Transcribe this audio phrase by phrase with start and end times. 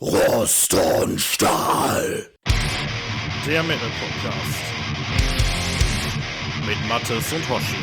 [0.00, 2.30] Rost und Stahl.
[3.44, 4.60] Der Metal Podcast.
[6.64, 7.76] Mit Mattes und Hoshi.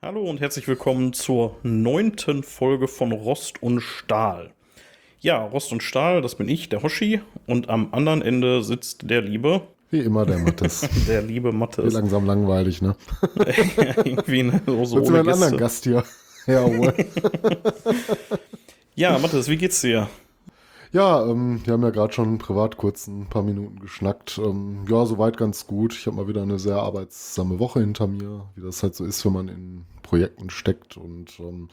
[0.00, 4.54] Hallo und herzlich willkommen zur neunten Folge von Rost und Stahl.
[5.20, 7.20] Ja, Rost und Stahl, das bin ich, der Hoshi.
[7.46, 9.68] Und am anderen Ende sitzt der liebe.
[9.94, 10.88] Wie immer der Mattes.
[11.06, 11.84] der liebe Mattes.
[11.84, 12.96] Wird langsam langweilig, ne?
[14.04, 16.02] Irgendwie eine so Willst du einen anderen Gast hier
[16.46, 16.92] herholen?
[18.96, 20.08] ja, Mattes, wie geht's dir?
[20.90, 24.36] Ja, ähm, wir haben ja gerade schon privat kurz ein paar Minuten geschnackt.
[24.44, 25.94] Ähm, ja, soweit ganz gut.
[25.94, 29.24] Ich habe mal wieder eine sehr arbeitssame Woche hinter mir, wie das halt so ist,
[29.24, 30.96] wenn man in Projekten steckt.
[30.96, 31.68] Und ähm,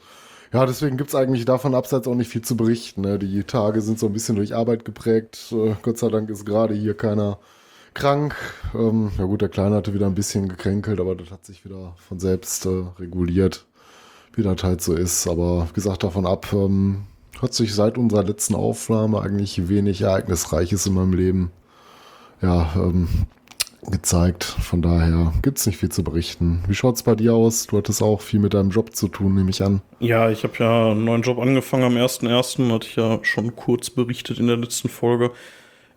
[0.52, 3.00] ja, deswegen gibt's eigentlich davon abseits auch nicht viel zu berichten.
[3.00, 3.18] Ne?
[3.18, 5.48] Die Tage sind so ein bisschen durch Arbeit geprägt.
[5.50, 7.40] Äh, Gott sei Dank ist gerade hier keiner
[7.94, 8.34] krank.
[8.74, 11.94] Ähm, ja gut, der Kleine hatte wieder ein bisschen gekränkelt, aber das hat sich wieder
[11.96, 13.66] von selbst äh, reguliert,
[14.34, 15.26] wie das halt so ist.
[15.28, 17.04] Aber wie gesagt, davon ab ähm,
[17.40, 21.50] hat sich seit unserer letzten Aufnahme eigentlich wenig Ereignisreiches in meinem Leben
[22.40, 23.08] ja, ähm,
[23.90, 24.44] gezeigt.
[24.44, 26.62] Von daher gibt's nicht viel zu berichten.
[26.68, 27.66] Wie schaut's bei dir aus?
[27.66, 29.82] Du hattest auch viel mit deinem Job zu tun, nehme ich an.
[29.98, 33.90] Ja, ich habe ja einen neuen Job angefangen am 1.1., hatte ich ja schon kurz
[33.90, 35.32] berichtet in der letzten Folge.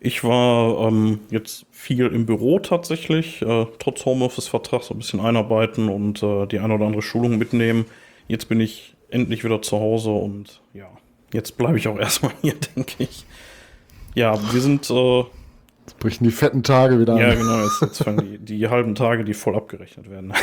[0.05, 5.89] Ich war ähm, jetzt viel im Büro tatsächlich, äh, trotz Homeoffice-Vertrag so ein bisschen einarbeiten
[5.89, 7.85] und äh, die eine oder andere Schulung mitnehmen.
[8.27, 10.89] Jetzt bin ich endlich wieder zu Hause und ja,
[11.33, 13.25] jetzt bleibe ich auch erstmal hier, denke ich.
[14.13, 14.87] Ja, wir sind.
[14.91, 15.23] Äh,
[15.87, 17.19] jetzt brechen die fetten Tage wieder an.
[17.19, 20.33] Ja, genau, jetzt, jetzt fangen die, die halben Tage, die voll abgerechnet werden.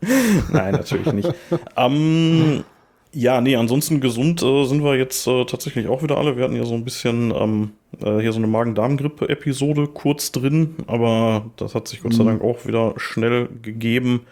[0.50, 1.34] Nein, natürlich nicht.
[1.76, 2.64] Ähm,
[3.12, 6.36] ja, nee, ansonsten gesund äh, sind wir jetzt äh, tatsächlich auch wieder alle.
[6.36, 11.50] Wir hatten ja so ein bisschen ähm, äh, hier so eine Magen-Darm-Grippe-Episode kurz drin, aber
[11.56, 12.28] das hat sich Gott sei mhm.
[12.28, 14.26] Dank auch wieder schnell gegeben.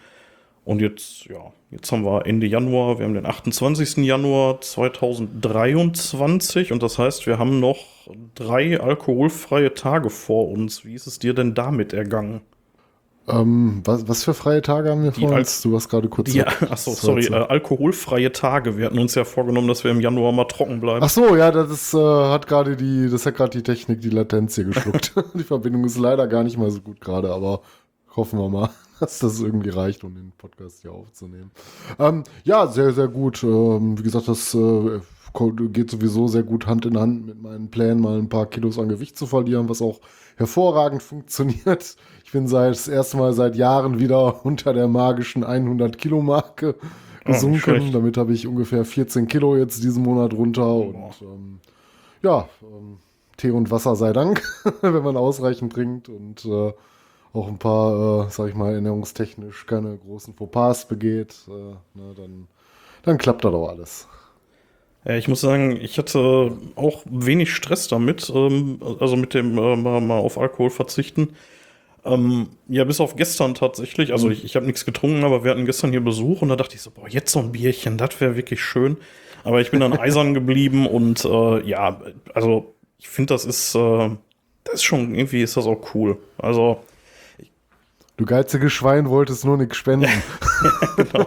[0.64, 3.98] Und jetzt, ja, jetzt haben wir Ende Januar, wir haben den 28.
[3.98, 7.78] Januar 2023 und das heißt, wir haben noch
[8.34, 10.84] drei alkoholfreie Tage vor uns.
[10.84, 12.40] Wie ist es dir denn damit ergangen?
[13.28, 15.60] Ähm, was, was für freie Tage haben wir vor uns?
[15.62, 16.32] Du warst gerade kurz.
[16.32, 18.78] Ja, achso, sorry, äh, alkoholfreie Tage.
[18.78, 21.00] Wir hatten uns ja vorgenommen, dass wir im Januar mal trocken bleiben.
[21.02, 24.10] Ach so, ja, das ist, äh, hat gerade die, das hat gerade die Technik, die
[24.10, 25.14] Latenz hier geschluckt.
[25.34, 27.62] die Verbindung ist leider gar nicht mal so gut gerade, aber
[28.14, 28.70] hoffen wir mal,
[29.00, 31.50] dass das irgendwie reicht, um den Podcast hier aufzunehmen.
[31.98, 33.42] Ähm, ja, sehr, sehr gut.
[33.42, 35.00] Ähm, wie gesagt, das äh,
[35.68, 38.88] geht sowieso sehr gut Hand in Hand mit meinen Plänen, mal ein paar Kilos an
[38.88, 40.00] Gewicht zu verlieren, was auch
[40.36, 41.96] hervorragend funktioniert.
[42.26, 46.74] Ich bin seit das erste Mal seit Jahren wieder unter der magischen 100 Kilo Marke
[46.80, 47.88] ah, gesunken.
[47.88, 50.82] Oh, Damit habe ich ungefähr 14 Kilo jetzt diesen Monat runter oh.
[50.82, 51.60] und ähm,
[52.22, 52.98] ja, ähm,
[53.36, 54.42] Tee und Wasser sei Dank,
[54.80, 56.72] wenn man ausreichend trinkt und äh,
[57.32, 62.48] auch ein paar, äh, sag ich mal, ernährungstechnisch keine großen Fauxpas begeht, äh, ne, dann,
[63.04, 64.08] dann klappt das auch alles.
[65.04, 70.00] Ich muss sagen, ich hatte auch wenig Stress damit, ähm, also mit dem äh, mal,
[70.00, 71.36] mal auf Alkohol verzichten.
[72.06, 74.12] Ähm, ja, bis auf gestern tatsächlich.
[74.12, 76.74] Also ich, ich habe nichts getrunken, aber wir hatten gestern hier Besuch und da dachte
[76.74, 78.96] ich so, boah, jetzt so ein Bierchen, das wäre wirklich schön.
[79.44, 82.00] Aber ich bin dann eisern geblieben und äh, ja,
[82.34, 84.10] also ich finde, das ist, äh,
[84.64, 86.18] das ist schon, irgendwie ist das auch cool.
[86.38, 86.80] Also
[88.16, 90.08] Du geizige Schwein wolltest nur nichts spenden.
[90.96, 91.26] genau.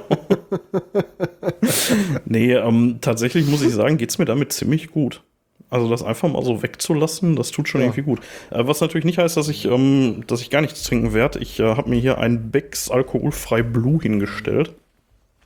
[2.26, 5.22] nee, ähm, tatsächlich muss ich sagen, geht es mir damit ziemlich gut.
[5.70, 7.88] Also das einfach mal so wegzulassen, das tut schon ja.
[7.88, 8.20] irgendwie gut.
[8.50, 11.40] Äh, was natürlich nicht heißt, dass ich, ähm, dass ich gar nichts trinken werde.
[11.40, 14.74] Ich äh, habe mir hier ein Becks alkoholfrei Blue hingestellt.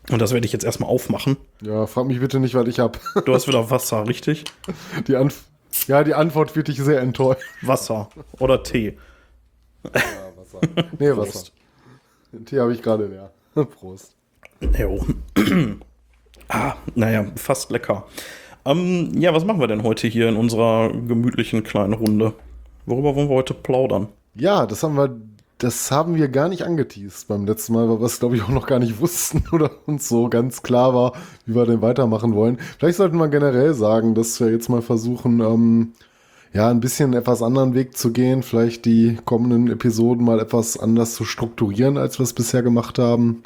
[0.09, 1.37] Und das werde ich jetzt erstmal aufmachen.
[1.61, 2.99] Ja, frag mich bitte nicht, was ich habe.
[3.25, 4.43] Du hast wieder Wasser, richtig?
[5.07, 5.43] Die Anf
[5.87, 7.41] ja, die Antwort wird dich sehr enttäuschen.
[7.61, 8.97] Wasser oder Tee.
[9.83, 9.91] Ja,
[10.35, 10.59] Wasser.
[10.99, 11.35] Nee, Prost.
[11.35, 11.51] Wasser.
[12.31, 13.31] Den Tee habe ich gerade leer.
[13.65, 14.15] Prost.
[14.77, 15.05] Jo.
[16.47, 18.07] ah, naja, fast lecker.
[18.65, 22.33] Ähm, ja, was machen wir denn heute hier in unserer gemütlichen kleinen Runde?
[22.85, 24.07] Worüber wollen wir heute plaudern?
[24.35, 25.15] Ja, das haben wir,
[25.57, 28.49] das haben wir gar nicht angeteased beim letzten Mal, weil wir es, glaube ich, auch
[28.49, 31.13] noch gar nicht wussten oder uns so ganz klar war,
[31.45, 32.57] wie wir denn weitermachen wollen.
[32.79, 35.93] Vielleicht sollten wir generell sagen, dass wir jetzt mal versuchen, ähm,
[36.53, 41.15] ja, ein bisschen etwas anderen Weg zu gehen, vielleicht die kommenden Episoden mal etwas anders
[41.15, 43.43] zu strukturieren, als wir es bisher gemacht haben.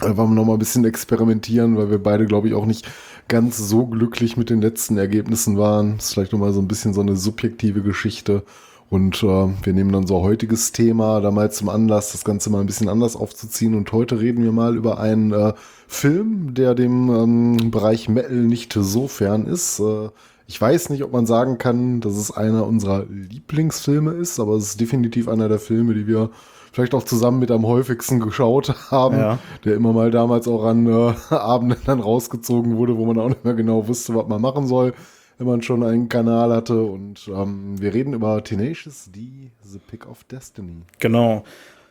[0.00, 2.86] Einfach noch mal ein bisschen experimentieren, weil wir beide, glaube ich, auch nicht
[3.28, 5.96] ganz so glücklich mit den letzten Ergebnissen waren.
[5.96, 8.42] Das ist vielleicht noch mal so ein bisschen so eine subjektive Geschichte.
[8.90, 12.60] Und äh, wir nehmen dann so heutiges Thema da mal zum Anlass, das Ganze mal
[12.60, 13.74] ein bisschen anders aufzuziehen.
[13.74, 15.52] Und heute reden wir mal über einen äh,
[15.86, 19.78] Film, der dem ähm, Bereich Metal nicht so fern ist.
[19.78, 20.08] Äh,
[20.46, 24.70] ich weiß nicht, ob man sagen kann, dass es einer unserer Lieblingsfilme ist, aber es
[24.70, 26.30] ist definitiv einer der Filme, die wir
[26.78, 29.38] vielleicht auch zusammen mit am häufigsten geschaut haben, Ja.
[29.64, 33.44] der immer mal damals auch an äh, Abenden dann rausgezogen wurde, wo man auch nicht
[33.44, 34.94] mehr genau wusste, was man machen soll,
[35.38, 36.80] wenn man schon einen Kanal hatte.
[36.84, 40.82] Und ähm, wir reden über Tenacious D, The Pick of Destiny.
[41.00, 41.42] Genau.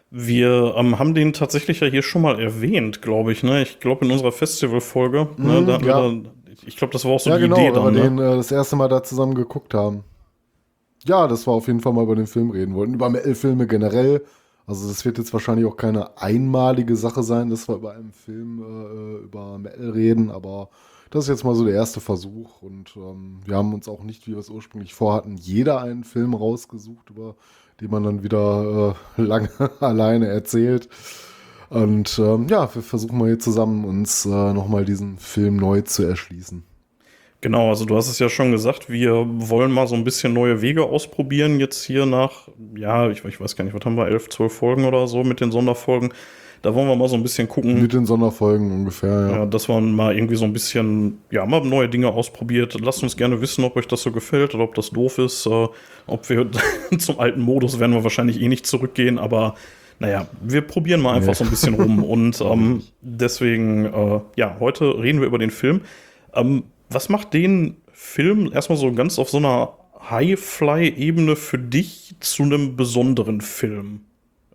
[0.09, 3.43] Wir ähm, haben den tatsächlich ja hier schon mal erwähnt, glaube ich.
[3.43, 3.61] Ne?
[3.63, 5.27] Ich glaube in unserer Festival-Folge.
[5.35, 5.61] ne?
[5.61, 6.09] Mhm, da ja.
[6.09, 6.13] da,
[6.65, 8.15] ich glaube, das war auch so ja, die genau, Idee weil wir dann.
[8.15, 8.31] den Ne?
[8.33, 10.05] äh, das erste Mal da zusammen geguckt haben.
[11.05, 12.93] Ja, das war auf jeden Fall mal über den Film reden wollten.
[12.93, 14.23] Über Metal-Filme generell.
[14.67, 18.59] Also das wird jetzt wahrscheinlich auch keine einmalige Sache sein, dass wir über einen Film
[18.59, 20.69] äh, über Metal reden, aber
[21.09, 24.27] das ist jetzt mal so der erste Versuch und ähm, wir haben uns auch nicht,
[24.27, 27.35] wie wir es ursprünglich vorhatten, jeder einen Film rausgesucht, über
[27.79, 29.49] den man dann wieder äh, lange
[29.79, 30.89] alleine erzählt.
[31.69, 36.03] Und ähm, ja, wir versuchen mal hier zusammen uns äh, nochmal diesen Film neu zu
[36.03, 36.63] erschließen.
[37.41, 40.61] Genau, also du hast es ja schon gesagt, wir wollen mal so ein bisschen neue
[40.61, 41.59] Wege ausprobieren.
[41.59, 44.85] Jetzt hier nach, ja, ich, ich weiß gar nicht, was haben wir, elf, zwölf Folgen
[44.85, 46.11] oder so mit den Sonderfolgen.
[46.63, 47.79] Da wollen wir mal so ein bisschen gucken.
[47.79, 49.31] Mit den Sonderfolgen ungefähr, ja.
[49.37, 52.75] Ja, dass man mal irgendwie so ein bisschen, ja, mal neue Dinge ausprobiert.
[52.81, 55.45] Lasst uns gerne wissen, ob euch das so gefällt oder ob das doof ist.
[55.45, 55.67] Äh,
[56.07, 56.49] ob wir
[56.97, 59.53] zum alten Modus werden wir wahrscheinlich eh nicht zurückgehen, aber
[59.99, 61.35] naja, wir probieren mal einfach Nee.
[61.35, 62.03] so ein bisschen rum.
[62.09, 65.81] Und ähm, deswegen, äh, ja, heute reden wir über den Film.
[66.33, 69.73] Ähm, was macht den Film erstmal so ganz auf so einer
[70.09, 74.01] High-Fly-Ebene für dich zu einem besonderen Film?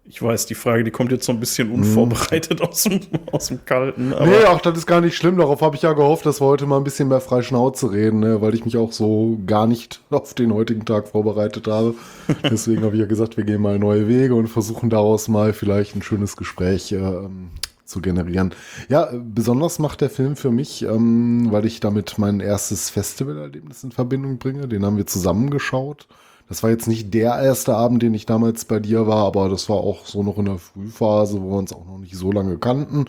[0.05, 3.01] Ich weiß, die Frage, die kommt jetzt so ein bisschen unvorbereitet aus, dem,
[3.31, 4.13] aus dem Kalten.
[4.13, 5.39] Aber Nee, auch das ist gar nicht schlimm.
[5.39, 8.19] Darauf habe ich ja gehofft, dass wir heute mal ein bisschen mehr frei Schnauze reden,
[8.19, 8.41] ne?
[8.41, 11.95] weil ich mich auch so gar nicht auf den heutigen Tag vorbereitet habe.
[12.43, 15.95] Deswegen habe ich ja gesagt, wir gehen mal neue Wege und versuchen daraus mal vielleicht
[15.95, 17.51] ein schönes Gespräch äh, ähm,
[17.93, 18.55] zu generieren.
[18.89, 23.93] Ja, besonders macht der Film für mich, ähm, weil ich damit mein erstes Festivalerlebnis in
[23.93, 24.67] Verbindung bringe.
[24.67, 26.09] Den haben wir zusammengeschaut.
[26.49, 29.69] Das war jetzt nicht der erste Abend, den ich damals bei dir war, aber das
[29.69, 32.59] war auch so noch in der Frühphase, wo wir uns auch noch nicht so lange
[32.59, 33.07] kannten.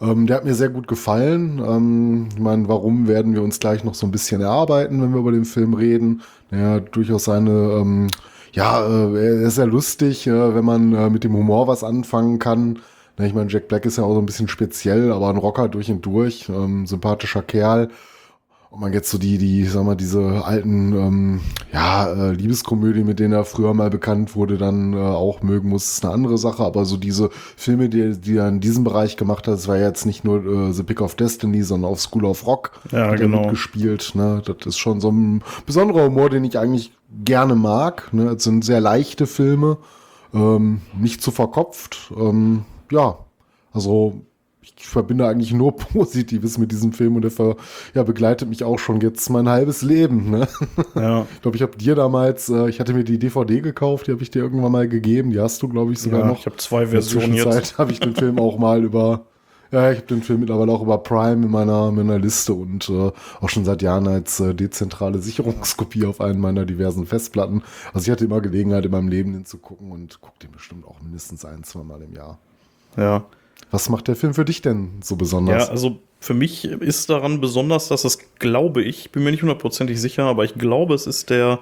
[0.00, 1.60] Ähm, der hat mir sehr gut gefallen.
[1.66, 5.20] Ähm, ich meine, warum werden wir uns gleich noch so ein bisschen erarbeiten, wenn wir
[5.20, 6.22] über den Film reden?
[6.50, 8.08] Naja, durchaus seine, ähm,
[8.52, 12.38] ja, äh, er ist sehr lustig, äh, wenn man äh, mit dem Humor was anfangen
[12.38, 12.78] kann.
[13.16, 15.68] Na, ich meine, Jack Black ist ja auch so ein bisschen speziell, aber ein Rocker
[15.68, 17.88] durch und durch, ähm, sympathischer Kerl.
[18.74, 21.40] Und man jetzt so die, die, sag mal, diese alten, ähm,
[21.72, 25.92] ja, äh, Liebeskomödien, mit denen er früher mal bekannt wurde, dann äh, auch mögen muss,
[25.92, 26.64] ist eine andere Sache.
[26.64, 30.06] Aber so diese Filme, die, die er in diesem Bereich gemacht hat, das war jetzt
[30.06, 32.72] nicht nur äh, The Pick of Destiny, sondern auch School of Rock.
[32.90, 33.42] Ja, hat er genau.
[33.42, 34.10] mitgespielt.
[34.16, 34.42] Ne?
[34.44, 36.90] Das ist schon so ein besonderer Humor, den ich eigentlich
[37.24, 38.12] gerne mag.
[38.12, 38.30] Ne?
[38.30, 39.76] Es sind sehr leichte Filme,
[40.34, 42.12] ähm, nicht zu verkopft.
[42.18, 42.64] Ähm,
[42.94, 43.18] ja,
[43.72, 44.22] also
[44.62, 47.56] ich verbinde eigentlich nur Positives mit diesem Film und der ver,
[47.94, 50.30] ja, begleitet mich auch schon jetzt mein halbes Leben.
[50.30, 50.48] Ne?
[50.94, 51.26] ja.
[51.34, 54.22] Ich glaube, ich habe dir damals, äh, ich hatte mir die DVD gekauft, die habe
[54.22, 55.30] ich dir irgendwann mal gegeben.
[55.30, 56.38] Die hast du, glaube ich, sogar Ja, noch.
[56.38, 57.32] ich habe zwei In der Versionen.
[57.36, 59.26] Zwischenzeit habe ich den Film auch mal über,
[59.70, 62.88] ja, ich habe den Film mittlerweile auch über Prime in meiner, in meiner Liste und
[62.88, 63.10] äh,
[63.40, 67.62] auch schon seit Jahren als äh, dezentrale Sicherungskopie auf einen meiner diversen Festplatten.
[67.92, 70.86] Also ich hatte immer Gelegenheit in meinem Leben den zu gucken und gucke den bestimmt
[70.86, 72.38] auch mindestens ein, zwei Mal im Jahr.
[72.96, 73.24] Ja.
[73.70, 75.68] Was macht der Film für dich denn so ja, besonders?
[75.68, 80.24] also für mich ist daran besonders, dass es, glaube ich, bin mir nicht hundertprozentig sicher,
[80.24, 81.58] aber ich glaube, es ist der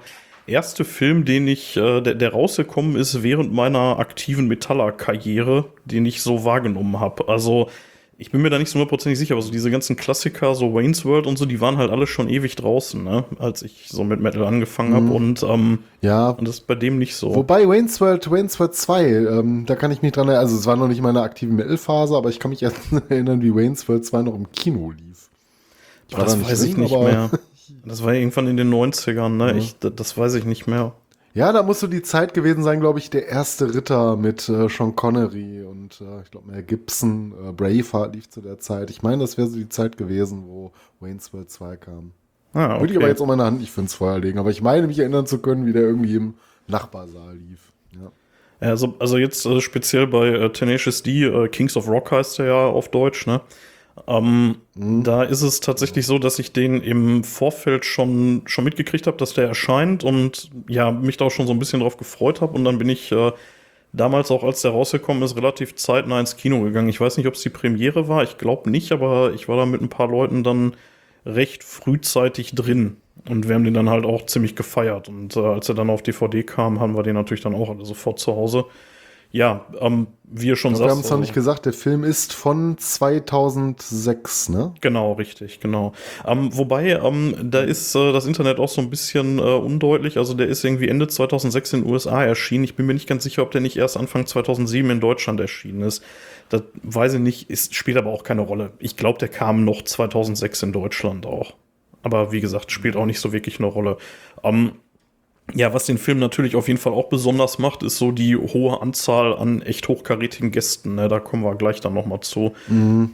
[0.47, 6.21] erste Film, den ich, äh, der, der rausgekommen ist während meiner aktiven Metaller-Karriere, den ich
[6.21, 7.27] so wahrgenommen habe.
[7.27, 7.69] Also
[8.17, 11.03] ich bin mir da nicht so hundertprozentig sicher, aber so diese ganzen Klassiker, so Wayne's
[11.03, 13.25] World und so, die waren halt alle schon ewig draußen, ne?
[13.39, 16.97] als ich so mit Metal angefangen habe und, ähm, ja, und das ist bei dem
[16.99, 17.33] nicht so.
[17.35, 20.65] Wobei Wayne's World, Wayne's World 2, ähm, da kann ich mich dran erinnern, also es
[20.65, 22.63] war noch nicht meine aktive Metal-Phase, aber ich kann mich
[23.09, 25.29] erinnern, wie Wayne's World 2 noch im Kino lief.
[26.09, 27.29] Ich das da nicht weiß ich drin, nicht aber- mehr.
[27.85, 29.57] Das war irgendwann in den 90ern, ne?
[29.57, 30.93] Ich, das, das weiß ich nicht mehr.
[31.35, 34.69] Ja, da muss so die Zeit gewesen sein, glaube ich, der erste Ritter mit äh,
[34.69, 38.91] Sean Connery und äh, ich glaube Mel Gibson, äh, Braveheart lief zu der Zeit.
[38.91, 42.11] Ich meine, das wäre so die Zeit gewesen, wo Wayne's World 2 kam.
[42.53, 44.61] Ah, Würde ich aber jetzt auch meine Hand nicht für ins Feuer legen, aber ich
[44.61, 46.35] meine mich erinnern zu können, wie der irgendwie im
[46.67, 47.71] Nachbarsaal lief.
[47.93, 48.11] Ja.
[48.61, 52.37] Ja, also, also jetzt äh, speziell bei äh, Tenacious D, äh, Kings of Rock heißt
[52.39, 53.41] der ja auf Deutsch, ne?
[54.07, 59.17] Ähm, Da ist es tatsächlich so, dass ich den im Vorfeld schon, schon mitgekriegt habe,
[59.17, 62.53] dass der erscheint und ja, mich da auch schon so ein bisschen drauf gefreut habe.
[62.53, 63.31] Und dann bin ich äh,
[63.93, 66.89] damals auch, als der rausgekommen ist, relativ zeitnah ins Kino gegangen.
[66.89, 69.65] Ich weiß nicht, ob es die Premiere war, ich glaube nicht, aber ich war da
[69.65, 70.75] mit ein paar Leuten dann
[71.25, 72.97] recht frühzeitig drin.
[73.29, 75.07] Und wir haben den dann halt auch ziemlich gefeiert.
[75.09, 77.85] Und äh, als er dann auf DVD kam, haben wir den natürlich dann auch alle
[77.85, 78.65] sofort zu Hause.
[79.35, 80.91] Ja, ähm, wie ihr schon Wir sagt.
[80.91, 84.75] haben es noch also- nicht gesagt, der Film ist von 2006, ne?
[84.79, 85.93] Genau, richtig, genau.
[86.23, 90.19] Ähm, wobei, ähm, da ist äh, das Internet auch so ein bisschen äh, undeutlich.
[90.19, 92.63] Also der ist irgendwie Ende 2006 in den USA erschienen.
[92.63, 95.81] Ich bin mir nicht ganz sicher, ob der nicht erst Anfang 2007 in Deutschland erschienen
[95.81, 96.03] ist.
[96.49, 98.71] Das weiß ich nicht, ist, spielt aber auch keine Rolle.
[98.77, 101.53] Ich glaube, der kam noch 2006 in Deutschland auch.
[102.03, 103.97] Aber wie gesagt, spielt auch nicht so wirklich eine Rolle.
[104.43, 104.73] Ähm,
[105.55, 108.81] ja, was den Film natürlich auf jeden Fall auch besonders macht, ist so die hohe
[108.81, 110.95] Anzahl an echt hochkarätigen Gästen.
[110.95, 111.07] Ne?
[111.07, 112.53] Da kommen wir gleich dann noch mal zu.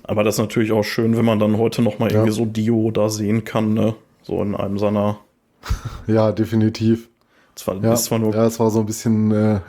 [0.04, 2.18] Aber das ist natürlich auch schön, wenn man dann heute noch mal Ja.
[2.20, 3.96] irgendwie so Dio da sehen kann, ne?
[4.24, 5.20] So in einem seiner.
[6.08, 7.10] Ja, definitiv.
[7.56, 9.60] Zwar, Ja, zwar nur ja, es war so ein bisschen äh,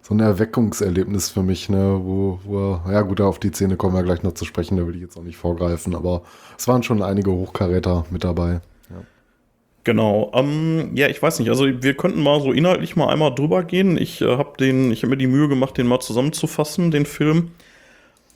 [0.00, 4.02] so ein Erweckungserlebnis für mich, ne, wo, wo, ja gut, auf die Szene kommen wir
[4.02, 6.22] gleich noch zu sprechen, da will ich jetzt auch nicht vorgreifen, aber
[6.58, 8.60] es waren schon einige Hochkaräter mit dabei.
[9.84, 10.32] Genau.
[10.34, 11.50] Ähm, ja, ich weiß nicht.
[11.50, 13.98] Also wir könnten mal so inhaltlich mal einmal drüber gehen.
[13.98, 17.50] Ich äh, habe den, ich habe mir die Mühe gemacht, den mal zusammenzufassen, den Film.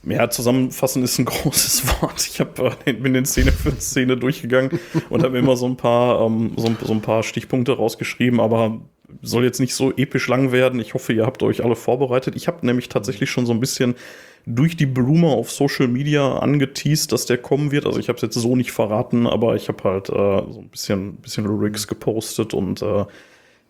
[0.04, 2.26] Ja, zusammenfassen ist ein großes Wort.
[2.30, 4.78] Ich habe äh, bin den Szene für Szene durchgegangen
[5.08, 8.80] und habe immer so ein paar ähm, so, so ein paar Stichpunkte rausgeschrieben, aber
[9.22, 10.80] soll jetzt nicht so episch lang werden.
[10.80, 12.36] Ich hoffe, ihr habt euch alle vorbereitet.
[12.36, 13.94] Ich habe nämlich tatsächlich schon so ein bisschen
[14.48, 17.86] durch die Blume auf Social Media angeteased, dass der kommen wird.
[17.86, 20.68] Also ich habe es jetzt so nicht verraten, aber ich habe halt äh, so ein
[20.70, 23.04] bisschen, bisschen Lyrics gepostet und äh,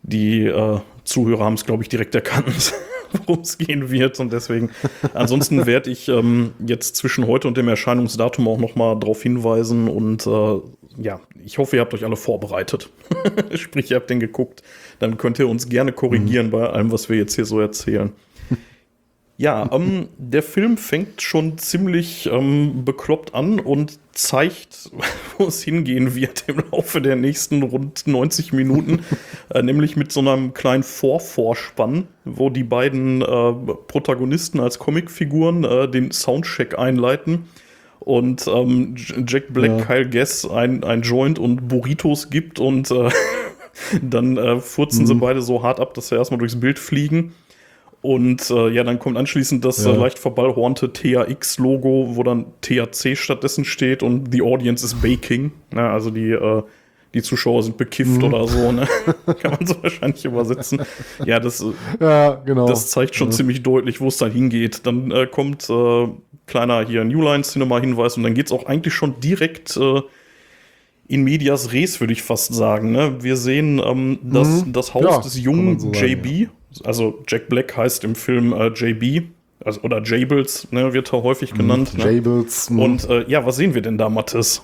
[0.03, 2.75] die äh, Zuhörer haben es, glaube ich, direkt erkannt,
[3.27, 4.21] worum es gehen wird.
[4.21, 4.71] Und deswegen,
[5.15, 9.89] ansonsten werde ich ähm, jetzt zwischen heute und dem Erscheinungsdatum auch noch mal darauf hinweisen.
[9.89, 10.61] Und äh,
[11.03, 12.89] ja, ich hoffe, ihr habt euch alle vorbereitet.
[13.55, 14.63] Sprich, ihr habt den geguckt.
[15.01, 18.13] Dann könnt ihr uns gerne korrigieren bei allem, was wir jetzt hier so erzählen.
[19.41, 24.91] Ja, ähm, der Film fängt schon ziemlich ähm, bekloppt an und zeigt,
[25.39, 29.05] wo es hingehen wird im Laufe der nächsten rund 90 Minuten.
[29.55, 33.53] äh, nämlich mit so einem kleinen Vorvorspann, wo die beiden äh,
[33.87, 37.45] Protagonisten als Comicfiguren äh, den Soundcheck einleiten.
[38.01, 39.85] Und ähm, Jack Black, Ja.
[39.85, 43.09] Kyle Guess ein, ein Joint und Burritos gibt und äh,
[44.03, 47.35] dann äh, furzen sie beide so hart ab, dass sie erstmal durchs Bild fliegen.
[48.01, 49.93] Und äh, ja, dann kommt anschließend das Ja.
[49.93, 55.51] äh, leicht verballhornte THX-Logo, wo dann THC stattdessen steht und The Audience is Baking.
[55.75, 56.63] Ja, also die, äh,
[57.15, 58.87] die Zuschauer sind bekifft oder so, ne?
[59.41, 60.83] Kann man so wahrscheinlich übersetzen.
[61.25, 62.67] Ja, das, äh, Ja, genau.
[62.69, 64.87] das zeigt schon ziemlich deutlich, wo es dann hingeht.
[64.87, 66.07] Dann äh, kommt äh,
[66.47, 70.03] kleiner hier New Line Cinema Hinweis und dann geht's auch eigentlich schon direkt äh,
[71.09, 72.93] in medias res, würde ich fast sagen.
[72.93, 73.17] Ne?
[73.23, 74.73] Wir sehen ähm, das, Mhm.
[74.73, 76.49] das Haus Ja, des jungen so sagen, JB.
[76.85, 79.29] Also Jack Black heißt im Film äh, JB.
[79.65, 81.99] Also, oder Jables, ne, wird er häufig genannt.
[81.99, 82.13] ne?
[82.13, 82.71] Jables.
[82.71, 82.83] mh.
[82.85, 84.63] Und äh, ja, was sehen wir denn da, Mathis?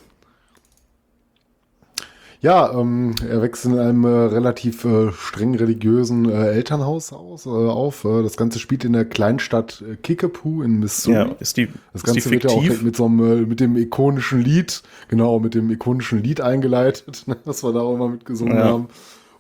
[2.40, 7.48] Ja, ähm, er wächst in einem äh, relativ äh, streng religiösen äh, Elternhaus aus, äh,
[7.48, 8.04] auf.
[8.04, 11.16] Äh, das Ganze spielt in der Kleinstadt äh, Kickapoo in Missouri.
[11.16, 13.76] Ja, ist die, Das ist die Ganze wird ja auch mit so einem, mit dem
[13.78, 18.56] ikonischen Lied, genau, mit dem ikonischen Lied eingeleitet, ne, was wir da auch immer mitgesungen
[18.58, 18.64] Ja.
[18.64, 18.88] haben.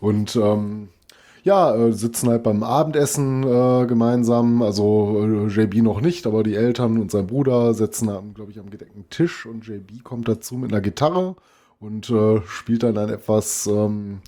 [0.00, 0.88] Und ähm,
[1.44, 6.54] ja, äh, sitzen halt beim Abendessen äh, gemeinsam, also äh, JB noch nicht, aber die
[6.56, 10.72] Eltern und sein Bruder sitzen, glaube ich, am gedeckten Tisch und JB kommt dazu mit
[10.72, 11.36] einer Gitarre
[11.80, 14.20] und äh, spielt dann ein etwas, ähm,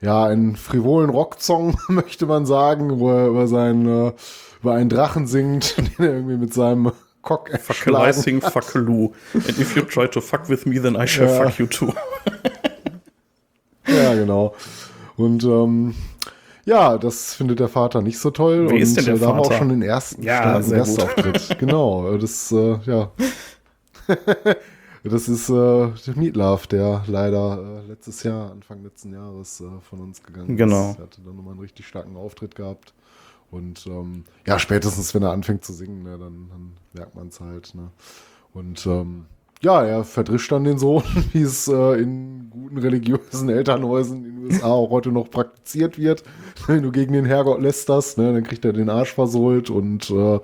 [0.00, 4.12] ja, einen frivolen Rocksong, möchte man sagen, wo er über seinen,
[4.60, 6.90] über einen Drachen singt, den er irgendwie mit seinem
[7.22, 9.12] Cock Fackelising Fackeloo.
[9.34, 11.44] And if you try to fuck with me, then I shall Ja.
[11.44, 11.92] fuck you too.
[13.88, 14.54] Ja, genau.
[15.16, 15.94] Und ähm,
[16.66, 18.66] ja, das findet der Vater nicht so toll.
[18.66, 20.58] Wer und ist denn der äh, da haben wir auch schon den ersten Ja.
[20.60, 21.56] Gastauftritt.
[21.58, 23.10] genau, das, äh, ja.
[25.04, 25.52] das ist äh,
[26.06, 30.90] der Meatloaf, der leider äh, letztes Jahr, Anfang letzten Jahres äh, von uns gegangen Genau.
[30.90, 30.98] ist.
[30.98, 32.92] Er hatte dann nochmal einen richtig starken Auftritt gehabt.
[33.50, 37.40] Und ähm, ja, spätestens, wenn er anfängt zu singen, ne, dann, dann merkt man es
[37.40, 37.74] halt.
[37.76, 37.90] Ne?
[38.52, 39.26] Und ähm,
[39.62, 44.44] ja, er verdrischt dann den Sohn, wie es äh, in guten religiösen Elternhäusern in den
[44.46, 46.22] USA auch heute noch praktiziert wird.
[46.66, 50.40] Wenn du gegen den Herrgott lästerst, ne, dann kriegt er den Arsch versohlt und äh,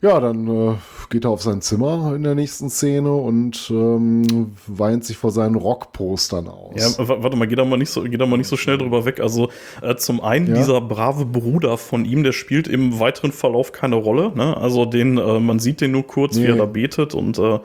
[0.00, 0.74] ja, dann äh,
[1.10, 5.56] geht er auf sein Zimmer in der nächsten Szene und ähm, weint sich vor seinen
[5.56, 6.96] Rockpostern aus.
[6.98, 9.04] Ja, warte mal, geh da mal nicht so, geh da mal nicht so schnell drüber
[9.06, 9.18] weg.
[9.18, 9.48] Also
[9.82, 10.54] äh, zum einen Ja.
[10.54, 14.30] dieser brave Bruder von ihm, der spielt im weiteren Verlauf keine Rolle.
[14.36, 14.56] Ne?
[14.56, 16.50] Also den, äh, man sieht den nur kurz, wie Nee.
[16.50, 17.58] er da betet und äh,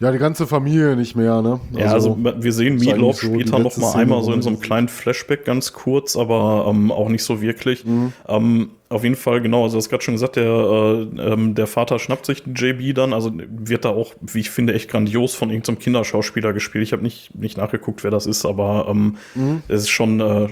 [0.00, 1.60] Ja, die ganze Familie nicht mehr, ne?
[1.72, 4.66] ja, also wir sehen Meatloaf so später noch mal einmal so in so einem das
[4.66, 7.84] kleinen Flashback ganz kurz, aber ähm, auch nicht so wirklich.
[7.84, 8.12] Mhm.
[8.26, 11.68] Ähm, auf jeden Fall, genau, also du hast gerade schon gesagt, der, äh, ähm, der
[11.68, 15.36] Vater schnappt sich den JB dann, also wird da auch, wie ich finde, echt grandios
[15.36, 16.82] von irgendeinem Kinderschauspieler gespielt.
[16.82, 19.62] Ich habe nicht, nicht nachgeguckt, wer das ist, aber ähm, Mhm.
[19.68, 20.48] es ist schon äh,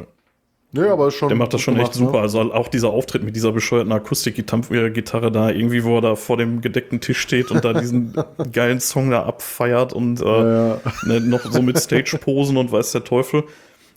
[0.74, 1.28] Ja, aber schon.
[1.28, 2.18] Der macht das schon gut echt gemacht, super.
[2.18, 2.22] ne?
[2.22, 6.62] Also auch dieser Auftritt mit dieser bescheuerten Akustikgitarre da, irgendwie, wo er da vor dem
[6.62, 8.14] gedeckten Tisch steht und da diesen
[8.52, 10.80] geilen Song da abfeiert und äh, Ja, ja.
[11.04, 13.44] ne, noch so mit Stage-Posen und weiß der Teufel.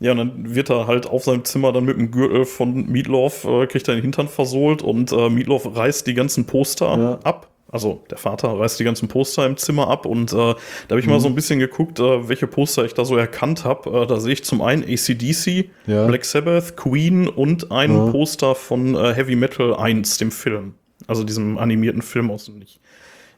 [0.01, 3.45] Ja, und dann wird er halt auf seinem Zimmer dann mit dem Gürtel von Meatloaf,
[3.45, 7.47] äh, kriegt er den Hintern versohlt und äh, Meatloaf reißt die ganzen Poster ab.
[7.71, 10.55] Also der Vater reißt die ganzen Poster im Zimmer ab und äh, da
[10.91, 14.03] habe ich mal so ein bisschen geguckt, äh, welche Poster ich da so erkannt habe.
[14.03, 16.05] Äh, da sehe ich zum einen ACDC, Ja.
[16.05, 18.11] Black Sabbath, Queen und ein Ja.
[18.11, 20.75] Poster von äh, Heavy Metal 1, dem Film.
[21.07, 22.79] Also diesem animierten Film aus den, ich,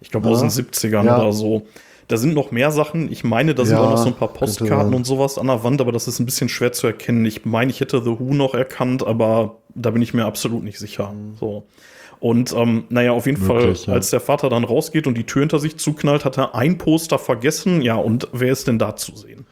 [0.02, 1.20] ich glaube aus den 70ern Ja.
[1.22, 1.66] oder so.
[2.10, 3.12] Da sind noch mehr Sachen.
[3.12, 5.82] Ich meine, da sind auch noch so ein paar Postkarten und sowas an der Wand,
[5.82, 7.26] aber das ist ein bisschen schwer zu erkennen.
[7.26, 10.80] Ich meine, ich hätte The Who noch erkannt, aber da bin ich mir absolut nicht
[10.80, 11.14] sicher.
[11.38, 11.64] So.
[12.20, 13.94] Und ähm, naja, auf jeden Möglich, Fall, ja.
[13.94, 17.20] als der Vater dann rausgeht und die Tür hinter sich zuknallt, hat er ein Poster
[17.20, 17.82] vergessen.
[17.82, 19.46] Ja, und wer ist denn da zu sehen?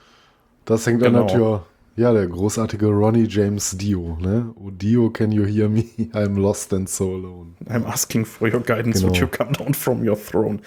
[0.66, 1.22] Das hängt Genau.
[1.22, 1.66] an der Tür.
[1.98, 4.18] Ja, der großartige Ronnie James Dio.
[4.20, 4.52] Ne?
[4.56, 5.84] Oh Dio, can you hear me?
[6.14, 7.54] I'm lost and so alone.
[7.70, 9.12] I'm asking for your guidance, Genau.
[9.14, 10.60] would you come down from your throne?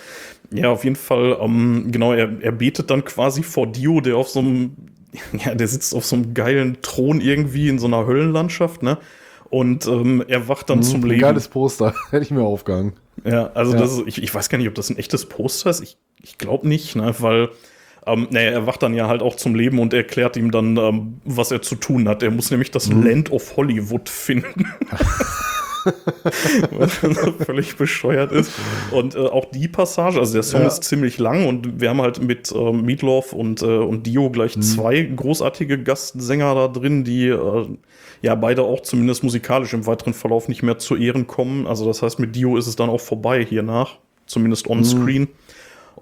[0.51, 4.29] Ja, auf jeden Fall, ähm, genau, er, er betet dann quasi vor Dio, der auf
[4.31, 4.71] so einem,
[5.45, 8.97] ja, der sitzt auf so einem geilen Thron irgendwie in so einer Höllenlandschaft, ne?
[9.51, 11.21] Und ähm, er wacht dann zum Ein Leben.
[11.23, 11.95] Geiles Poster.
[12.11, 12.93] Hätte ich mir aufgehangen.
[13.25, 13.79] Ja, also Ja.
[13.81, 15.83] das ist, ich, ich weiß gar nicht, ob das ein echtes Poster ist.
[15.83, 17.15] Ich, ich glaube nicht, ne?
[17.19, 17.49] weil
[18.07, 21.21] ähm, naja, er wacht dann ja halt auch zum Leben und erklärt ihm dann, ähm,
[21.25, 22.23] was er zu tun hat.
[22.23, 24.67] Er muss nämlich das Land of Hollywood finden.
[26.73, 28.53] was so völlig bescheuert ist.
[28.91, 30.67] Und äh, auch die Passage, also der Song Ja.
[30.67, 34.59] ist ziemlich lang und wir haben halt mit äh, Meatloaf und, äh, und Dio gleich
[34.61, 37.67] zwei großartige Gastsänger da drin, die äh,
[38.23, 41.67] ja beide auch zumindest musikalisch im weiteren Verlauf nicht mehr zu Ehren kommen.
[41.67, 43.97] Also das heißt, mit Dio ist es dann auch vorbei hiernach,
[44.27, 45.29] zumindest on-screen.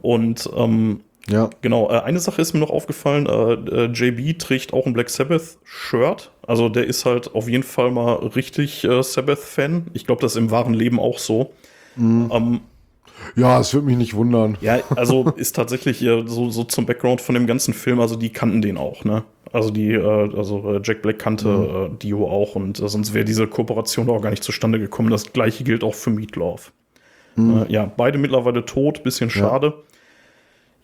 [0.03, 1.51] Und ähm, Ja.
[1.61, 5.11] Genau, äh, eine Sache ist mir noch aufgefallen, äh, äh, JB trägt auch ein Black
[5.11, 6.31] Sabbath-Shirt.
[6.47, 9.89] Also der ist halt auf jeden Fall mal richtig äh, Sabbath-Fan.
[9.93, 11.51] Ich glaube, das ist im wahren Leben auch so.
[11.99, 12.61] Ähm,
[13.35, 14.57] Ja, es würde mich nicht wundern.
[14.61, 18.29] ja, also ist tatsächlich äh, so, so zum Background von dem ganzen Film, also die
[18.31, 19.25] kannten den auch, ne?
[19.57, 23.25] Also die, äh, also äh, Jack Black kannte äh, Dio auch und äh, sonst wäre
[23.25, 25.09] diese Kooperation auch gar nicht zustande gekommen.
[25.09, 26.73] Das gleiche gilt auch für Meatloaf.
[27.39, 29.73] Äh, ja, beide mittlerweile tot, bisschen schade.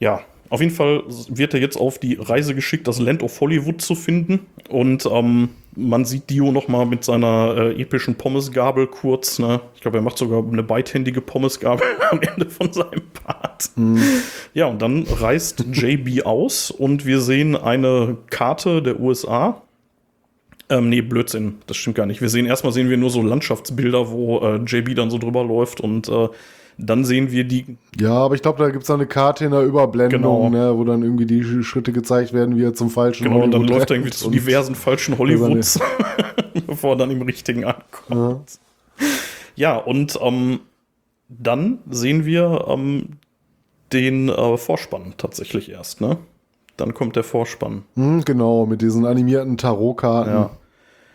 [0.00, 3.82] Ja, auf jeden Fall wird er jetzt auf die Reise geschickt, das Land of Hollywood
[3.82, 4.46] zu finden.
[4.70, 9.38] Und ähm, man sieht Dio noch mal mit seiner äh, epischen Pommesgabel kurz.
[9.38, 9.60] Ne?
[9.74, 13.70] Ich glaube, er macht sogar eine beidhändige Pommesgabel am Ende von seinem Part.
[14.54, 19.62] Ja, und dann reist JB aus und wir sehen eine Karte der USA.
[20.72, 22.20] Ähm, nee, Blödsinn, das stimmt gar nicht.
[22.20, 25.80] Wir sehen erstmal sehen wir nur so Landschaftsbilder, wo äh, JB dann so drüber läuft
[25.80, 26.28] und äh,
[26.78, 29.62] dann sehen wir die Ja, aber ich glaube, da gibt es eine Karte in der
[29.62, 30.48] Überblendung, Genau.
[30.48, 33.50] ne, wo dann irgendwie die Sch- Schritte gezeigt werden, wie er zum falschen Genau, und
[33.50, 35.78] dann Hollywood läuft er irgendwie zu diversen falschen Hollywoods,
[36.66, 38.58] bevor er dann im richtigen ankommt.
[39.54, 40.60] Ja, und ähm,
[41.28, 43.18] dann sehen wir ähm,
[43.92, 46.16] den äh, Vorspann tatsächlich erst, ne?
[46.78, 47.82] Dann kommt der Vorspann.
[47.96, 50.32] Hm, genau, mit diesen animierten Tarotkarten.
[50.32, 50.50] Ja.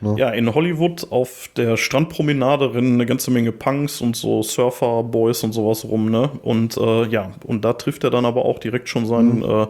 [0.01, 5.53] Ja, in Hollywood auf der Strandpromenade rennen eine ganze Menge Punks und so Surfer-Boys und
[5.53, 6.29] sowas rum, ne?
[6.43, 9.67] Und äh, ja, und da trifft er dann aber auch direkt schon seinen äh,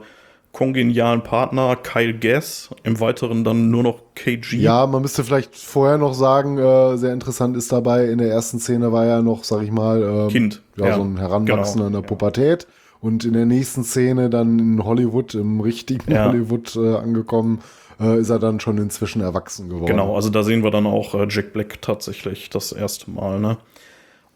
[0.51, 4.57] kongenialen Partner Kyle Gass, im Weiteren dann nur noch KG.
[4.57, 8.59] Ja, man müsste vielleicht vorher noch sagen, äh, sehr interessant ist dabei, in der ersten
[8.59, 10.61] Szene war er noch, sag ich mal, ähm, Kind.
[10.77, 11.97] Ja, Ja, so ein Heranwachsender genau.
[11.99, 12.67] in der Pubertät.
[12.99, 16.25] Und in der nächsten Szene dann in Hollywood, im richtigen Ja.
[16.25, 17.59] Hollywood äh, angekommen,
[17.99, 19.85] äh, ist er dann schon inzwischen erwachsen geworden.
[19.85, 23.57] Genau, also da sehen wir dann auch äh, Jack Black tatsächlich das erste Mal, ne?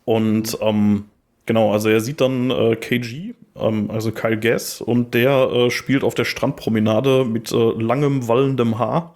[0.06, 1.06] Und ähm,
[1.46, 6.04] genau, also er sieht dann äh, KG, ähm, also Kyle Gass, und der äh, spielt
[6.04, 9.16] auf der Strandpromenade mit äh, langem, wallendem Haar.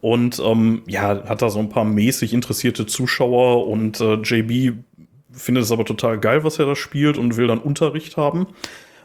[0.00, 4.78] Und ähm, ja, hat da so ein paar mäßig interessierte Zuschauer und äh, JB
[5.30, 8.46] findet es aber total geil, was er da spielt und will dann Unterricht haben.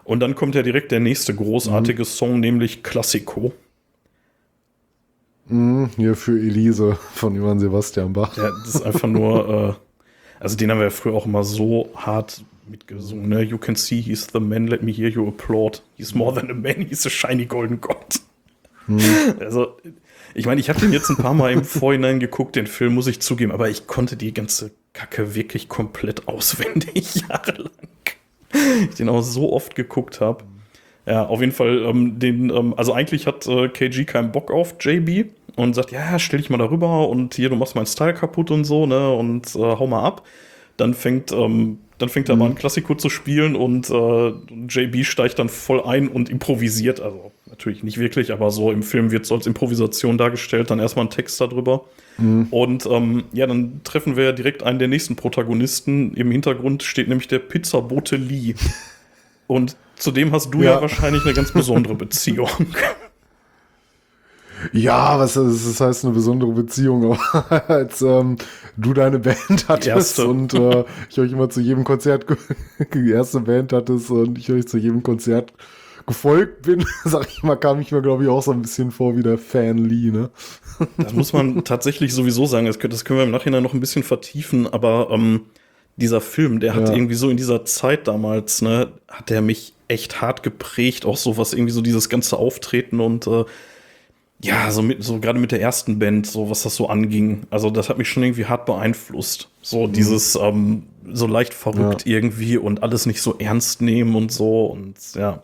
[0.06, 3.54] Und dann kommt ja direkt der nächste großartige Song, nämlich Classico.
[5.48, 8.36] Mhm, hier für Elise von Johann Sebastian Bach.
[8.38, 9.78] Ja, das ist einfach nur,
[10.40, 13.42] äh, also den haben wir ja früher auch immer so hart mitgesungen, ne?
[13.42, 15.84] You can see he's the man, let me hear you applaud.
[15.98, 18.22] He's more than a man, he's a shiny golden god.
[19.40, 19.78] Also,
[20.36, 23.08] ich meine, ich habe den jetzt ein paar Mal im Vorhinein geguckt, den Film, muss
[23.08, 27.72] ich zugeben, aber ich konnte die ganze Kacke wirklich komplett auswendig, jahrelang.
[28.90, 30.44] Ich den auch so oft geguckt habe.
[31.06, 34.76] Ja, auf jeden Fall, ähm, den, ähm, also eigentlich hat äh, KG keinen Bock auf
[34.80, 38.50] JB und sagt, ja, stell dich mal darüber und hier, du machst meinen Style kaputt
[38.52, 40.26] und so, ne, und äh, hau mal ab.
[40.78, 44.34] Dann fängt, ähm, dann fängt er mal ein Klassiko zu spielen und äh,
[44.68, 47.00] JB steigt dann voll ein und improvisiert.
[47.00, 51.06] Also natürlich nicht wirklich, aber so im Film wird so als Improvisation dargestellt, dann erstmal
[51.06, 51.86] ein Text darüber.
[52.52, 56.14] Und ähm, ja, dann treffen wir ja direkt einen der nächsten Protagonisten.
[56.16, 58.56] Im Hintergrund steht nämlich der Pizzabote Lee.
[59.48, 60.82] Und zu dem hast du ja, Ja.
[60.82, 62.50] wahrscheinlich eine ganz besondere Beziehung.
[64.72, 68.38] Ja, was das heißt eine besondere Beziehung, aber als ähm,
[68.78, 70.28] du deine Band hattest erste.
[70.28, 72.26] und äh, ich euch immer zu jedem Konzert
[72.94, 75.54] die erste Band hattest und ich euch zu jedem Konzert
[76.08, 79.18] gefolgt bin, sag ich mal, kam ich mir glaube ich auch so ein bisschen vor
[79.18, 80.30] wie der Fan Lee, ne?
[80.98, 82.66] Das muss man tatsächlich sowieso sagen.
[82.66, 85.42] Das können, das können wir im Nachhinein noch ein bisschen vertiefen, aber ähm,
[85.98, 86.94] dieser Film, der hat Ja.
[86.96, 91.38] irgendwie so in dieser Zeit damals, ne, hat der mich echt hart geprägt, auch so
[91.38, 93.46] was irgendwie so dieses ganze Auftreten und äh,
[94.44, 97.44] ja, so mit, so gerade mit der ersten Band, so was das so anging.
[97.50, 99.48] Also das hat mich schon irgendwie hart beeinflusst.
[99.62, 104.66] So dieses ähm, so leicht verrückt irgendwie und alles nicht so ernst nehmen und so
[104.66, 105.42] und ja.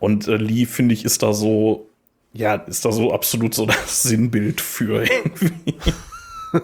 [0.00, 1.88] Und äh, Lee, finde ich, ist da so,
[2.32, 5.74] ja, ist da so absolut so das Sinnbild für irgendwie.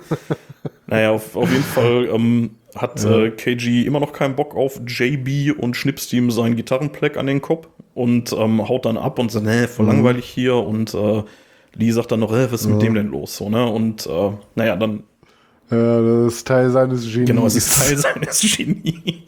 [0.87, 5.59] naja, auf, auf jeden Fall ähm, hat äh, KG immer noch keinen Bock auf JB
[5.59, 9.47] und schnipst ihm seinen Gitarrenpleck an den Kopf und ähm, haut dann ab und sagt,
[9.47, 11.23] nee, voll langweilig hier und äh,
[11.75, 13.37] Lee sagt dann noch, äh, was ist mit dem denn los?
[13.37, 13.67] So, ne?
[13.67, 15.05] Und äh, naja, dann,
[15.71, 17.27] Ja, das ist Teil seines Genies.
[17.29, 19.23] genau, es ist Teil seines Genies.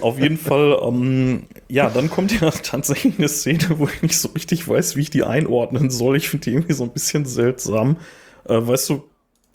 [0.00, 4.28] Auf jeden Fall, ähm, ja, dann kommt ja tatsächlich eine Szene, wo ich nicht so
[4.28, 6.16] richtig weiß, wie ich die einordnen soll.
[6.16, 7.96] Ich finde die irgendwie so ein bisschen seltsam.
[8.44, 9.04] Äh, weißt du,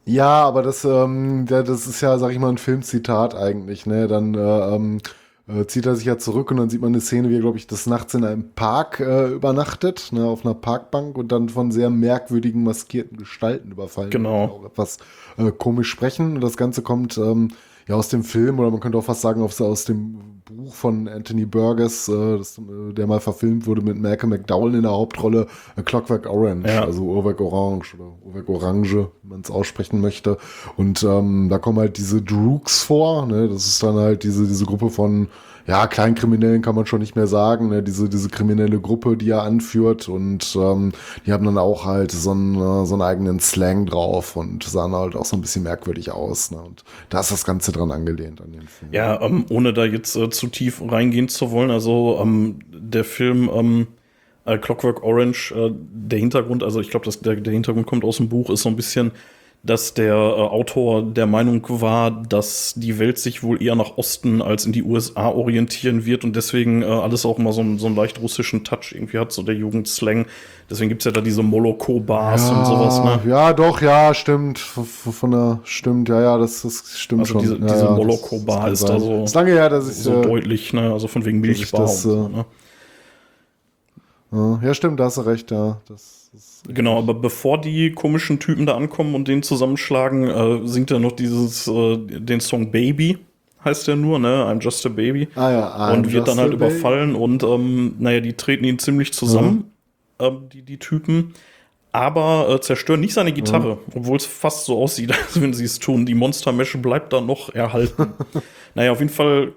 [0.05, 4.07] Ja, aber das, ähm, das ist ja, sag ich mal, ein Filmzitat eigentlich, ne?
[4.07, 4.99] Dann äh, ähm,
[5.47, 7.57] äh, zieht er sich ja zurück und dann sieht man eine Szene, wie er, glaube
[7.57, 11.71] ich, des Nachts in einem Park äh, übernachtet, ne, auf einer Parkbank und dann von
[11.71, 14.11] sehr merkwürdigen, maskierten Gestalten überfallen.
[14.11, 14.45] Genau.
[14.45, 14.97] Auch etwas
[15.37, 16.35] äh, komisch sprechen.
[16.35, 17.49] Und das Ganze kommt ähm,
[17.87, 21.07] ja aus dem Film oder man könnte auch fast sagen, aus, aus dem Buch von
[21.07, 25.47] Anthony Burgess, äh, das, äh, der mal verfilmt wurde mit Malcolm McDowell in der Hauptrolle,
[25.75, 26.83] äh, Clockwork Orange, Ja.
[26.83, 30.37] also Uhrwerk Orange oder Uhrwerk Orange, wie man es aussprechen möchte.
[30.77, 33.49] Und ähm, da kommen halt diese Droogs vor, ne?
[33.49, 35.27] das ist dann halt diese, diese Gruppe von
[35.67, 37.81] ja, Kleinkriminellen kann man schon nicht mehr sagen, ne?
[37.81, 40.91] diese, diese kriminelle Gruppe, die er anführt und ähm,
[41.25, 44.93] die haben dann auch halt so einen, äh, so einen eigenen Slang drauf und sahen
[44.93, 46.51] halt auch so ein bisschen merkwürdig aus.
[46.51, 46.61] Ne?
[46.61, 48.91] Und da ist das Ganze dran angelehnt an den Film.
[48.93, 53.49] Ja, ähm, ohne da jetzt äh, zu tief reingehen zu wollen, also ähm, der Film
[53.53, 53.87] ähm,
[54.45, 58.29] äh, Clockwork Orange, äh, der Hintergrund, also ich glaube, der, der Hintergrund kommt aus dem
[58.29, 59.11] Buch, ist so ein bisschen,
[59.65, 64.41] dass der äh, Autor der Meinung war, dass die Welt sich wohl eher nach Osten
[64.43, 67.87] als in die USA orientieren wird und deswegen äh, alles auch immer so, einen- so
[67.87, 70.27] einen leicht russischen Touch irgendwie hat, so der Jugendslang.
[70.69, 73.19] Deswegen gibt's ja da diese Moloko-Bars und sowas, ne?
[73.29, 74.59] Ja, doch, ja, stimmt.
[74.59, 77.41] Von, von der, stimmt, ja, ja, das, das stimmt Also schon.
[77.41, 79.97] diese- ja, diese ja, Moloko-Bar ist da so- Ist lange her, dass ich.
[79.97, 80.91] So äh, deutlich, ne?
[80.93, 82.45] Also von wegen Milchbar das, und so, äh, ne?
[84.31, 85.81] ja, ja, stimmt, da hast du recht, ja.
[85.87, 86.24] Das,
[86.67, 91.11] Genau, aber bevor die komischen Typen da ankommen und den zusammenschlagen, äh, singt er noch
[91.11, 93.19] dieses, äh, den Song Baby,
[93.63, 94.45] heißt der nur, ne?
[94.45, 95.27] I'm just a baby.
[95.35, 99.13] ah ja, I'm und wird dann halt überfallen und, ähm, naja, die treten ihn ziemlich
[99.13, 99.71] zusammen,
[100.19, 101.33] ähm, die, die Typen.
[101.91, 105.79] Aber äh, zerstören nicht seine Gitarre, obwohl es fast so aussieht, als wenn sie es
[105.79, 106.05] tun.
[106.05, 108.07] Die Monstermesche bleibt da noch erhalten.
[108.75, 109.53] naja, auf jeden Fall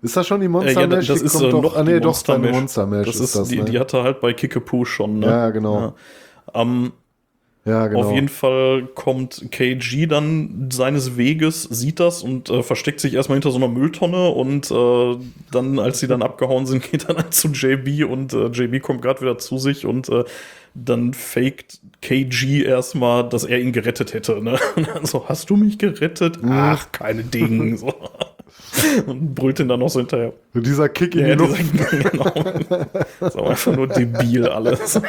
[0.00, 1.06] Ist das schon die äh, Monster ja, Mash?
[1.08, 3.16] das Die ist kommt äh, doch, noch ah, nee, die doch, Monster Monster Mash Das
[3.16, 3.64] ist ist, das, die, ne?
[3.64, 5.18] die hat er halt bei Kickapoo schon.
[5.18, 5.26] Ne?
[5.26, 5.80] Ja, genau.
[5.80, 5.94] Ja.
[6.54, 6.92] Ähm,
[7.64, 8.00] ja, genau.
[8.06, 13.36] Auf jeden Fall kommt KG dann seines Weges, sieht das und äh, versteckt sich erstmal
[13.36, 15.16] hinter so einer Mülltonne und äh,
[15.52, 19.02] dann, als sie dann abgehauen sind, geht er dann zu JB und äh, JB kommt
[19.02, 20.24] gerade wieder zu sich und äh,
[20.74, 24.42] dann faked KG erstmal, dass er ihn gerettet hätte.
[24.42, 24.58] Ne?
[24.74, 26.38] Und dann so, hast du mich gerettet?
[26.44, 27.78] Ach, keine Ding.
[27.82, 27.94] So.
[29.06, 30.32] Und brüllt ihn dann noch so hinterher.
[30.54, 31.62] Dieser Kick in Ja, die Luft.
[31.72, 32.30] dieser, genau.
[33.20, 35.00] Das ist aber einfach nur debil alles.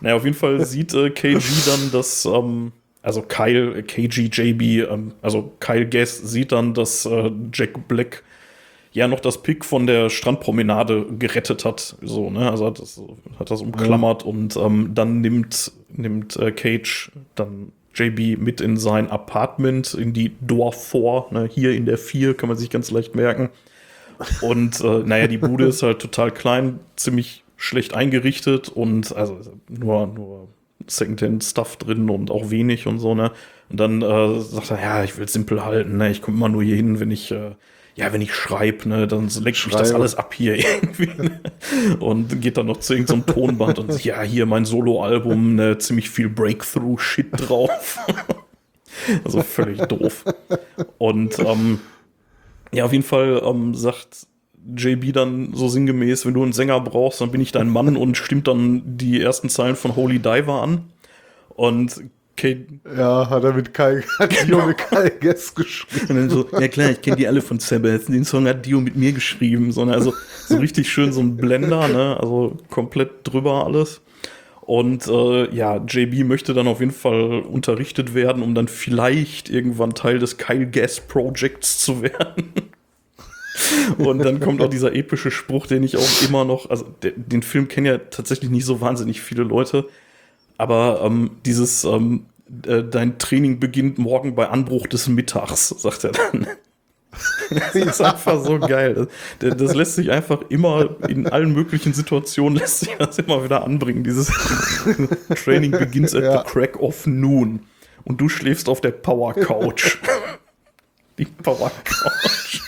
[0.00, 4.90] Naja, auf jeden Fall sieht äh, KG dann, dass, ähm, also Kyle, äh, KG, JB,
[4.90, 8.22] ähm, also Kyle Guess sieht dann, dass äh, Jack Black
[8.92, 11.96] ja noch das Pick von der Strandpromenade gerettet hat.
[12.02, 12.50] So, ne?
[12.50, 13.00] Also hat das,
[13.38, 19.10] hat das umklammert und ähm, dann nimmt, nimmt äh, Cage dann JB mit in sein
[19.10, 21.48] Apartment, in die Door 4, ne?
[21.50, 23.50] hier in der 4, kann man sich ganz leicht merken.
[24.40, 30.06] Und äh, naja, die Bude ist halt total klein, ziemlich schlecht eingerichtet und also nur,
[30.06, 30.48] nur
[30.86, 33.32] Secondhand-Stuff drin und auch wenig und so, ne?
[33.68, 36.10] Und dann äh, sagt er, ja, ich will simpel halten, ne?
[36.10, 37.50] Ich komme immer nur hier hin, wenn ich, äh,
[37.96, 41.10] ja, wenn ich schreibe, ne, dann lenkt mich das alles ab hier irgendwie.
[41.20, 41.40] Ne?
[41.98, 46.08] Und geht dann noch zu irgendeinem Tonband und sagt, ja, hier mein Soloalbum, ne, ziemlich
[46.08, 47.98] viel Breakthrough-Shit drauf.
[49.24, 50.24] also völlig doof.
[50.98, 51.80] Und ähm,
[52.72, 54.28] ja, auf jeden Fall ähm, sagt
[54.76, 58.16] JB dann so sinngemäß, wenn du einen Sänger brauchst, dann bin ich dein Mann und
[58.16, 60.84] stimmt dann die ersten Zeilen von Holy Diver an.
[61.48, 62.02] Und
[62.36, 66.06] Kate, Ja, hat er mit Kai, hat Dio mit Kai Guess geschrieben.
[66.10, 68.08] und dann so, ja klar, ich kenne die alle von Sabbath.
[68.08, 69.72] Den Song hat Dio mit mir geschrieben.
[69.72, 70.14] So, ne, also
[70.46, 72.16] so richtig schön so ein Blender, ne?
[72.20, 74.00] Also komplett drüber alles.
[74.60, 79.94] Und äh, ja, JB möchte dann auf jeden Fall unterrichtet werden, um dann vielleicht irgendwann
[79.94, 82.52] Teil des Kyle Gas Projects zu werden.
[83.98, 87.42] Und dann kommt auch dieser epische Spruch, den ich auch immer noch, also de, den
[87.42, 89.86] Film kennen ja tatsächlich nicht so wahnsinnig viele Leute,
[90.56, 92.26] aber ähm, dieses, ähm,
[92.66, 96.46] äh, dein Training beginnt morgen bei Anbruch des Mittags, sagt er dann.
[97.50, 99.08] Das ist einfach so geil.
[99.38, 103.64] Das, das lässt sich einfach immer in allen möglichen Situationen lässt sich das immer wieder
[103.64, 104.04] anbringen.
[104.04, 104.30] Dieses
[105.42, 106.38] Training begins at Ja.
[106.44, 107.60] the crack of noon.
[108.04, 109.96] Und du schläfst auf der Power Couch.
[111.18, 112.60] Die Power Couch.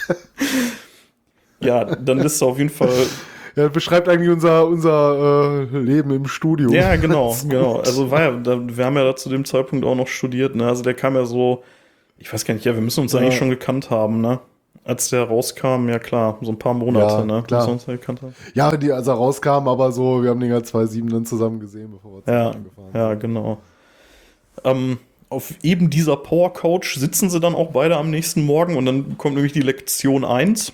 [1.61, 2.89] Ja, dann ist er auf jeden Fall.
[3.57, 6.71] Ja, beschreibt eigentlich unser, unser äh, Leben im Studio.
[6.73, 7.79] Ja, genau, genau.
[7.81, 10.69] Also war ja, da, wir haben ja da zu dem Zeitpunkt auch noch studiert, ne?
[10.69, 11.65] Also der kam ja so,
[12.17, 13.19] ich weiß gar nicht, ja, wir müssen uns Ja.
[13.19, 14.39] eigentlich schon gekannt haben, ne?
[14.85, 17.43] Als der rauskam, ja klar, so ein paar Monate, Ja, ne?
[17.45, 17.69] klar.
[17.69, 18.37] Uns ja gekannt haben.
[18.55, 21.91] Ja, die, als er rauskam, aber so, wir haben den ja 2.7 dann zusammen gesehen,
[21.91, 23.59] bevor wir Ja, zusammen angefahren ja, genau.
[24.65, 28.87] Ähm, auf eben dieser Power Couch sitzen sie dann auch beide am nächsten Morgen und
[28.87, 30.73] dann kommt nämlich die Lektion 1,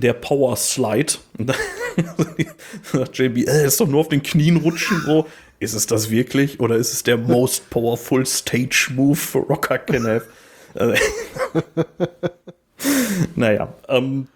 [0.00, 1.14] der Power Slide.
[1.38, 1.56] Und dann
[2.92, 5.26] sagt JB, äh, ist doch nur auf den Knien rutschen, so.
[5.60, 10.06] Ist es das wirklich oder ist es der most powerful Stage Move für Rocker can
[10.06, 10.26] have?
[10.74, 10.96] Äh,
[13.36, 14.26] naja, ähm,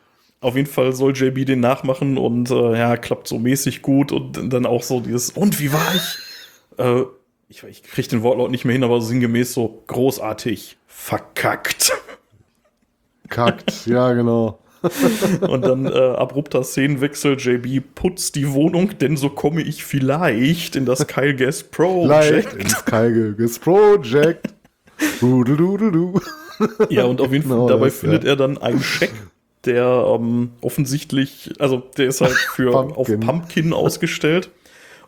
[0.40, 4.51] auf jeden Fall soll JB den nachmachen und äh, ja, klappt so mäßig gut und
[4.51, 6.79] dann auch so dieses, und wie war ich?
[6.79, 7.03] Äh,
[7.49, 11.92] ich, ich krieg den Wortlaut nicht mehr hin, aber sinngemäß so großartig verkackt.
[13.29, 14.61] Kackt, ja, genau.
[15.41, 20.87] Und dann äh, abrupter Szenenwechsel, JB putzt die Wohnung, denn so komme ich vielleicht in
[20.87, 22.55] das Kyle Gas Project.
[22.55, 24.55] ins Kalges Project.
[25.21, 26.21] Du, du, du, du, du.
[26.88, 28.31] Ja, und auf jeden Fall, Genau dabei das, findet ja.
[28.31, 29.12] er dann einen Scheck,
[29.64, 33.21] der ähm, offensichtlich, also der ist halt für auf Pumpkin.
[33.21, 34.51] Pumpkin ausgestellt.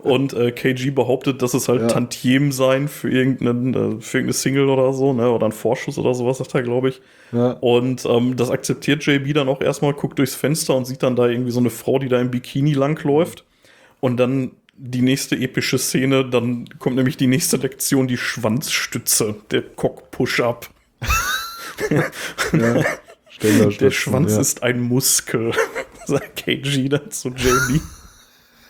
[0.03, 1.87] Und äh, KG behauptet, dass es halt Ja.
[1.89, 5.31] Tantiem sein für, irgendeinen, äh, für irgendeine Single oder so, ne?
[5.31, 7.01] Oder ein Vorschuss oder sowas, sagt er, glaube ich.
[7.33, 7.53] Ja.
[7.53, 11.29] Und ähm, das akzeptiert JB dann auch erstmal, guckt durchs Fenster und sieht dann da
[11.29, 13.45] irgendwie so eine Frau, die da im Bikini langläuft.
[14.01, 19.63] Und dann die nächste epische Szene, dann kommt nämlich die nächste Lektion, die Schwanzstütze, der
[19.63, 20.71] Cock-Push-Up.
[22.53, 22.83] ja.
[23.43, 24.41] Der Schwanz ja.
[24.41, 25.53] ist ein Muskel,
[26.07, 27.81] sagt KG dann zu JB.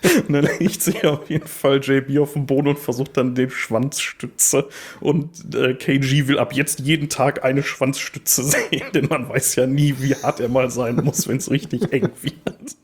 [0.27, 3.49] Und dann legt sich auf jeden Fall JB auf den Boden und versucht dann den
[3.51, 4.67] Schwanzstütze.
[4.99, 9.67] Und äh, KG will ab jetzt jeden Tag eine Schwanzstütze sehen, denn man weiß ja
[9.67, 12.75] nie, wie hart er mal sein muss, wenn es richtig eng wird.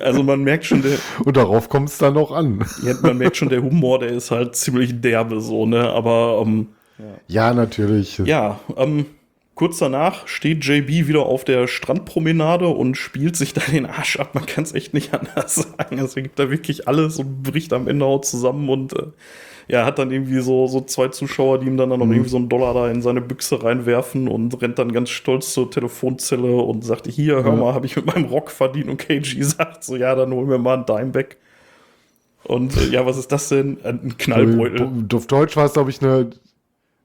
[0.00, 2.64] Also man merkt schon, der, Und darauf kommt es dann noch an.
[2.82, 5.88] ja, man merkt schon, der Humor, der ist halt ziemlich derbe so, ne?
[5.90, 6.68] Aber ähm,
[7.28, 8.18] Ja, natürlich.
[8.18, 9.06] Ja, ähm,
[9.60, 14.34] kurz danach steht JB wieder auf der Strandpromenade und spielt sich da den Arsch ab.
[14.34, 16.00] Man kann es echt nicht anders sagen.
[16.00, 19.08] Also er gibt da wirklich alles und bricht am Ende auch zusammen und äh,
[19.68, 22.38] ja, hat dann irgendwie so, so zwei Zuschauer, die ihm dann, dann noch irgendwie so
[22.38, 26.82] einen Dollar da in seine Büchse reinwerfen und rennt dann ganz stolz zur Telefonzelle und
[26.82, 28.88] sagt, hier, hör mal, habe ich mit meinem Rock verdient.
[28.88, 31.36] Und KG sagt so, ja, dann hol mir mal einen Dimebag.
[32.44, 33.76] Und äh, ja, was ist das denn?
[33.84, 34.88] Ein Knallbeutel.
[35.12, 36.30] Auf Deutsch war es, glaube ich, eine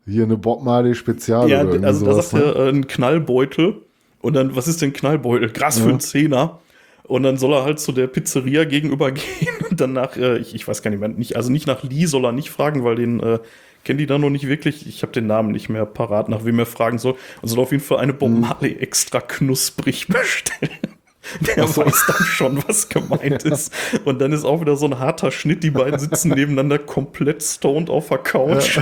[0.06, 2.54] hier eine Bob Marley Spezial Ja, oder also da sagt ne?
[2.56, 3.82] er äh, ein Knallbeutel.
[4.22, 5.50] Und dann, was ist denn Knallbeutel?
[5.52, 5.89] Gras für Ja.
[5.89, 6.60] einen Zehner.
[7.04, 10.56] Und dann soll er halt zu der Pizzeria gegenüber gehen und dann nach, äh, ich,
[10.56, 12.96] ich weiß gar nicht mehr, nicht, also nicht nach Lee soll er nicht fragen, weil
[12.96, 13.39] den äh,
[13.84, 14.88] kennen die da noch nicht wirklich.
[14.88, 17.15] Ich habe den Namen nicht mehr parat, nach wem er fragen soll.
[17.44, 18.13] Und soll auf jeden Fall eine.
[18.13, 20.72] Bob Marley extra knusprig bestellen.
[21.56, 21.86] Der so.
[21.86, 23.72] weiß dann schon, was gemeint ist.
[24.06, 25.63] Und dann ist auch wieder so ein harter Schnitt.
[25.63, 28.80] Die beiden sitzen nebeneinander komplett stoned auf der Couch.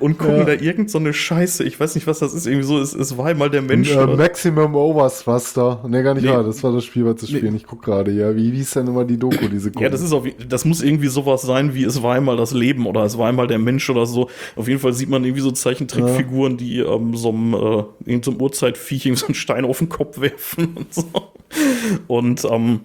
[0.00, 0.44] Und gucken Ja.
[0.44, 1.64] da irgend so eine Scheiße.
[1.64, 2.46] Ich weiß nicht, was das ist.
[2.46, 3.90] Irgendwie so, es, es war einmal der Mensch.
[3.92, 5.84] äh, oder- Maximum Overthruster.
[5.86, 6.30] Ne, gar nicht Nee.
[6.30, 6.42] wahr.
[6.44, 7.38] Das war das Spiel, was zu Nee.
[7.38, 7.54] spielen.
[7.56, 8.34] Ich guck gerade, ja.
[8.34, 11.08] Wie wie hieß denn immer die Doku, diese Ja, das ist auf, das muss irgendwie
[11.08, 14.06] sowas sein, wie es war einmal das Leben oder es war einmal der Mensch oder
[14.06, 14.30] so.
[14.56, 18.30] Auf jeden Fall sieht man irgendwie so Zeichentrickfiguren, die ähm, so einem, äh, irgend so
[18.30, 21.04] einem Urzeitviech irgendwie so einen Stein auf den Kopf werfen und so.
[22.06, 22.80] Und ähm,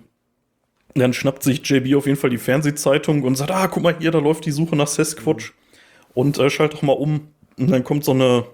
[0.95, 4.11] dann schnappt sich JB auf jeden Fall die Fernsehzeitung und sagt, ah, guck mal hier,
[4.11, 5.53] da läuft die Suche nach Sasquatch.
[6.13, 7.27] Und äh, schalt doch mal um.
[7.57, 8.45] Und dann kommt so eine,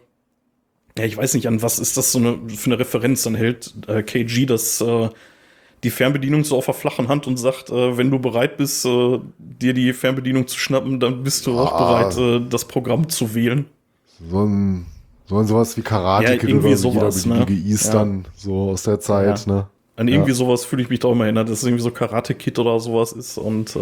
[0.98, 3.24] ja, ich weiß nicht, an was ist das so eine, für eine Referenz?
[3.24, 5.10] Dann hält äh, KG das, äh,
[5.84, 9.20] die Fernbedienung so auf der flachen Hand und sagt, äh, wenn du bereit bist, äh,
[9.38, 11.78] dir die Fernbedienung zu schnappen, dann bist du auch Ah.
[11.78, 13.66] bereit, äh, das Programm zu wählen.
[14.32, 14.86] So ein,
[15.28, 17.46] so ein sowas wie Karate Ja, irgendwie oder so, sowas, ne?
[17.50, 19.54] Eastern, so aus der Zeit, Ja.
[19.54, 19.68] ne?
[19.98, 20.36] An irgendwie ja.
[20.36, 23.38] sowas fühle ich mich doch immer erinnert, dass es irgendwie so Karate-Kid oder sowas ist
[23.38, 23.78] und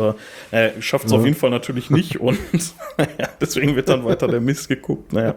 [0.52, 1.18] äh, schafft es ja.
[1.18, 2.38] auf jeden Fall natürlich nicht und
[2.98, 5.12] naja, deswegen wird dann weiter der Mist geguckt.
[5.12, 5.36] Naja.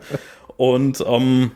[0.58, 1.52] Und ähm,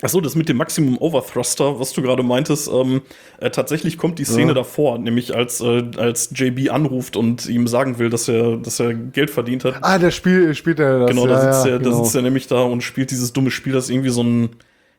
[0.00, 3.02] Achso, das mit dem Maximum Overthruster, was du gerade meintest, ähm,
[3.40, 4.54] äh, tatsächlich kommt die Szene ja.
[4.54, 8.94] davor, nämlich als, äh, als JB anruft und ihm sagen will, dass er, dass er
[8.94, 9.78] Geld verdient hat.
[9.82, 11.10] Ah, der Spiel, spielt er das.
[11.10, 11.90] Genau, ja, da, sitzt ja, er, genau.
[11.90, 14.50] da sitzt er nämlich da und spielt dieses dumme Spiel, das irgendwie so ein,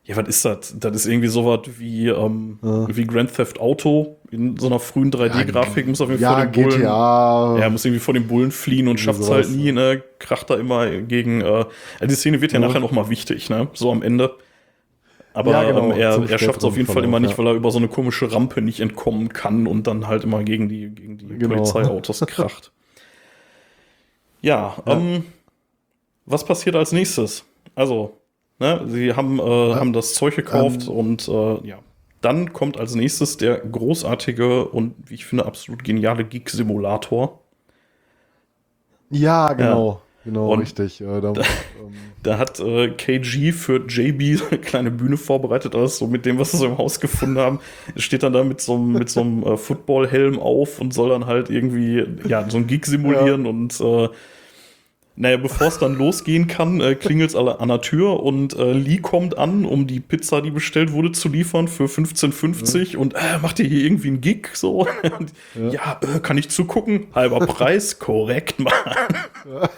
[0.10, 0.76] ja, was ist das?
[0.80, 2.88] Das ist irgendwie sowas wie, ähm, ja.
[2.90, 6.64] wie Grand Theft Auto in so einer frühen 3D-Grafik, muss auf jeden Fall vor den
[6.64, 6.80] Bullen.
[6.80, 7.60] GTA.
[7.60, 10.02] Ja, muss irgendwie vor den Bullen fliehen und schafft es halt nie, ne?
[10.18, 11.66] Kracht da immer gegen, äh,
[12.02, 13.68] die Szene wird ja, nachher noch mal wichtig, ne?
[13.76, 14.36] So am Ende.
[15.34, 17.38] Aber ja, genau, ähm, er, er schafft es auf jeden Fall immer nicht, ja.
[17.38, 20.70] weil er über so eine komische Rampe nicht entkommen kann und dann halt immer gegen
[20.70, 21.54] die, gegen die genau.
[21.54, 22.72] Polizeiautos kracht.
[24.42, 24.94] Ja, ja.
[24.94, 25.26] Ähm,
[26.26, 27.46] was passiert als nächstes?
[27.76, 28.19] Also,
[28.60, 30.94] ne, sie haben, äh, haben das Zeug gekauft ähm.
[30.94, 31.80] und äh, ja.
[32.22, 37.40] Dann kommt als nächstes der großartige und, wie ich finde, absolut geniale Geek-Simulator.
[39.10, 40.02] Ja, genau.
[40.26, 41.00] Genau, und richtig.
[41.00, 41.94] Ja, da, da, ähm,
[42.24, 46.52] da, hat äh, KG für JB eine kleine Bühne vorbereitet, alles so mit dem, was
[46.52, 47.60] sie so im Haus gefunden haben.
[47.96, 51.50] Steht dann da mit so, mit so einem äh, Football-Helm auf und soll dann halt
[51.50, 53.50] irgendwie ja, so einen Geek simulieren ja.
[53.50, 54.10] und äh,
[55.16, 59.00] naja, bevor es dann losgehen kann, äh, klingelt es an der Tür und äh, Lee
[59.00, 63.00] kommt an, um die Pizza, die bestellt wurde, zu liefern für 15,50 ja.
[63.00, 64.48] und äh, macht ihr hier irgendwie einen Gig?
[64.54, 67.08] So, ja, ja äh, kann ich zugucken?
[67.14, 68.00] Halber Preis?
[68.00, 68.74] Korrekt, Mann.
[69.46, 69.70] Ja.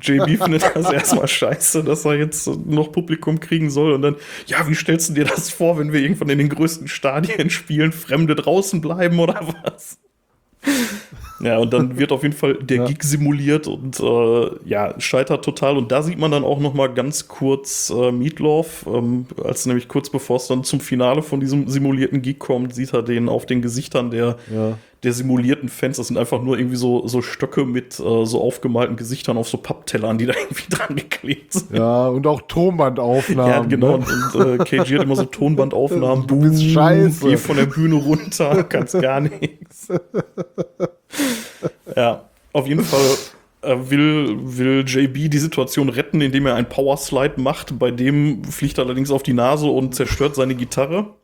[0.00, 4.66] JB findet das erstmal scheiße, dass er jetzt noch Publikum kriegen soll und dann, ja,
[4.66, 8.34] wie stellst du dir das vor, wenn wir irgendwann in den größten Stadien spielen, Fremde
[8.34, 9.98] draußen bleiben oder was?
[11.42, 12.84] Ja, und dann wird auf jeden Fall der ja.
[12.84, 15.78] Gig simuliert und äh, ja, scheitert total.
[15.78, 19.88] Und da sieht man dann auch noch mal ganz kurz äh, Meatloaf, ähm, als nämlich
[19.88, 23.46] kurz bevor es dann zum Finale von diesem simulierten Gig kommt, sieht er den auf
[23.46, 24.76] den Gesichtern der, ja.
[25.02, 25.96] der simulierten Fans.
[25.96, 29.56] Das sind einfach nur irgendwie so, so Stöcke mit äh, so aufgemalten Gesichtern auf so
[29.56, 31.74] Papptellern, die da irgendwie dran geklebt sind.
[31.74, 33.50] Ja, und auch Tonbandaufnahmen.
[33.50, 33.96] Ja, genau.
[33.96, 34.04] Ne?
[34.34, 36.26] Und, und äh, KG hat immer so Tonbandaufnahmen.
[36.30, 37.28] Du bist scheiße.
[37.28, 39.88] Geh von der Bühne runter, kannst gar nichts.
[42.00, 43.00] ja, auf jeden Fall
[43.62, 47.78] äh, will, will JB die Situation retten, indem er einen Powerslide macht.
[47.78, 51.14] Bei dem fliegt er allerdings auf die Nase und zerstört seine Gitarre.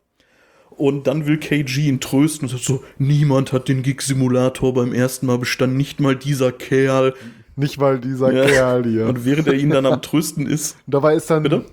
[0.69, 5.25] Und dann will KG ihn trösten und sagt so: Niemand hat den Gig-Simulator beim ersten
[5.25, 7.15] Mal bestanden, nicht mal dieser Kerl.
[7.55, 8.45] Nicht mal dieser ja.
[8.45, 9.07] Kerl hier.
[9.07, 10.77] Und während er ihn dann am Trösten ist.
[10.85, 11.41] Dabei ist dann.
[11.41, 11.65] Bitte?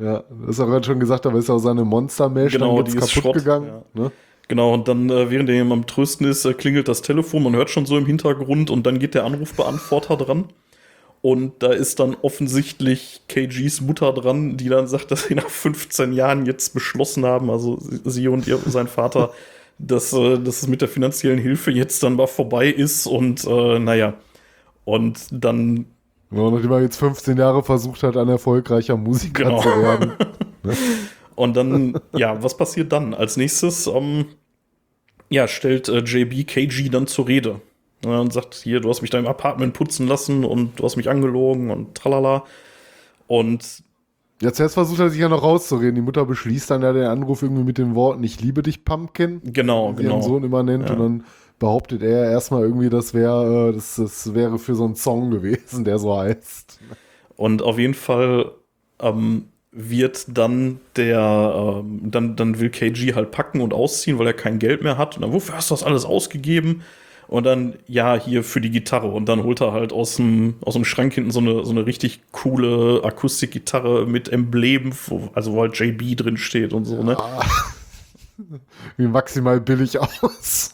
[0.00, 3.10] Ja, das ist auch gerade schon gesagt, aber ist auch seine Monster-Mesh genau, die kaputt
[3.10, 3.68] Schrott, gegangen.
[3.68, 4.02] Ja.
[4.02, 4.12] Ne?
[4.48, 7.70] Genau, und dann, äh, während er am Trösten ist, äh, klingelt das Telefon, man hört
[7.70, 10.48] schon so im Hintergrund und dann geht der Anrufbeantworter dran.
[11.22, 16.12] Und da ist dann offensichtlich KGs Mutter dran, die dann sagt, dass sie nach 15
[16.12, 19.30] Jahren jetzt beschlossen haben, also sie und ihr, sein Vater,
[19.78, 23.78] dass, äh, dass es mit der finanziellen Hilfe jetzt dann mal vorbei ist und äh,
[23.78, 24.14] naja.
[24.84, 25.86] Und dann.
[26.30, 29.62] Ja, nachdem er jetzt 15 Jahre versucht hat, ein erfolgreicher Musiker genau.
[29.62, 30.12] zu werden.
[31.36, 31.42] ne?
[31.42, 33.14] Und dann, ja, was passiert dann?
[33.14, 34.26] Als nächstes, ähm,
[35.30, 37.60] ja, stellt äh, JB KG dann zur Rede.
[38.04, 40.96] Ja, und sagt, hier, du hast mich da im Apartment putzen lassen und du hast
[40.96, 42.44] mich angelogen und tralala.
[43.26, 43.82] Und
[44.40, 45.94] Jetzt erst versucht er sich ja noch rauszureden.
[45.94, 49.40] Die Mutter beschließt dann ja den Anruf irgendwie mit den Worten, ich liebe dich, Pumpkin.
[49.44, 50.16] Genau, wie genau.
[50.16, 50.88] Ihren Sohn immer nennt.
[50.88, 50.94] Ja.
[50.94, 51.24] Und dann
[51.58, 55.84] behauptet er erstmal irgendwie, das wäre, äh, das, das wäre für so einen Song gewesen,
[55.84, 56.80] der so heißt.
[57.36, 58.52] Und auf jeden Fall
[59.00, 64.32] ähm, wird dann der, ähm, dann, dann will KG halt packen und ausziehen, weil er
[64.32, 65.16] kein Geld mehr hat.
[65.16, 66.82] Und dann, wofür hast du das alles ausgegeben?
[67.26, 69.08] Und dann, ja, hier für die Gitarre.
[69.08, 71.86] Und dann holt er halt aus dem, aus dem Schrank hinten so eine, so eine
[71.86, 74.92] richtig coole Akustikgitarre mit Emblem,
[75.34, 77.16] also wo halt JB drin steht und so, ne?
[78.96, 80.72] Wie maximal billig aus.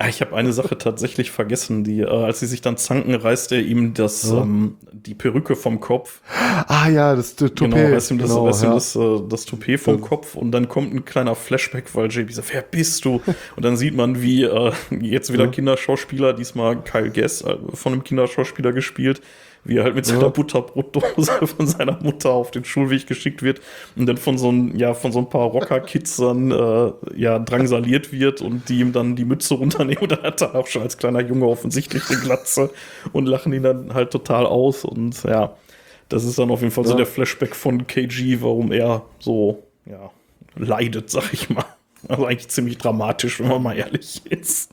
[0.00, 1.82] Ah, ich habe eine Sache tatsächlich vergessen.
[1.82, 4.42] Die, äh, als sie sich dann zanken, reißt er ihm das, ja.
[4.42, 6.20] ähm, die Perücke vom Kopf.
[6.68, 7.56] Ah ja, das Toupet.
[7.58, 8.68] Genau, reißt ihm das, genau, reißt ja.
[8.70, 12.08] ihm das, äh, das Toupet vom das Kopf und dann kommt ein kleiner Flashback, weil
[12.10, 13.20] JB sagt, wer bist du?
[13.56, 15.50] und dann sieht man, wie äh, jetzt wieder ja.
[15.50, 19.20] Kinderschauspieler, diesmal Kyle Guess, äh, von einem Kinderschauspieler gespielt,
[19.64, 20.28] wie er halt mit seiner ja.
[20.28, 23.60] Butterbrotdose von seiner Mutter auf den Schulweg geschickt wird
[23.96, 28.12] und dann von so ein, ja, von so ein paar Rocker-Kids dann äh, ja, drangsaliert
[28.12, 29.98] wird und die ihm dann die Mütze runternehmen.
[30.08, 32.70] Und dann hat er auch schon als kleiner Junge offensichtlich eine Glatze
[33.12, 34.84] und lachen ihn dann halt total aus.
[34.84, 35.56] Und ja,
[36.08, 36.90] das ist dann auf jeden Fall ja.
[36.90, 40.10] so der Flashback von KG, warum er so ja,
[40.56, 41.64] leidet, sag ich mal.
[42.06, 44.70] Also eigentlich ziemlich dramatisch, wenn man mal ehrlich ist.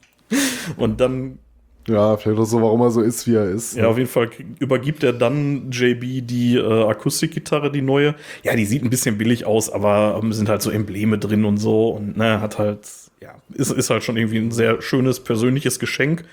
[0.78, 1.40] Und dann
[1.88, 3.76] Ja, vielleicht auch so, warum er so ist, wie er ist.
[3.76, 4.30] Ja, auf jeden Fall
[4.60, 8.16] übergibt er dann JB die äh, Akustikgitarre, die neue.
[8.44, 11.58] Ja, die sieht ein bisschen billig aus, aber ähm, sind halt so Embleme drin und
[11.58, 12.80] so und ne, hat halt,
[13.22, 16.26] ja, ist, ist halt schon irgendwie ein sehr schönes persönliches Geschenk.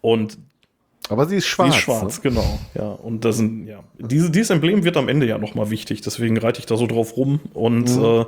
[0.00, 0.38] Und
[1.10, 1.72] Aber sie ist schwarz.
[1.74, 2.30] sie ist schwarz, Ne?
[2.30, 2.58] genau.
[2.74, 6.38] Ja, und das sind, ja, diese, dieses Emblem wird am Ende ja nochmal wichtig, deswegen
[6.38, 8.04] reite ich da so drauf rum und Mhm.
[8.04, 8.24] äh,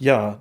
[0.00, 0.40] ja,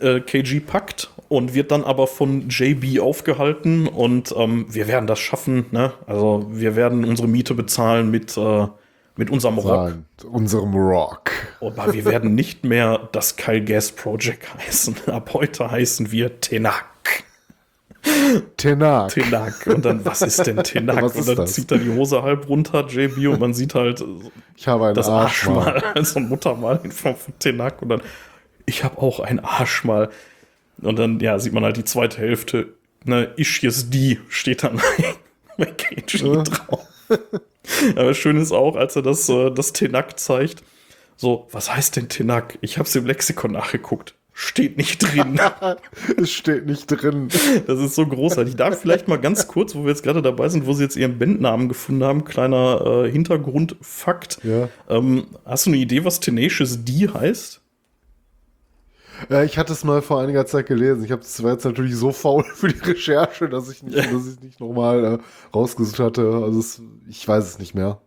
[0.00, 5.18] äh, KG packt und wird dann aber von JB aufgehalten und ähm, wir werden das
[5.18, 5.92] schaffen, ne?
[6.06, 8.66] Also wir werden unsere Miete bezahlen mit, äh,
[9.16, 9.94] mit unserem Rock.
[10.30, 11.30] Unserem Rock.
[11.60, 14.96] Aber wir werden nicht mehr das Kyle Gas Project heißen.
[15.06, 16.86] Ab heute heißen wir Tenak.
[18.56, 19.10] Tenak.
[19.10, 19.66] Tenak.
[19.66, 21.02] Und dann, was ist denn Tenak?
[21.02, 21.52] Was und dann das?
[21.52, 24.02] zieht er die Hose halb runter, JB, und man sieht halt
[24.56, 25.74] Ich habe einen das Arschmal.
[25.74, 27.82] Arschmal, also ein Muttermal in Form von Tenak.
[27.82, 28.00] Und dann,
[28.66, 30.10] ich habe auch ein Arschmal.
[30.82, 32.74] Und dann, ja, sieht man halt die zweite Hälfte.
[33.04, 34.80] Ne, Ischies die steht dann
[35.58, 36.42] bei KG Ja.
[36.42, 36.86] drauf.
[37.96, 40.62] Aber schön ist auch, als er das, äh, das Tenak zeigt.
[41.16, 42.58] So, was heißt denn Tenak?
[42.62, 44.14] Ich habe es im Lexikon nachgeguckt.
[44.32, 45.38] Steht nicht drin.
[46.16, 47.28] Es steht nicht drin.
[47.66, 48.56] Das ist so großartig.
[48.56, 51.18] Da vielleicht mal ganz kurz, wo wir jetzt gerade dabei sind, wo sie jetzt ihren
[51.18, 54.38] Bandnamen gefunden haben, kleiner äh, Hintergrundfakt.
[54.42, 54.68] Ja.
[54.88, 57.59] Ähm, hast du eine Idee, was Tenacious D heißt?
[59.28, 61.04] Ja, ich hatte es mal vor einiger Zeit gelesen.
[61.04, 64.26] Ich habe es war jetzt natürlich so faul für die Recherche, dass ich nicht, dass
[64.26, 65.18] ich nicht nochmal äh,
[65.54, 66.22] rausgesucht hatte.
[66.44, 68.00] Also es, ich weiß es nicht mehr.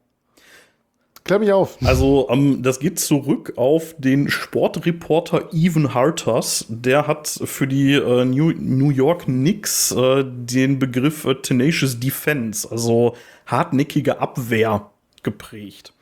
[1.23, 1.77] Klär mich auf.
[1.81, 6.65] Also, ähm, das geht zurück auf den Sportreporter Evan Harters.
[6.67, 12.69] Der hat für die äh, New, New York Knicks äh, den Begriff äh, Tenacious Defense,
[12.69, 14.89] also hartnäckige Abwehr,
[15.23, 15.93] geprägt.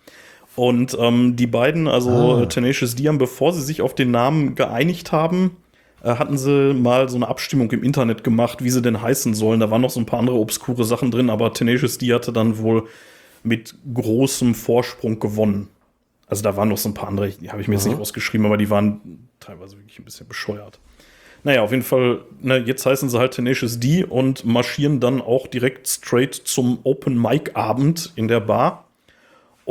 [0.55, 2.41] Und ähm, die beiden, also Ah.
[2.41, 5.57] äh, Tenacious D, haben, bevor sie sich auf den Namen geeinigt haben,
[6.03, 9.59] äh, hatten sie mal so eine Abstimmung im Internet gemacht, wie sie denn heißen sollen.
[9.61, 12.57] Da waren noch so ein paar andere obskure Sachen drin, aber Tenacious D hatte dann
[12.57, 12.87] wohl
[13.43, 15.69] mit großem Vorsprung gewonnen.
[16.27, 18.45] Also da waren noch so ein paar andere, die habe ich mir jetzt nicht rausgeschrieben,
[18.45, 20.79] aber die waren teilweise wirklich ein bisschen bescheuert.
[21.43, 25.47] Naja, auf jeden Fall, ne, jetzt heißen sie halt Tenacious D und marschieren dann auch
[25.47, 28.85] direkt straight zum Open Mic Abend in der Bar.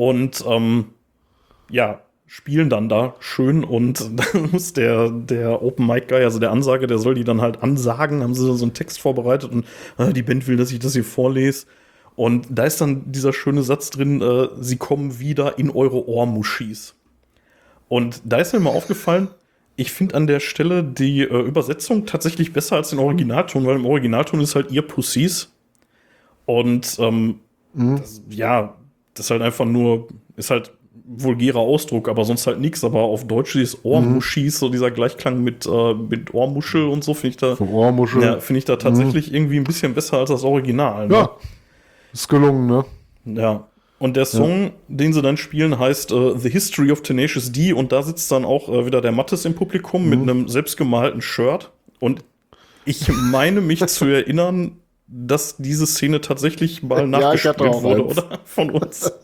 [0.00, 0.86] Und ähm,
[1.68, 6.52] ja, spielen dann da schön und dann muss der, der Open Mic Guy, also der
[6.52, 9.66] Ansage, der soll die dann halt ansagen, haben sie so einen Text vorbereitet und
[9.98, 11.66] äh, die Band will, dass ich das hier vorlese.
[12.16, 16.94] Und da ist dann dieser schöne Satz drin, äh, sie kommen wieder in eure Ohrmuschis.
[17.88, 19.28] Und da ist mir mal aufgefallen,
[19.76, 23.84] ich finde an der Stelle die äh, Übersetzung tatsächlich besser als den Originalton, weil im
[23.84, 25.52] Originalton ist halt ihr Pussies.
[26.46, 27.40] Und ähm,
[27.74, 28.79] das, ja,
[29.14, 30.72] das ist halt einfach nur, ist halt
[31.12, 32.84] vulgärer Ausdruck, aber sonst halt nichts.
[32.84, 37.28] Aber auf Deutsch ist Ohrmuschis, so dieser Gleichklang mit, äh, mit Ohrmuschel und so, finde
[37.28, 38.22] ich da, Ohrmuschel.
[38.22, 41.08] ja, finde ich da tatsächlich irgendwie ein bisschen besser als das Original.
[41.08, 41.14] Ne?
[41.14, 41.30] Ja,
[42.12, 42.84] ist gelungen, ne?
[43.24, 43.66] Ja.
[43.98, 47.74] Und der Song, den sie dann spielen, heißt äh, The History of Tenacious D.
[47.74, 51.70] Und da sitzt dann auch äh, wieder der Mattes im Publikum mit einem selbstgemalten Shirt.
[51.98, 52.24] Und
[52.86, 54.79] ich meine mich zu erinnern,
[55.12, 58.18] dass diese Szene tatsächlich mal Ja, nachgespielt auch wurde, eins.
[58.18, 58.38] oder?
[58.44, 59.12] Von uns.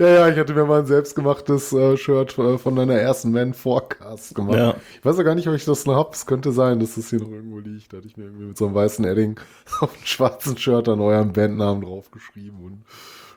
[0.00, 3.54] Ja, ja, ich hatte mir mal ein selbstgemachtes äh, Shirt äh, von deiner ersten Man
[3.54, 4.56] Forecast gemacht.
[4.56, 4.74] Ja.
[4.98, 6.12] Ich weiß ja gar nicht, ob ich das noch hab.
[6.12, 7.92] Es könnte sein, dass das hier noch irgendwo liegt.
[7.92, 9.38] Da hatte ich mir irgendwie mit so einem weißen Edding
[9.80, 12.82] auf einem schwarzen Shirt dann euren Bandnamen draufgeschrieben und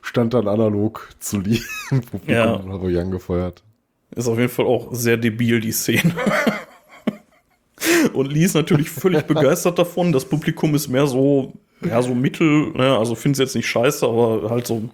[0.02, 1.62] stand dann analog zu lieben.
[2.26, 2.54] Ja.
[2.54, 3.62] Und habe ich angefeuert.
[4.16, 6.14] Ist auf jeden Fall auch sehr debil, die Szene.
[8.12, 10.12] Und Lee ist natürlich völlig begeistert davon.
[10.12, 11.52] Das Publikum ist mehr so,
[11.84, 12.96] ja, so mittel, ne?
[12.96, 14.88] also finden sie jetzt nicht scheiße, aber halt so,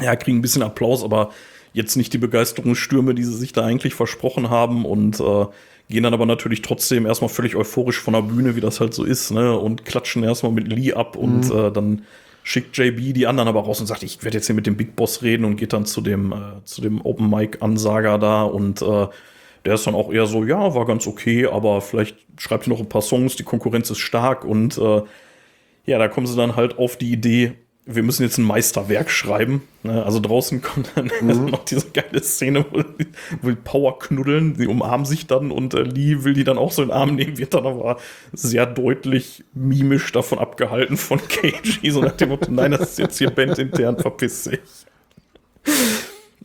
[0.00, 1.30] ja, kriegen ein bisschen Applaus, aber
[1.72, 5.46] jetzt nicht die Begeisterungsstürme, die sie sich da eigentlich versprochen haben und äh,
[5.88, 9.04] gehen dann aber natürlich trotzdem erstmal völlig euphorisch von der Bühne, wie das halt so
[9.04, 9.56] ist, ne?
[9.58, 12.02] Und klatschen erstmal mit Lee ab und äh, dann
[12.44, 14.96] schickt JB die anderen aber raus und sagt, ich werde jetzt hier mit dem Big
[14.96, 18.82] Boss reden und geht dann zu dem, äh, zu dem Open Mic Ansager da und
[18.82, 19.06] äh,
[19.64, 22.80] der ist dann auch eher so, ja, war ganz okay, aber vielleicht schreibt ihr noch
[22.80, 25.02] ein paar Songs, die Konkurrenz ist stark und äh,
[25.84, 27.54] ja, da kommen sie dann halt auf die Idee,
[27.84, 29.62] wir müssen jetzt ein Meisterwerk schreiben.
[29.82, 30.04] Ne?
[30.04, 31.10] Also draußen kommt dann
[31.50, 33.08] noch diese geile Szene, wo die
[33.40, 36.82] will Power knuddeln, sie umarmen sich dann und äh, Lee will die dann auch so
[36.82, 37.98] in den Arm nehmen, wird dann aber
[38.32, 43.18] sehr deutlich mimisch davon abgehalten von KG, so nach dem Motto, nein, das ist jetzt
[43.18, 44.60] hier Band intern, verpiss dich.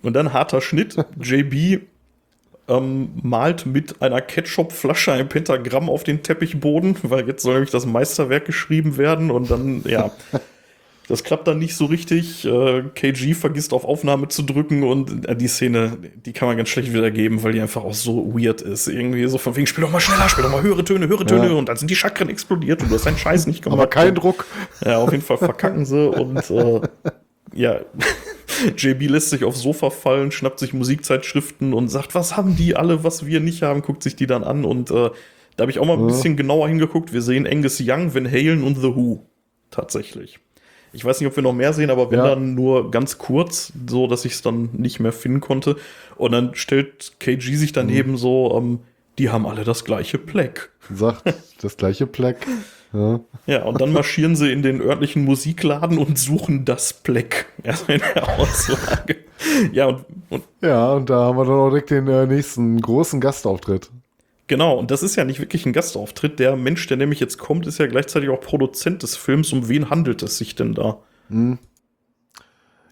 [0.01, 1.81] Und dann harter Schnitt, JB
[2.67, 7.85] ähm, malt mit einer Ketchupflasche ein Pentagramm auf den Teppichboden, weil jetzt soll nämlich das
[7.85, 10.11] Meisterwerk geschrieben werden und dann, ja.
[11.09, 12.43] Das klappt dann nicht so richtig.
[12.43, 16.67] Äh, KG vergisst auf Aufnahme zu drücken und äh, die Szene, die kann man ganz
[16.67, 18.89] schlecht wiedergeben, weil die einfach auch so weird ist.
[18.89, 21.47] Irgendwie so von wegen, spiel doch mal schneller, spiel doch mal höhere Töne, höhere Töne
[21.47, 21.53] Ja.
[21.53, 23.79] und dann sind die Chakren explodiert und du hast deinen Scheiß nicht gemacht.
[23.79, 24.45] Aber kein Druck.
[24.83, 26.81] Ja, auf jeden Fall verkacken sie und äh,
[27.53, 27.79] ja,
[28.77, 33.03] JB lässt sich aufs Sofa fallen, schnappt sich Musikzeitschriften und sagt, was haben die alle,
[33.03, 35.09] was wir nicht haben, guckt sich die dann an und äh,
[35.55, 36.07] da habe ich auch mal ein Ja.
[36.07, 37.13] bisschen genauer hingeguckt.
[37.13, 39.25] Wir sehen Angus Young, Van Halen und The Who.
[39.71, 40.39] Tatsächlich.
[40.93, 42.27] Ich weiß nicht, ob wir noch mehr sehen, aber wenn Ja.
[42.29, 45.75] dann nur ganz kurz, so dass ich es dann nicht mehr finden konnte.
[46.15, 48.17] Und dann stellt KG sich daneben Mhm.
[48.17, 48.79] so, ähm,
[49.17, 50.69] die haben alle das gleiche Pleck.
[50.93, 51.23] Sagt
[51.61, 52.37] das gleiche Pleck.
[52.93, 53.19] Ja.
[53.45, 57.47] Ja, und dann marschieren sie in den örtlichen Musikladen und suchen das Pleck.
[57.63, 59.17] Erstmal in der Auslage.
[59.71, 63.19] Ja, und, und ja, und da haben wir dann auch direkt den äh, nächsten großen
[63.21, 63.89] Gastauftritt.
[64.47, 66.39] genau, und das ist ja nicht wirklich ein Gastauftritt.
[66.39, 69.51] Der Mensch, der nämlich jetzt kommt, ist ja gleichzeitig auch Produzent des Films.
[69.53, 70.97] Um wen handelt es sich denn da?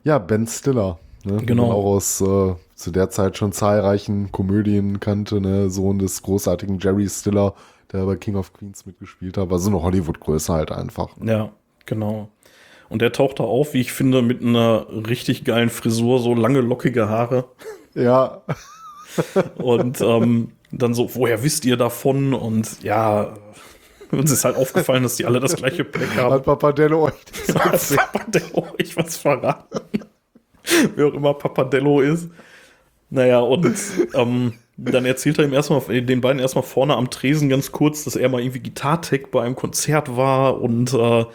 [0.03, 0.99] Ja, Ben Stiller.
[1.23, 1.71] Ne, Genau.
[1.71, 5.69] auch aus äh, zu der Zeit schon zahlreichen Komödien kannte, ne?
[5.71, 7.55] Sohn des großartigen Jerry Stiller,
[7.91, 9.49] der bei King of Queens mitgespielt hat.
[9.49, 11.09] War so eine Hollywood-Größe halt einfach.
[11.23, 11.51] Ja,
[11.85, 12.29] genau.
[12.89, 16.61] Und der taucht da auf, wie ich finde, mit einer richtig geilen Frisur, so lange
[16.61, 17.45] lockige Haare.
[17.95, 18.43] Ja,
[19.55, 22.33] Und ähm, dann so, woher wisst ihr davon?
[22.33, 23.33] Und ja,
[24.11, 26.33] uns ist halt aufgefallen, dass die alle das gleiche Pleck haben.
[26.33, 27.13] hat Papadello euch
[27.47, 28.13] das Hat?
[28.13, 29.79] Papadello euch was verraten?
[30.95, 32.29] Wer auch immer Papadello ist.
[33.09, 33.75] Naja, und
[34.15, 38.15] ähm, dann erzählt er ihm erstmal, den beiden erstmal vorne am Tresen ganz kurz, dass
[38.15, 41.25] er mal irgendwie Gitartech bei einem Konzert war und äh,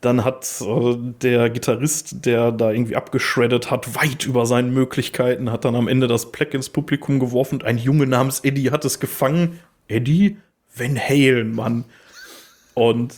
[0.00, 5.64] dann hat äh, der Gitarrist, der da irgendwie abgeschreddet hat, weit über seinen Möglichkeiten, hat
[5.64, 9.00] dann am Ende das Pleck ins Publikum geworfen und ein Junge namens Eddie hat es
[9.00, 9.60] gefangen.
[9.88, 10.36] Eddie?
[10.76, 11.84] Van Halen, Mann.
[12.74, 13.14] Und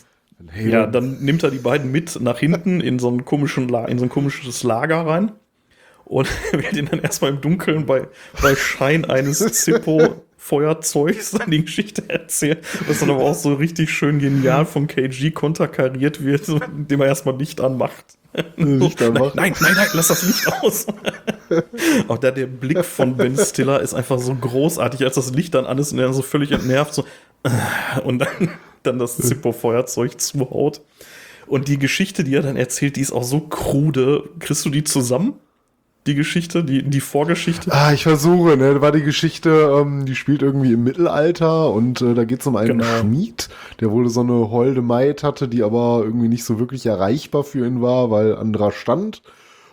[0.59, 3.99] ja, dann nimmt er die beiden mit nach hinten in so, einen komischen La in
[3.99, 5.33] so ein komisches Lager rein
[6.11, 8.07] und will den dann erstmal im Dunkeln bei,
[8.41, 12.57] bei Schein eines Zippo-Feuerzeugs dann die Geschichte erzählen,
[12.87, 17.37] was dann aber auch so richtig schön genial vom KG konterkariert wird, indem er erstmal
[17.37, 18.05] Licht anmacht.
[18.57, 19.35] Licht anmacht.
[19.35, 20.85] Nein, nein, nein, lass das Licht aus.
[22.09, 25.65] auch da der Blick von Ben Stiller ist einfach so großartig, als das Licht dann
[25.65, 27.05] an ist und er so völlig entnervt so
[28.03, 28.49] und dann,
[28.83, 30.81] dann das Zippo-Feuerzeug zuhaut.
[31.47, 34.29] Und die Geschichte, die er dann erzählt, die ist auch so krude.
[34.39, 35.35] Kriegst du die zusammen?
[36.07, 37.71] Die Geschichte, die, die Vorgeschichte?
[37.71, 38.81] Ah, ich versuche, ne?
[38.81, 39.49] War die Geschichte,
[39.79, 42.99] ähm, die spielt irgendwie im Mittelalter und äh, da geht es um einen Genau.
[43.01, 43.49] Schmied,
[43.79, 47.67] der wohl so eine holde Maid hatte, die aber irgendwie nicht so wirklich erreichbar für
[47.67, 49.21] ihn war, weil anderer stand.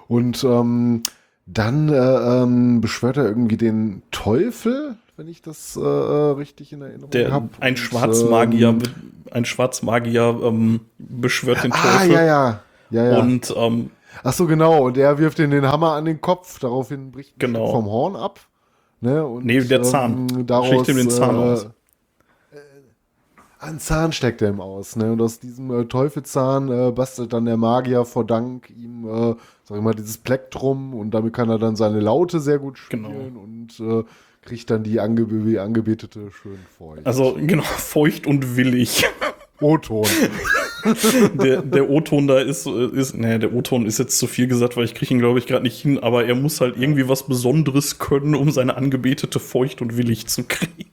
[0.07, 1.03] Und ähm,
[1.47, 1.95] dann äh,
[2.43, 7.49] ähm, beschwört er irgendwie den Teufel, wenn ich das äh, äh, richtig in Erinnerung habe.
[7.61, 8.83] ein Schwarzmagier, Ähm,
[9.31, 12.13] ein Schwarzmagier ähm, beschwört den ah, Teufel.
[12.13, 12.61] ja, ja.
[12.91, 13.19] Ja, ja.
[13.19, 13.91] Und ähm,
[14.23, 14.85] Ach so, genau.
[14.87, 16.59] Und er wirft ihm den Hammer an den Kopf.
[16.59, 17.71] Daraufhin bricht Genau.
[17.71, 18.41] Vom Horn ab.
[19.01, 19.25] Ne?
[19.25, 20.29] Und, Nee, der Zahn.
[20.31, 21.65] Ähm, daraus, Schlägt ihm den Zahn äh, aus.
[21.65, 21.69] Äh,
[23.61, 24.97] ein Zahn steckt er ihm aus.
[24.97, 25.13] Ne?
[25.13, 29.77] Und aus diesem äh, Teufelszahn äh, bastelt dann der Magier vor Dank ihm, äh, sag
[29.77, 30.95] ich mal, dieses Plektrum.
[30.95, 33.05] Und damit kann er dann seine Laute sehr gut spielen.
[33.05, 33.43] Genau.
[33.43, 34.05] Und äh,
[34.43, 37.07] kriegt dann die Angebe Angebetete schön feucht.
[37.07, 39.05] also genau, feucht und willig.
[39.61, 40.07] O-Ton.
[41.35, 44.77] der, der O-Ton da ist, äh, ist, nee, der O-Ton ist jetzt zu viel gesagt,
[44.77, 47.27] weil ich kriege ihn, glaube ich, gerade nicht hin, aber er muss halt irgendwie was
[47.27, 50.91] Besonderes können, um seine Angebetete feucht und willig zu kriegen.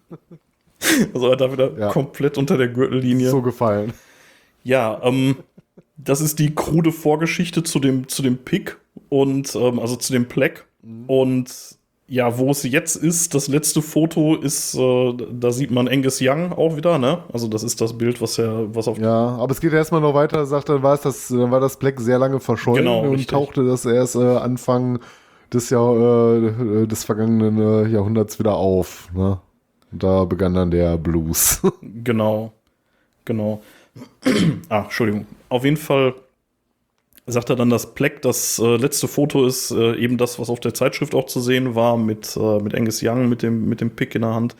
[1.13, 1.89] Also er hat da wieder Ja.
[1.89, 3.29] komplett unter der Gürtellinie.
[3.29, 3.93] so gefallen.
[4.63, 5.37] Ja, ähm,
[5.97, 8.77] das ist die krude Vorgeschichte zu dem, zu dem Pick
[9.09, 10.65] und ähm, also zu dem Pleck.
[11.07, 11.49] Und
[12.07, 16.53] ja, wo es jetzt ist, das letzte Foto ist, äh, da sieht man Angus Young
[16.53, 17.23] auch wieder, ne?
[17.33, 20.13] Also das ist das Bild, was er, was auf Ja, aber es geht erstmal noch
[20.13, 23.09] weiter, sagt dann war es das, dann war das Black sehr lange verschollen Genau, und
[23.11, 23.27] richtig.
[23.27, 24.99] tauchte das erst äh, Anfang
[25.51, 29.09] des Jahr, äh, des vergangenen äh, Jahrhunderts wieder auf.
[29.13, 29.39] Ne?
[29.91, 31.61] Und da begann dann der Blues.
[32.03, 32.51] Genau.
[33.23, 33.61] Genau.
[34.69, 35.25] ah, Entschuldigung.
[35.49, 36.13] Auf jeden Fall
[37.27, 40.59] sagt er dann, das Pleck, das äh, letzte Foto ist äh, eben das, was auf
[40.59, 43.91] der Zeitschrift auch zu sehen war, mit, äh, mit Angus Young, mit dem, mit dem
[43.91, 44.55] Pick in der Hand.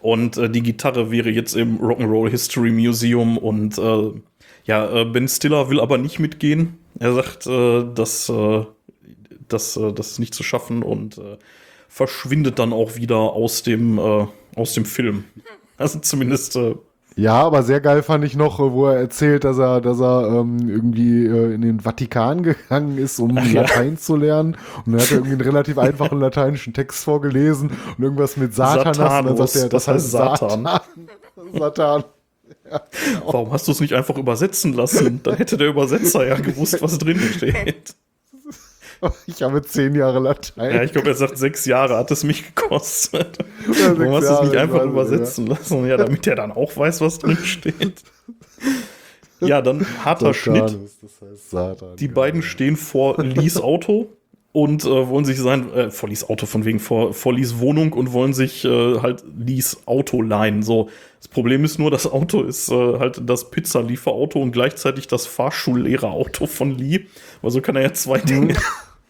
[0.00, 4.12] Und äh, die Gitarre wäre jetzt im Rock'n'Roll History Museum und äh,
[4.64, 6.78] ja, äh, Ben Stiller will aber nicht mitgehen.
[7.00, 8.32] Er sagt, dass,
[9.48, 11.20] dass das ist nicht zu schaffen und
[11.88, 15.24] verschwindet dann auch wieder aus dem, aus dem Film.
[15.76, 16.56] Also zumindest
[17.16, 20.40] ja, aber sehr geil fand ich noch, äh, wo er erzählt, dass er, dass er
[20.40, 23.62] ähm, irgendwie äh, in den Vatikan gegangen ist, um Ach ja.
[23.62, 24.56] Latein zu lernen.
[24.84, 28.98] Und dann hat er irgendwie einen relativ einfachen lateinischen Text vorgelesen und irgendwas mit Satanas.
[28.98, 30.64] und dann Satanus, sagt er, das heißt Satan.
[30.64, 30.80] Satan.
[31.58, 32.04] Satan.
[33.24, 35.20] Warum hast du es nicht einfach übersetzen lassen?
[35.22, 37.94] Dann hätte der Übersetzer ja gewusst, was drin steht.
[39.26, 40.74] Ich habe zehn Jahre Latein.
[40.74, 43.38] Ja, ich glaube, er sagt, sechs Jahre hat es mich gekostet.
[43.66, 45.86] Ja, Warum hast du es nicht einfach übersetzen lassen?
[45.86, 48.02] Ja, damit der dann auch weiß, was drin steht.
[49.40, 50.68] Ja, dann harter Schnitt.
[50.68, 51.96] Satanus, Das heißt Satan.
[51.96, 54.08] Die beiden stehen vor Lees Auto
[54.52, 57.92] und äh, wollen sich sein, äh, vor Lees Auto von wegen, vor, vor Lees Wohnung
[57.92, 60.62] und wollen sich äh, halt Lees Auto leihen.
[60.62, 60.88] So,
[61.18, 66.46] das Problem ist nur, das Auto ist äh, halt das Pizzalieferauto und gleichzeitig das Fahrschullehrerauto
[66.46, 67.06] von Lee.
[67.42, 68.54] Weil so kann er ja zwei Dinge,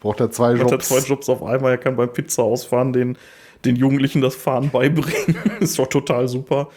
[0.05, 0.89] Braucht er zwei hat er Jobs.
[0.89, 1.73] zwei Jobs auf einmal.
[1.73, 3.17] Er kann beim Pizza ausfahren den,
[3.65, 5.35] den Jugendlichen das Fahren beibringen.
[5.61, 6.69] ist doch total super.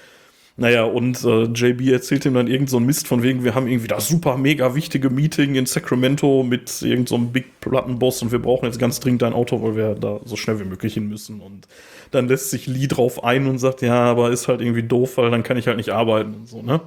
[0.56, 3.68] Naja, und äh, JB erzählt ihm dann irgend so einen Mist von wegen, wir haben
[3.68, 8.40] irgendwie das super mega wichtige Meeting in Sacramento mit irgend so Big Plattenboss und wir
[8.40, 11.42] brauchen jetzt ganz dringend ein Auto, weil wir da so schnell wie möglich hin müssen.
[11.42, 11.68] Und
[12.12, 15.30] dann lässt sich Lee drauf ein und sagt, ja, aber ist halt irgendwie doof, weil
[15.32, 16.80] dann kann ich halt nicht arbeiten und so, ne?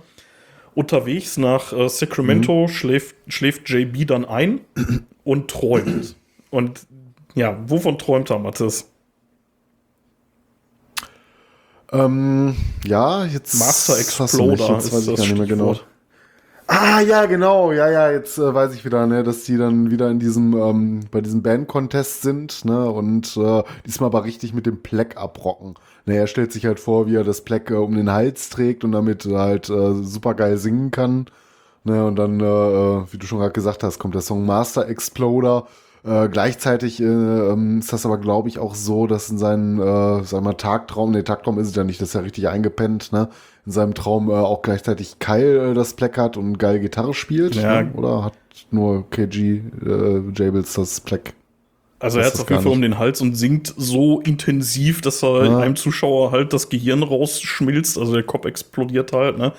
[0.75, 4.61] Unterwegs nach äh, Sacramento schläft, schläft JB dann ein
[5.23, 6.17] und träumt.
[6.51, 6.87] Und
[7.35, 8.87] ja, wovon träumt er, Mathis?
[11.93, 13.59] Ähm, ja, jetzt.
[13.59, 15.77] Master Exploder Jetzt weiß ich gar nicht mehr genau.
[16.73, 17.73] Ah, ja, genau.
[17.73, 21.01] Ja, ja, jetzt äh, weiß ich wieder, ne, dass die dann wieder in diesem, ähm,
[21.11, 25.75] bei diesem Band-Contest sind, ne, und äh, diesmal aber richtig mit dem Pleck abrocken.
[26.07, 28.85] Ne, er stellt sich halt vor, wie er das Pleck äh, um den Hals trägt
[28.85, 31.27] und damit halt äh, super geil singen kann.
[31.83, 34.87] Ne, und dann, äh, äh, wie du schon gerade gesagt hast, kommt der Song Master
[34.89, 35.67] Exploder.
[36.03, 40.23] Äh, gleichzeitig äh, ähm, ist das aber, glaube ich, auch so, dass in seinem, äh,
[40.25, 43.29] sag mal, Tagtraum, ne, Tagtraum ist es ja nicht, das ist ja richtig eingepennt, ne?
[43.67, 47.55] In seinem Traum äh, auch gleichzeitig Kyle äh, das Pleck hat und geil Gitarre spielt,
[47.57, 47.83] Ja.
[47.83, 47.93] ne?
[47.95, 48.33] Oder hat
[48.71, 51.35] nur KG äh, Jables das Pleck?
[51.99, 55.23] Also er hat ist auf jeden Fall um den Hals und singt so intensiv, dass
[55.23, 55.59] er Ja.
[55.59, 59.53] einem Zuschauer halt das Gehirn rausschmilzt, also der Kopf explodiert halt, ne?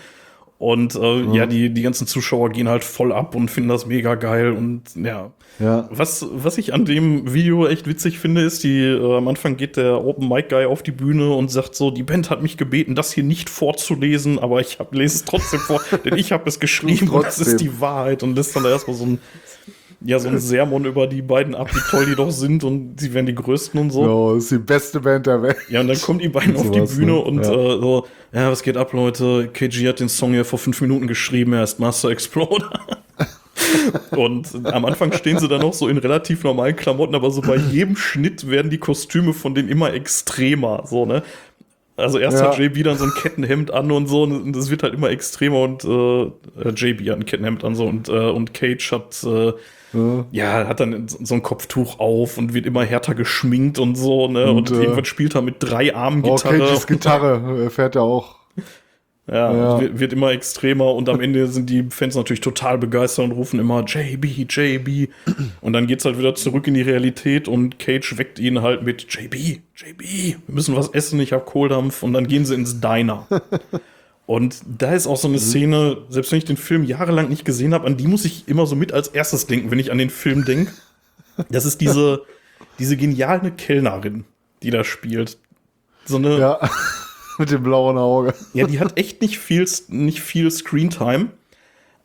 [0.61, 4.13] Und äh, ja, die, die ganzen Zuschauer gehen halt voll ab und finden das mega
[4.13, 5.31] geil und ja.
[5.57, 5.89] Ja.
[5.89, 9.75] Was, was ich an dem Video echt witzig finde, ist, die äh, am Anfang geht
[9.75, 12.93] der Open Mic Guy auf die Bühne und sagt so, die Band hat mich gebeten,
[12.93, 16.59] das hier nicht vorzulesen, aber ich hab, lese es trotzdem vor, denn ich habe es
[16.59, 19.19] geschrieben und das ist die Wahrheit und lässt dann da erstmal so ein
[20.03, 23.13] ja, so ein Sermon über die beiden ab, wie toll die doch sind und sie
[23.13, 24.33] wären die Größten und so.
[24.35, 25.57] Das ist die beste Band der Welt.
[25.69, 27.19] Ja, und dann kommen die beiden auf die Bühne ne?
[27.19, 27.51] und Ja.
[27.51, 29.49] äh, so, ja, was geht ab, Leute?
[29.53, 32.69] KG hat den Song ja vor fünf Minuten geschrieben, er ist Master Exploder.
[34.11, 37.55] und am Anfang stehen sie dann noch so in relativ normalen Klamotten, aber so bei
[37.57, 41.23] jedem Schnitt werden die Kostüme von denen immer extremer, so, ne?
[41.97, 42.49] Also erst Ja.
[42.51, 45.59] hat JB dann so ein Kettenhemd an und so, und das wird halt immer extremer
[45.61, 49.53] und äh, JB hat ein Kettenhemd an so und, äh, und Cage hat äh,
[49.93, 50.25] Ja.
[50.31, 54.49] ja, hat dann so ein Kopftuch auf und wird immer härter geschminkt und so, ne?
[54.49, 56.59] Und, Und, äh, irgendwann spielt er mit drei Armen Oh, Gitarre.
[56.59, 58.35] Cages Gitarre äh, fährt er auch.
[59.27, 59.81] ja, Ja.
[59.81, 63.59] Wird, wird immer extremer und am Ende sind die Fans natürlich total begeistert und rufen
[63.59, 65.09] immer JB, JB.
[65.61, 69.05] Und dann geht's halt wieder zurück in die Realität und Cage weckt ihn halt mit
[69.13, 69.35] JB,
[69.75, 73.27] JB, wir müssen was essen, ich hab Kohldampf und dann gehen sie ins Diner.
[74.31, 77.73] Und da ist auch so eine Szene, selbst wenn ich den Film jahrelang nicht gesehen
[77.73, 80.09] habe, an die muss ich immer so mit als erstes denken, wenn ich an den
[80.09, 80.71] Film denke.
[81.49, 82.21] Das ist diese,
[82.79, 84.23] diese geniale Kellnerin,
[84.63, 85.37] die da spielt.
[86.05, 86.59] So eine, ja.
[86.61, 86.69] Ja.
[87.39, 88.33] Mit dem blauen Auge.
[88.53, 91.27] die hat echt nicht viel, nicht viel Screentime.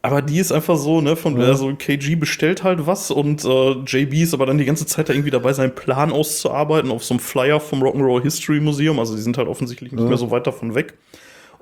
[0.03, 4.15] Aber die ist einfach so, ne, von, also KG bestellt halt was und äh, JB
[4.15, 7.21] ist aber dann die ganze Zeit da irgendwie dabei, seinen Plan auszuarbeiten auf so einem
[7.21, 8.99] Flyer vom Rock'n'Roll History Museum.
[8.99, 10.09] Also die sind halt offensichtlich nicht Ja.
[10.09, 10.95] mehr so weit davon weg.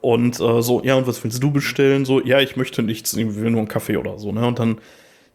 [0.05, 2.05] Und äh, so, ja, und was willst du bestellen?
[2.05, 4.46] So, ja, ich möchte nichts, ich will nur einen Kaffee oder so, ne?
[4.46, 4.76] Und dann,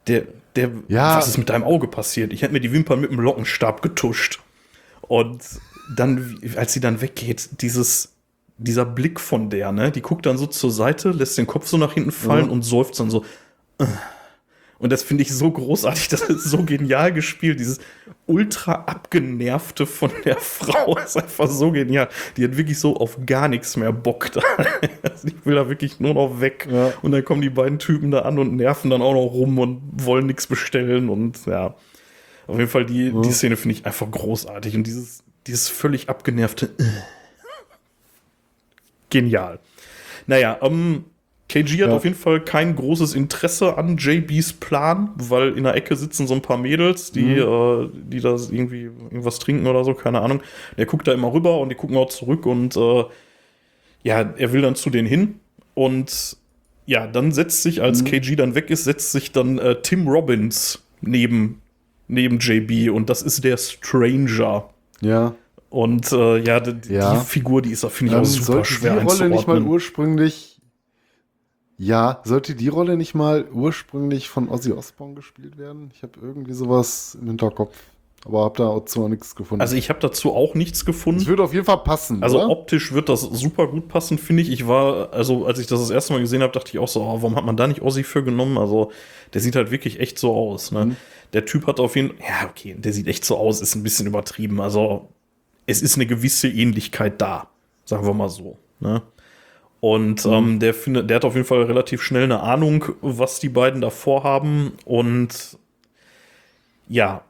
[0.05, 1.17] der, der, Ja.
[1.17, 2.31] was ist mit deinem Auge passiert?
[2.33, 4.39] Ich hätte mir die Wimpern mit dem Lockenstab getuscht.
[5.01, 5.41] Und
[5.95, 8.13] dann, als sie dann weggeht, dieses,
[8.59, 11.77] dieser Blick von der, ne, die guckt dann so zur Seite, lässt den Kopf so
[11.77, 12.51] nach hinten fallen Ja.
[12.51, 13.25] und seufzt dann so.
[13.79, 13.85] "Äh."
[14.79, 17.59] Und das finde ich so großartig, das ist so genial gespielt.
[17.59, 17.79] Dieses
[18.25, 22.07] ultra abgenervte von der Frau ist einfach so genial.
[22.37, 24.41] Die hat wirklich so auf gar nichts mehr Bock da.
[25.03, 26.67] Also ich will da wirklich nur noch weg.
[26.71, 26.93] Ja.
[27.01, 29.81] Und dann kommen die beiden Typen da an und nerven dann auch noch rum und
[29.93, 31.09] wollen nichts bestellen.
[31.09, 31.75] Und ja,
[32.47, 34.75] auf jeden Fall die, die Szene finde ich einfach großartig.
[34.75, 36.67] Und dieses, dieses völlig abgenervte.
[36.77, 36.83] "Äh."
[39.09, 39.59] Genial.
[40.27, 41.05] Naja, ähm,
[41.49, 41.95] KG hat Ja.
[41.95, 46.35] auf jeden Fall kein großes Interesse an JBs Plan, weil in der Ecke sitzen so
[46.35, 50.41] ein paar Mädels, die, äh, die da irgendwie irgendwas trinken oder so, keine Ahnung.
[50.77, 53.03] Der guckt da immer rüber und die gucken auch zurück und äh,
[54.03, 55.39] ja, er will dann zu denen hin
[55.73, 56.37] und
[56.85, 60.81] ja, dann setzt sich, als KG dann weg ist, setzt sich dann äh, Tim Robbins
[61.01, 61.61] neben,
[62.07, 64.69] neben JB und das ist der Stranger.
[65.01, 65.35] Ja.
[65.69, 67.15] Und äh, ja, die, Ja.
[67.15, 70.48] Figur, die ist, finde ich, Ähm, auch super schwer die Rolle nicht mal ursprünglich
[71.79, 75.91] Ja, sollte die Rolle nicht mal ursprünglich von Ozzy Osbourne gespielt werden?
[75.95, 77.73] Ich habe irgendwie sowas im Hinterkopf.
[78.25, 79.61] Aber habe da auch zu nichts gefunden.
[79.61, 81.21] Also ich habe dazu auch nichts gefunden.
[81.21, 82.21] Es würde auf jeden Fall passen.
[82.21, 82.49] Also oder?
[82.49, 84.51] optisch wird das super gut passen, finde ich.
[84.51, 87.01] Ich war, also als ich das das erste Mal gesehen habe, dachte ich auch so,
[87.01, 88.57] oh, warum hat man da nicht Ozzy für genommen?
[88.57, 88.91] Also
[89.33, 90.73] der sieht halt wirklich echt so aus.
[90.73, 90.87] Ne?
[90.87, 90.95] Mhm.
[91.31, 93.83] Der Typ hat auf jeden Fall, ja okay, der sieht echt so aus, ist ein
[93.83, 94.59] bisschen übertrieben.
[94.59, 95.07] Also
[95.65, 97.47] es ist eine gewisse Ähnlichkeit da,
[97.85, 98.57] sagen wir mal so.
[98.81, 99.01] Ne?
[99.81, 100.31] Und Mhm.
[100.33, 103.81] ähm, der findet, der hat auf jeden Fall relativ schnell eine Ahnung, was die beiden
[103.81, 105.57] da vorhaben und
[106.89, 107.21] ja,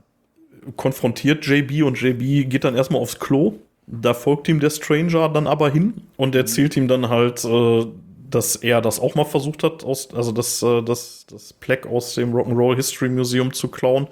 [0.75, 3.53] konfrontiert JB und JB geht dann erstmal aufs Klo.
[3.87, 7.85] Da folgt ihm der Stranger dann aber hin und erzählt ihm dann halt, äh,
[8.29, 12.13] dass er das auch mal versucht hat, aus, also das, äh, das, das Plaque aus
[12.15, 14.07] dem Rock'n'Roll History Museum zu klauen.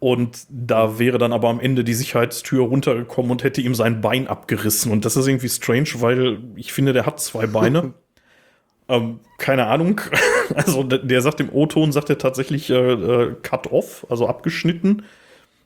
[0.00, 4.28] Und da wäre dann aber am Ende die Sicherheitstür runtergekommen und hätte ihm sein Bein
[4.28, 4.92] abgerissen.
[4.92, 7.94] Und das ist irgendwie strange, weil ich finde, der hat zwei Beine.
[8.88, 10.00] ähm, keine Ahnung.
[10.54, 15.04] Also der, sagt im O-Ton, sagt er tatsächlich äh, äh, cut off, also abgeschnitten.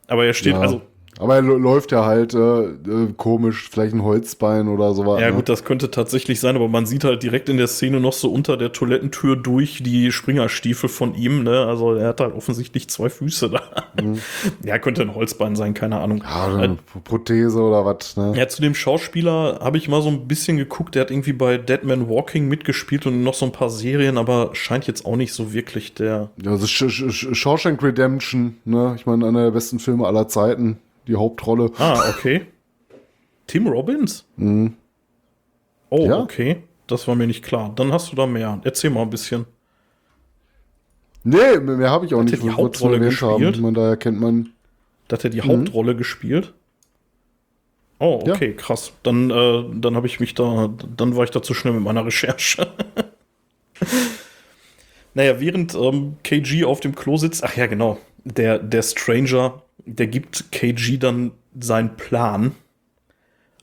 [0.09, 0.61] Aber er steht, ja.
[0.61, 0.83] also
[1.19, 5.21] Aber er läuft ja halt äh, äh, komisch, vielleicht ein Holzbein oder sowas.
[5.21, 5.37] Ja, ne?
[5.37, 8.33] gut, das könnte tatsächlich sein, aber man sieht halt direkt in der Szene noch so
[8.33, 11.67] unter der Toilettentür durch die Springerstiefel von ihm, ne?
[11.67, 13.63] Also er hat halt offensichtlich zwei Füße da.
[14.65, 16.19] Ja, könnte ein Holzbein sein, keine Ahnung.
[16.19, 16.25] Mhm.
[16.25, 18.33] Ja, eine Prothese oder was, ne?
[18.35, 20.95] Ja, zu dem Schauspieler habe ich mal so ein bisschen geguckt.
[20.95, 24.51] Der hat irgendwie bei Dead Man Walking mitgespielt und noch so ein paar Serien, aber
[24.55, 26.31] scheint jetzt auch nicht so wirklich der.
[26.43, 28.95] Ja, also Sh Sh Shawshank Redemption, ne?
[28.97, 30.79] Ich meine, einer der besten Filme aller Zeiten.
[31.07, 31.71] Die Hauptrolle.
[31.79, 32.47] Ah, okay.
[33.47, 34.25] Tim Robbins?
[35.91, 36.19] Oh, Ja.
[36.21, 36.63] okay.
[36.87, 37.73] Das war mir nicht klar.
[37.75, 38.61] Dann hast du da mehr.
[38.65, 39.47] Erzähl mal ein bisschen.
[41.25, 42.35] Nee, mehr habe ich auch Hat nicht.
[42.35, 43.05] er die Hauptrolle haben.
[43.05, 43.57] gespielt?
[43.57, 44.51] Ich meine, daher kennt man.
[45.09, 46.53] Da hat er die Hauptrolle gespielt.
[47.99, 48.35] Oh, Ja.
[48.35, 48.93] okay, krass.
[49.05, 52.05] Dann, äh, dann habe ich mich da, dann war ich da zu schnell mit meiner
[52.05, 52.67] Recherche.
[55.15, 60.07] naja, während ähm, KG auf dem Klo sitzt, ach ja, genau, der, der Stranger, der
[60.07, 62.53] gibt KG dann seinen Plan.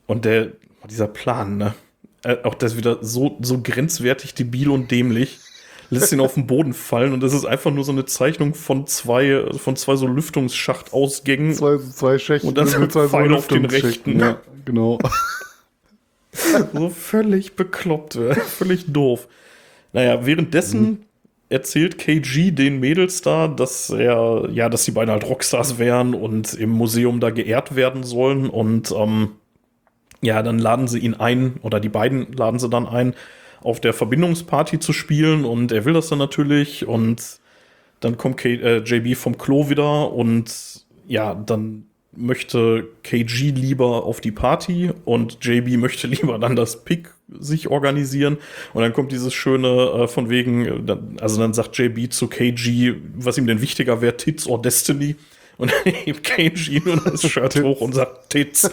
[0.08, 0.54] Und der,
[0.90, 1.76] dieser Plan, ne?
[2.24, 5.40] Äh, auch das wieder so, so grenzwertig debil und dämlich.
[5.92, 8.86] Lässt ihn auf den Boden fallen und das ist einfach nur so eine Zeichnung von
[8.86, 11.54] zwei, von zwei so Lüftungsschacht-Ausgängen.
[11.54, 12.48] Zwei, zwei Schächten.
[12.48, 14.20] Und dann so ein mit zwei Pfeil auf den rechten.
[14.20, 15.00] Ja, genau.
[16.74, 19.28] so völlig bekloppt, äh, völlig doof.
[19.92, 21.06] Naja, währenddessen
[21.50, 26.54] erzählt KG den Mädels da, dass er, ja, dass die beiden halt Rockstars wären und
[26.54, 29.32] im Museum da geehrt werden sollen und ähm,
[30.22, 33.16] ja, dann laden sie ihn ein, oder die beiden laden sie dann ein,
[33.62, 37.40] auf der Verbindungsparty zu spielen und er will das dann natürlich und
[38.00, 44.22] dann kommt K äh, JB vom Klo wieder und ja, dann möchte KG lieber auf
[44.22, 48.38] die Party und JB möchte lieber dann das Pick sich organisieren.
[48.74, 50.90] Und dann kommt dieses schöne äh, von wegen,
[51.20, 55.16] also dann sagt JB zu KG, was ihm denn wichtiger wäre, Tits or Destiny?
[55.58, 58.72] Und dann hebt KG nur das Shirt hoch und sagt Tits.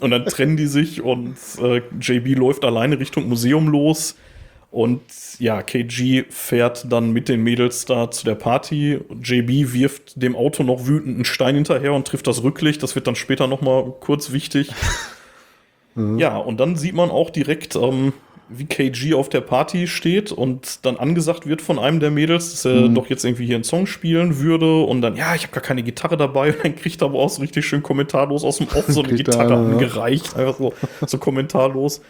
[0.00, 4.16] Und dann trennen die sich und äh, JB läuft alleine Richtung Museum los
[4.70, 5.00] und
[5.38, 9.00] ja, KG fährt dann mit den Mädels da zu der Party.
[9.22, 12.82] JB wirft dem Auto noch wütend einen Stein hinterher und trifft das Rücklicht.
[12.82, 14.70] Das wird dann später noch mal kurz wichtig.
[16.16, 18.12] Ja, und dann sieht man auch direkt, ähm,
[18.48, 22.64] wie KG auf der Party steht und dann angesagt wird von einem der Mädels, dass
[22.64, 24.82] er doch jetzt irgendwie hier einen Song spielen würde.
[24.82, 26.52] Und dann, ja, ich habe gar keine Gitarre dabei.
[26.52, 29.14] Und dann kriegt er aber auch so richtig schön kommentarlos aus dem Off so eine
[29.14, 29.72] Gitarre eine, ja.
[29.72, 30.36] angereicht.
[30.36, 30.72] Einfach so,
[31.04, 32.00] so kommentarlos.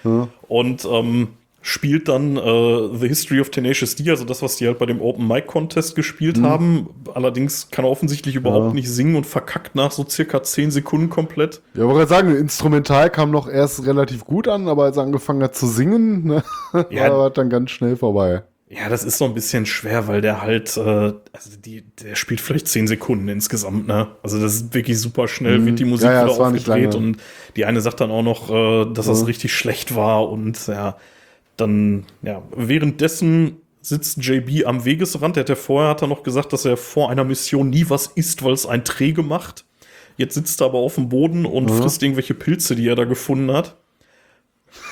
[0.49, 1.29] Und ähm,
[1.69, 5.01] spielt dann äh, The History of Tenacious D, also das, was die halt bei dem
[5.03, 6.89] Open Mic Contest gespielt haben.
[7.15, 8.71] Allerdings kann er offensichtlich überhaupt Mhm.
[8.71, 8.75] Ja.
[8.77, 11.61] nicht singen und verkackt nach so circa 10 Sekunden komplett.
[11.75, 15.43] Ja, aber gerade sagen, Instrumental kam noch erst relativ gut an, aber als er angefangen
[15.43, 16.43] hat zu singen, ne,
[16.91, 17.11] Ja.
[17.11, 18.43] war er dann ganz schnell vorbei.
[18.71, 22.41] Ja, das ist so ein bisschen schwer, weil der halt, äh, also die, der spielt
[22.41, 24.09] vielleicht 10 Sekunden insgesamt, ne?
[24.23, 26.13] Also das ist wirklich super schnell, wird die Musik Mhm.
[26.15, 27.17] Ja, ja, wieder aufgedreht und
[27.57, 29.27] die eine sagt dann auch noch, äh, dass das Ja.
[29.27, 30.97] richtig schlecht war und ja,
[31.61, 35.37] dann, ja, währenddessen sitzt JB am Wegesrand.
[35.37, 38.07] Der hat ja vorher hat er noch gesagt, dass er vor einer Mission nie was
[38.09, 39.65] isst, weil es ein träge macht.
[40.17, 43.53] Jetzt sitzt er aber auf dem Boden und frisst irgendwelche Pilze, die er da gefunden
[43.53, 43.77] hat.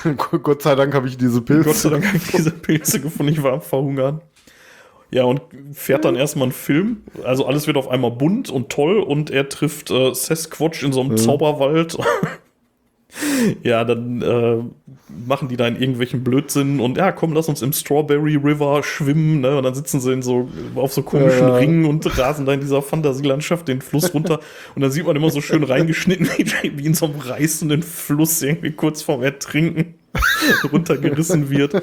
[0.43, 1.65] Gott sei Dank habe ich diese Pilze.
[1.65, 4.21] Gott sei Dank habe ich diese Pilze gefunden, ich war am Verhungern.
[5.11, 5.41] Ja, und
[5.73, 7.03] fährt dann erstmal einen Film.
[7.23, 11.01] Also alles wird auf einmal bunt und toll und er trifft äh, Sasquatch in so
[11.01, 11.97] einem Zauberwald.
[13.63, 14.63] ja, dann äh,
[15.25, 19.41] machen die da in irgendwelchen Blödsinn und ja, komm, lass uns im Strawberry River schwimmen,
[19.41, 19.57] ne?
[19.57, 21.55] Und dann sitzen sie in so auf so komischen Ja, ja.
[21.55, 24.39] Ringen und rasen da in dieser Fantasielandschaft den Fluss runter.
[24.75, 26.27] und dann sieht man immer so schön reingeschnitten,
[26.75, 29.95] wie in so einem reißenden Fluss irgendwie kurz vorm Ertrinken
[30.71, 31.75] runtergerissen wird.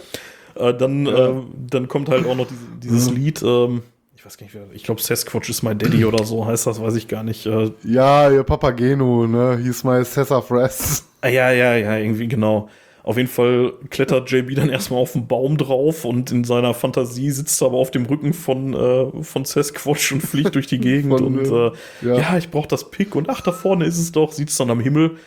[0.54, 1.30] Äh, dann, Ja.
[1.30, 1.34] äh,
[1.70, 3.16] dann kommt halt auch noch diese, dieses Mhm.
[3.16, 3.82] Lied, ähm,
[4.16, 6.94] ich weiß gar nicht, ich glaube Sasquatch is my daddy oder so heißt das, weiß
[6.96, 7.44] ich gar nicht.
[7.46, 9.58] Äh, Ja, ihr Papageno, ne?
[9.62, 11.04] Hieß mal Sassafras.
[11.20, 12.68] ah, ja, ja, ja, irgendwie genau.
[13.04, 17.30] Auf jeden Fall klettert JB dann erstmal auf den Baum drauf und in seiner Fantasie
[17.30, 21.18] sitzt er aber auf dem Rücken von, äh, von Sasquatch und fliegt durch die Gegend
[21.18, 22.14] Von, und äh, ja.
[22.16, 22.36] ja.
[22.38, 24.80] ich brauche das Pick und ach, da vorne ist es doch, sieht es dann am
[24.80, 25.18] Himmel.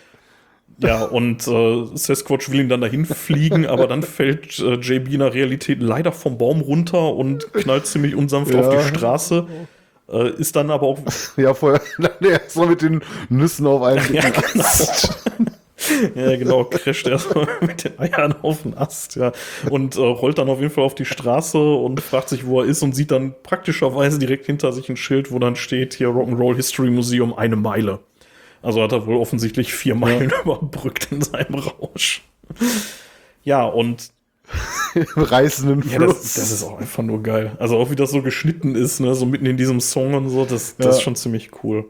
[0.79, 5.19] Ja, und äh, Sasquatch will ihn dann dahin fliegen, aber dann fällt äh, JB in
[5.19, 8.61] der Realität leider vom Baum runter und knallt ziemlich unsanft Ja.
[8.61, 9.45] auf die Straße.
[10.11, 10.99] Äh, ist dann aber auch
[11.35, 14.65] Ja, vorher, dann erst mal mit den Nüssen auf einen Ja, genau.
[16.15, 19.31] Ja, genau, crasht erstmal mit den Eiern auf den Ast, ja.
[19.69, 22.67] Und äh, rollt dann auf jeden Fall auf die Straße und fragt sich, wo er
[22.67, 26.55] ist und sieht dann praktischerweise direkt hinter sich ein Schild, wo dann steht, hier Rock'n'Roll
[26.55, 27.99] History Museum, eine Meile.
[28.63, 32.23] Also hat er wohl offensichtlich vier Meilen überbrückt in seinem Rausch.
[33.43, 34.09] Ja, und
[34.95, 36.21] Im reißenden ja, Fluss.
[36.21, 37.55] das, das ist auch einfach nur geil.
[37.59, 40.43] Also auch wie das so geschnitten ist, ne, so mitten in diesem Song und so,
[40.45, 40.91] das, das Ja.
[40.93, 41.85] ist schon ziemlich cool.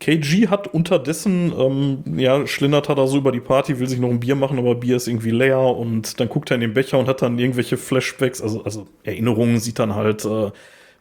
[0.00, 4.10] KG hat unterdessen, ähm, ja, schlendert er da so über die Party, will sich noch
[4.10, 6.98] ein Bier machen, aber Bier ist irgendwie leer und dann guckt er in den Becher
[6.98, 10.52] und hat dann irgendwelche Flashbacks, also, also Erinnerungen, sieht dann halt, äh,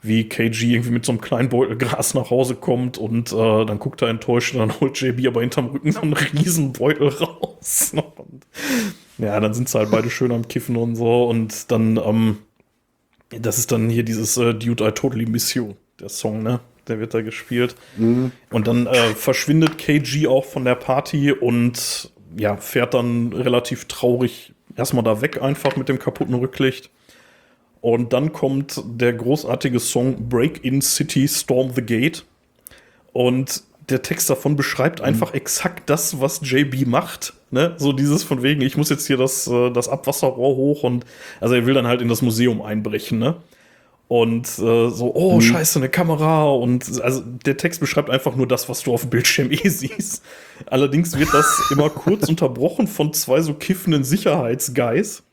[0.02, 3.80] wie KG irgendwie mit so einem kleinen Beutel Gras nach Hause kommt und äh, dann
[3.80, 7.94] guckt er enttäuscht und dann holt JB aber hinterm Rücken so einen riesen Beutel raus.
[8.18, 8.46] Und,
[9.20, 12.38] ja, dann sind sie halt beide schön am Kiffen und so und dann, ähm,
[13.30, 16.60] das ist dann hier dieses äh, Dude, I Totally Miss You, der Song, ne?
[16.88, 17.76] Der wird da gespielt.
[17.98, 18.32] Mhm.
[18.52, 24.54] Und dann äh, verschwindet KG auch von der Party und ja, fährt dann relativ traurig
[24.76, 26.90] erstmal da weg, einfach mit dem kaputten Rücklicht.
[27.82, 32.26] Und dann kommt der großartige Song Break in City, Storm the Gate.
[33.14, 37.34] Und der Text davon beschreibt einfach exakt das, was JB macht.
[37.52, 37.76] Ne?
[37.78, 41.06] So dieses von wegen, ich muss jetzt hier das, äh, das Abwasserrohr hoch und
[41.40, 43.38] also er will dann halt in das Museum einbrechen, ne?
[44.08, 46.50] Und äh, so, oh, scheiße, eine Kamera.
[46.50, 50.24] Und also der Text beschreibt einfach nur das, was du auf dem Bildschirm eh siehst.
[50.66, 55.24] Allerdings wird das immer kurz unterbrochen von zwei so kiffenden Sicherheitsguys.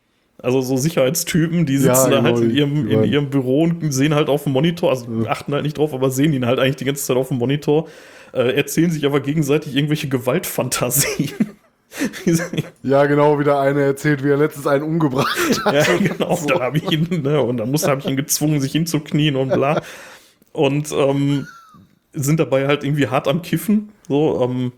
[0.43, 4.13] Also so Sicherheitstypen, die sitzen Ja, da halt in ihrem, in ihrem Büro und sehen
[4.13, 6.85] halt auf dem Monitor, also achten halt nicht drauf, aber sehen ihn halt eigentlich die
[6.85, 7.87] ganze Zeit auf dem Monitor,
[8.33, 11.31] äh, erzählen sich aber gegenseitig irgendwelche Gewaltfantasien.
[12.83, 15.73] Ja, genau, wie der eine erzählt, wie er letztens einen umgebracht hat.
[15.73, 16.39] Ja, genau.
[16.47, 19.81] Dann habe ich ihn, ne, und dann habe ich ihn gezwungen, sich hinzuknien und bla.
[20.51, 21.47] Und ähm,
[22.13, 23.91] sind dabei halt irgendwie hart am Kiffen.
[24.07, 24.71] So, ähm,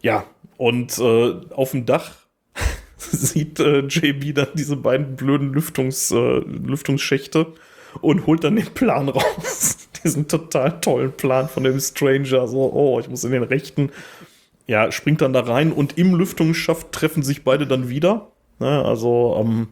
[0.00, 0.24] ja,
[0.56, 2.12] und äh, auf dem Dach
[2.98, 7.46] sieht äh, JB dann diese beiden blöden Lüftungs, äh, Lüftungsschächte
[8.00, 9.78] und holt dann den Plan raus.
[10.04, 12.46] Diesen total tollen Plan von dem Stranger.
[12.46, 13.90] So, oh, ich muss in den rechten.
[14.66, 18.32] Ja, springt dann da rein und im Lüftungsschaft treffen sich beide dann wieder.
[18.58, 19.68] Ne, also, ähm,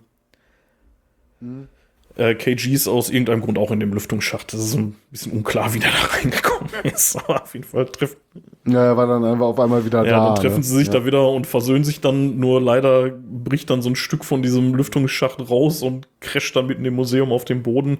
[2.16, 4.52] äh, KG ist aus irgendeinem Grund auch in dem Lüftungsschacht.
[4.52, 7.16] Das ist ein bisschen unklar, wie der da reingekommen ist.
[7.16, 8.18] Aber auf jeden Fall trifft
[8.66, 10.26] Ja, er war dann einfach auf einmal wieder ja, da.
[10.26, 10.62] dann treffen ne?
[10.62, 10.94] sie sich ja.
[10.94, 12.38] da wieder und versöhnen sich dann.
[12.38, 16.84] Nur leider bricht dann so ein Stück von diesem Lüftungsschacht raus und crasht dann mitten
[16.84, 17.98] im Museum auf dem Boden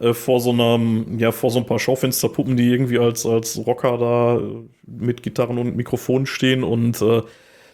[0.00, 3.98] äh, vor so einem, ja, vor so ein paar Schaufensterpuppen, die irgendwie als, als Rocker
[3.98, 7.22] da äh, mit Gitarren und Mikrofonen stehen und äh,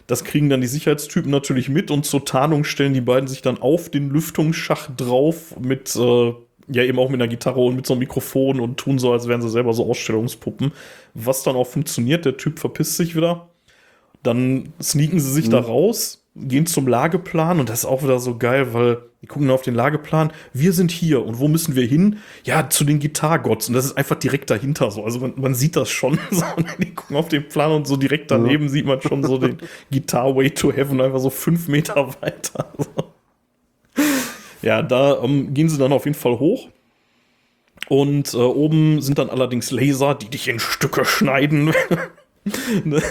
[0.07, 3.59] das kriegen dann die Sicherheitstypen natürlich mit und zur Tarnung stellen die beiden sich dann
[3.59, 6.33] auf den Lüftungsschacht drauf mit, äh,
[6.67, 9.27] ja, eben auch mit einer Gitarre und mit so einem Mikrofon und tun so, als
[9.27, 10.73] wären sie selber so Ausstellungspuppen.
[11.13, 13.49] Was dann auch funktioniert, der Typ verpisst sich wieder.
[14.23, 18.37] Dann sneaken sie sich da raus, gehen zum Lageplan und das ist auch wieder so
[18.37, 20.31] geil, weil die gucken auf den Lageplan.
[20.53, 22.17] Wir sind hier und wo müssen wir hin?
[22.43, 25.03] Ja, zu den Gitargods und das ist einfach direkt dahinter so.
[25.03, 26.19] Also man, man sieht das schon.
[26.31, 26.45] So,
[26.79, 29.57] die gucken auf den Plan und so direkt daneben sieht man schon so den
[29.91, 32.71] Guitar Way to Heaven einfach so fünf Meter weiter.
[32.77, 33.11] So.
[34.61, 36.69] Ja, da ähm, gehen sie dann auf jeden Fall hoch.
[37.89, 41.73] Und äh, oben sind dann allerdings Laser, die dich in Stücke schneiden.
[42.83, 43.03] Ne?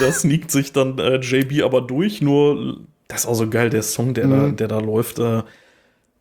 [0.00, 2.20] Da sneakt sich dann äh, JB aber durch.
[2.22, 4.56] Nur, das ist auch so geil, der Song, der, da, Mhm.
[4.56, 5.18] der da läuft.
[5.18, 5.42] Äh,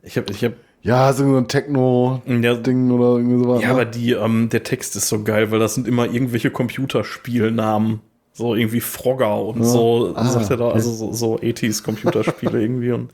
[0.03, 2.53] ich habe, ich habe, Ja, so ein Techno-Ding ja,
[2.95, 3.61] oder irgendwie sowas.
[3.61, 3.73] ja, ne?
[3.73, 7.99] aber die, ähm, der Text ist so geil, weil das sind immer irgendwelche Computerspielnamen.
[8.33, 9.65] So irgendwie Frogger und Ja.
[9.65, 12.91] so, Ah, sagt er da, also so, so 80s Computerspiele irgendwie.
[12.93, 13.11] Und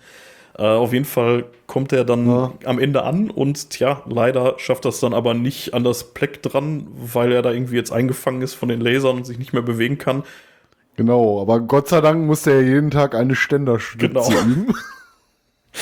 [0.57, 2.53] äh, auf jeden Fall kommt er dann Ja.
[2.65, 6.87] am Ende an und tja, leider schafft das dann aber nicht an das Pleck dran,
[6.99, 9.97] weil er da irgendwie jetzt eingefangen ist von den Lasern und sich nicht mehr bewegen
[9.97, 10.23] kann.
[10.95, 14.29] Genau, aber Gott sei Dank musste er jeden Tag eine Ständerstütze Genau.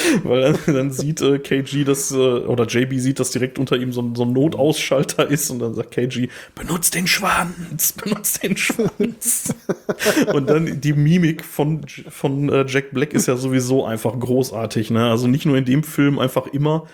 [0.23, 3.91] Weil dann, dann sieht äh, KG, dass, äh, oder JB sieht, dass direkt unter ihm
[3.93, 8.57] so, ein- so ein Notausschalter ist und dann sagt KG, benutzt den Schwanz, benutzt den
[8.57, 9.53] Schwanz.
[10.33, 15.09] und dann die Mimik von, von äh, Jack Black ist ja sowieso einfach großartig, ne?
[15.09, 16.85] Also nicht nur in dem Film, einfach immer.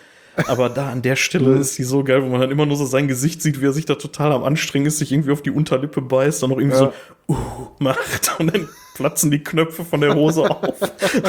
[0.47, 2.86] Aber da an der Stelle ist sie so geil, wo man dann immer nur so
[2.86, 5.52] sein Gesicht sieht, wie er sich da total am Anstrengen ist, sich irgendwie auf die
[5.52, 6.93] Unterlippe beißt, dann noch irgendwie Ja.
[7.28, 10.82] so uh, macht und dann platzen die Knöpfe von der Hose auf.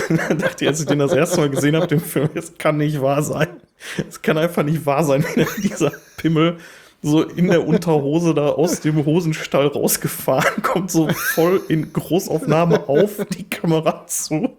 [0.09, 2.57] Und dann dachte ich, als ich den das erste Mal gesehen habe, den Film, es
[2.59, 3.49] kann nicht wahr sein.
[4.09, 6.59] Es kann einfach nicht wahr sein, wenn dieser Pimmel
[7.03, 13.27] so in der Unterhose da aus dem Hosenstall rausgefahren kommt, so voll in Großaufnahme auf
[13.31, 14.57] die Kamera zu.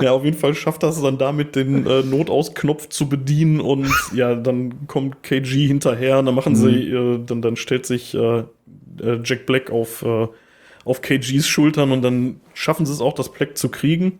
[0.00, 4.34] Ja, auf jeden Fall schafft das dann damit, den äh, Notausknopf zu bedienen und ja,
[4.34, 8.42] dann kommt KG hinterher und dann machen sie, äh, dann, dann stellt sich äh,
[9.00, 10.26] äh, Jack Black auf, äh,
[10.88, 14.18] auf KGs Schultern und dann schaffen sie es auch, das Black zu kriegen.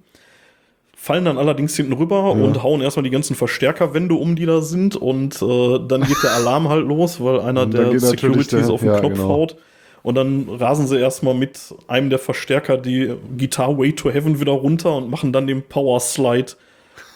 [1.00, 4.96] Fallen dann allerdings hinten rüber und hauen erstmal die ganzen Verstärkerwände um, die da sind.
[4.96, 8.90] Und äh, dann geht der Alarm halt los, weil einer der Securities der- auf den
[8.90, 9.28] ja, Knopf genau.
[9.28, 9.56] haut.
[10.02, 14.52] Und dann rasen sie erstmal mit einem der Verstärker die Guitar Way to Heaven wieder
[14.52, 16.52] runter und machen dann den Power Slide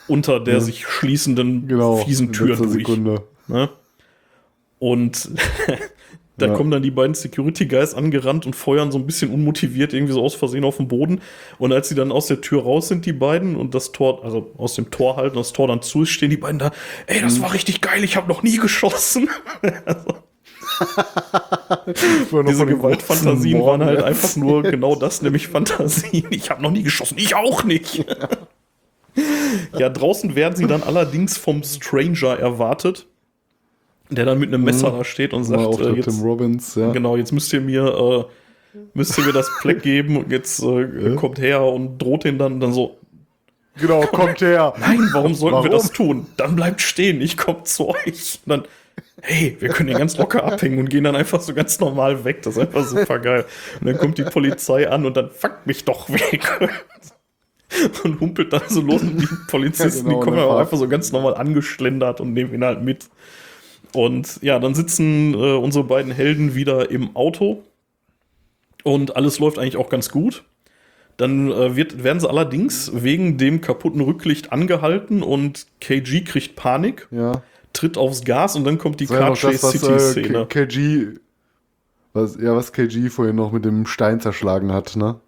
[0.09, 1.97] unter der sich schließenden Genau.
[1.97, 2.87] fiesen Tür durch.
[3.49, 3.69] Ne?
[4.79, 5.31] Und
[6.43, 6.55] da Ja.
[6.55, 10.23] kommen dann die beiden Security Guys angerannt und feuern so ein bisschen unmotiviert irgendwie so
[10.23, 11.21] aus Versehen auf den Boden.
[11.59, 14.51] Und als sie dann aus der Tür raus sind, die beiden, und das Tor, also
[14.59, 16.71] aus dem Tor halt, und das Tor dann zu ist, stehen die beiden da,
[17.07, 17.43] ey, das Mhm.
[17.43, 19.31] war richtig geil, ich habe noch nie geschossen.
[22.49, 26.27] Diese Gewaltfantasien waren halt Morgen- einfach nur genau das, nämlich Fantasien.
[26.31, 28.05] Ich habe noch nie geschossen, ich auch nicht.
[29.79, 33.07] ja, draußen werden sie dann allerdings vom Stranger erwartet,
[34.15, 36.93] der dann mit einem Messer da steht und sagt, äh, jetzt, Robbins, ja.
[36.93, 37.85] genau, jetzt müsst ihr mir,
[38.75, 42.39] äh, müsst ihr mir das Pleck geben und jetzt äh, kommt her und droht den
[42.39, 42.97] dann, dann so,
[43.81, 44.75] Genau, kommt her.
[44.79, 45.71] nein, warum sollten wir Warum?
[45.71, 46.27] das tun?
[46.37, 48.39] Dann bleibt stehen, ich komm zu euch.
[48.45, 48.63] Und dann,
[49.23, 52.43] hey, wir können den ganz locker abhängen und gehen dann einfach so ganz normal weg.
[52.43, 53.47] Das ist einfach super geil.
[53.81, 56.71] Und dann kommt die Polizei an und dann fuck mich doch weg.
[58.05, 61.11] Und humpelt dann so los und die Polizisten, Ja, genau, die kommen einfach so ganz
[61.11, 63.09] normal angeschlendert und nehmen ihn halt mit.
[63.95, 67.63] Und ja, dann sitzen äh, unsere beiden Helden wieder im Auto
[68.85, 70.45] und alles läuft eigentlich auch ganz gut.
[71.19, 77.07] Dann äh, wird, werden sie allerdings wegen dem kaputten Rücklicht angehalten und KG kriegt Panik,
[77.11, 77.43] Ja.
[77.73, 80.47] tritt aufs Gas und dann kommt die Car noch das, Chase was City äh, Szene.
[80.47, 81.07] K- KG,
[82.15, 85.21] was, ja, was KG vorhin noch mit dem Stein zerschlagen hat, ne?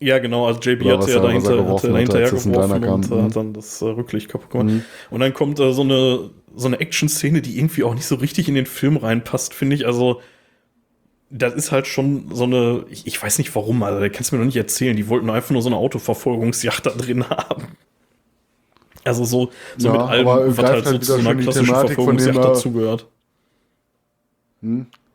[0.00, 2.46] Ja, genau, also JB Oder was ja er- er dahinter, hatte dahinter hatte, als es
[2.46, 3.18] ein geworfen Diner und kam.
[3.18, 3.24] äh, Mhm.
[3.26, 4.84] hat dann das äh, Rücklicht kaputt gemacht.
[5.10, 8.48] Und dann kommt äh, so eine, so eine Action-Szene, die irgendwie auch nicht so richtig
[8.48, 9.86] in den Film reinpasst, finde ich.
[9.86, 10.20] Also,
[11.30, 14.36] das ist halt schon so eine, ich, ich weiß nicht warum, also, da kannst du
[14.36, 14.96] mir noch nicht erzählen.
[14.96, 17.68] Die wollten einfach nur so eine Autoverfolgungsjacht da drin haben.
[19.04, 21.94] Also so, so Ja, mit allem, was greift halt so halt zu einer klassischen Thematik
[21.94, 23.06] Verfolgungsjacht äh, dazugehört.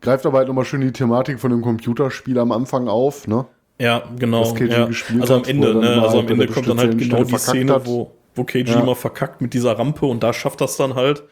[0.00, 3.46] Greift aber halt nochmal schön die Thematik von dem Computerspiel am Anfang auf, ne?
[3.78, 4.52] Ja, genau.
[4.52, 4.88] KG ja.
[5.20, 6.02] also am Ende, ne?
[6.02, 7.86] Also am halt Ende kommt dann halt genau die Szene, hat.
[7.86, 8.80] wo, wo KG Ja.
[8.80, 11.22] immer verkackt mit dieser Rampe und da schafft das dann halt.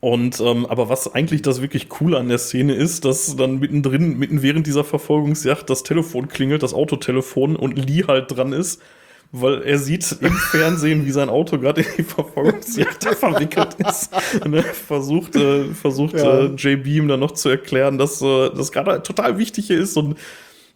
[0.00, 4.18] Und ähm, aber was eigentlich das wirklich Coole an der Szene ist, dass dann mittendrin,
[4.18, 8.82] mitten während dieser Verfolgungsjagd das Telefon klingelt, das Autotelefon und Lee halt dran ist,
[9.30, 14.10] weil er sieht im Fernsehen, wie sein Auto gerade in die Verfolgungsjagd verwickelt ist.
[14.44, 16.46] Und er versucht, äh, versucht Ja.
[16.46, 19.96] äh, JB ihm dann noch zu erklären, dass äh, das gerade total wichtig hier ist
[19.96, 20.18] und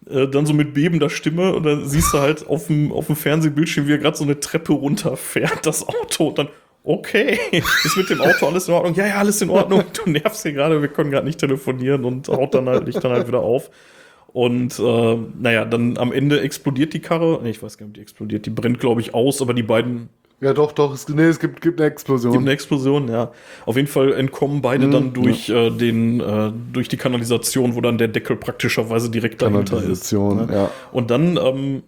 [0.09, 3.17] äh, dann so mit bebender Stimme und dann siehst du halt auf dem, auf dem
[3.17, 6.49] Fernsehbildschirm, wie er gerade so eine Treppe runterfährt, das Auto und dann,
[6.85, 8.95] okay, ist mit dem Auto alles in Ordnung?
[8.95, 9.85] Ja, ja, alles in Ordnung.
[9.93, 13.13] Du nervst hier gerade, wir können gerade nicht telefonieren und haut dann halt, dich dann
[13.13, 13.71] halt wieder auf.
[14.29, 17.41] Und äh, naja, dann am Ende explodiert die Karre.
[17.43, 18.47] Nee, ich weiß gar nicht, ob die explodiert.
[18.47, 20.93] Die brennt, glaube ich, aus, aber die beiden Ja, doch, doch.
[20.93, 22.33] Es, nee, es gibt, gibt eine Explosion.
[22.33, 23.33] gibt eine Explosion, ja.
[23.65, 27.81] Auf jeden Fall entkommen beide Mhm, dann durch äh, den, äh, durch die Kanalisation, wo
[27.81, 30.13] dann der Deckel praktischerweise direkt dahinter ist.
[30.13, 30.49] Ne?
[30.53, 30.71] ja.
[30.93, 31.83] Und dann ähm,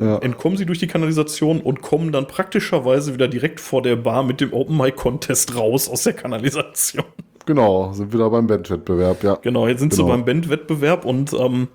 [0.00, 0.18] ja.
[0.18, 4.40] entkommen sie durch die Kanalisation und kommen dann praktischerweise wieder direkt vor der Bar mit
[4.40, 7.04] dem Open Mic Contest raus aus der Kanalisation.
[7.46, 9.36] Genau, sind wieder beim Bandwettbewerb, ja.
[9.36, 10.04] Genau, jetzt sind Genau.
[10.04, 11.68] sie beim Bandwettbewerb und ähm,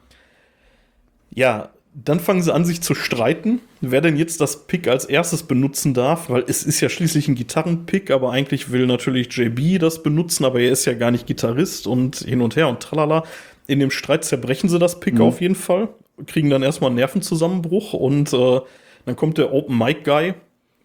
[1.34, 5.44] ja, dann fangen sie an, sich zu streiten, wer denn jetzt das Pick als erstes
[5.44, 10.02] benutzen darf, weil es ist ja schließlich ein Gitarrenpick, aber eigentlich will natürlich JB das
[10.02, 13.24] benutzen, aber er ist ja gar nicht Gitarrist und hin und her und tralala.
[13.68, 15.89] In dem Streit zerbrechen sie das Pick auf jeden Fall,
[16.26, 18.60] kriegen dann erstmal einen Nervenzusammenbruch und äh,
[19.06, 20.34] dann kommt der Open Mic Guy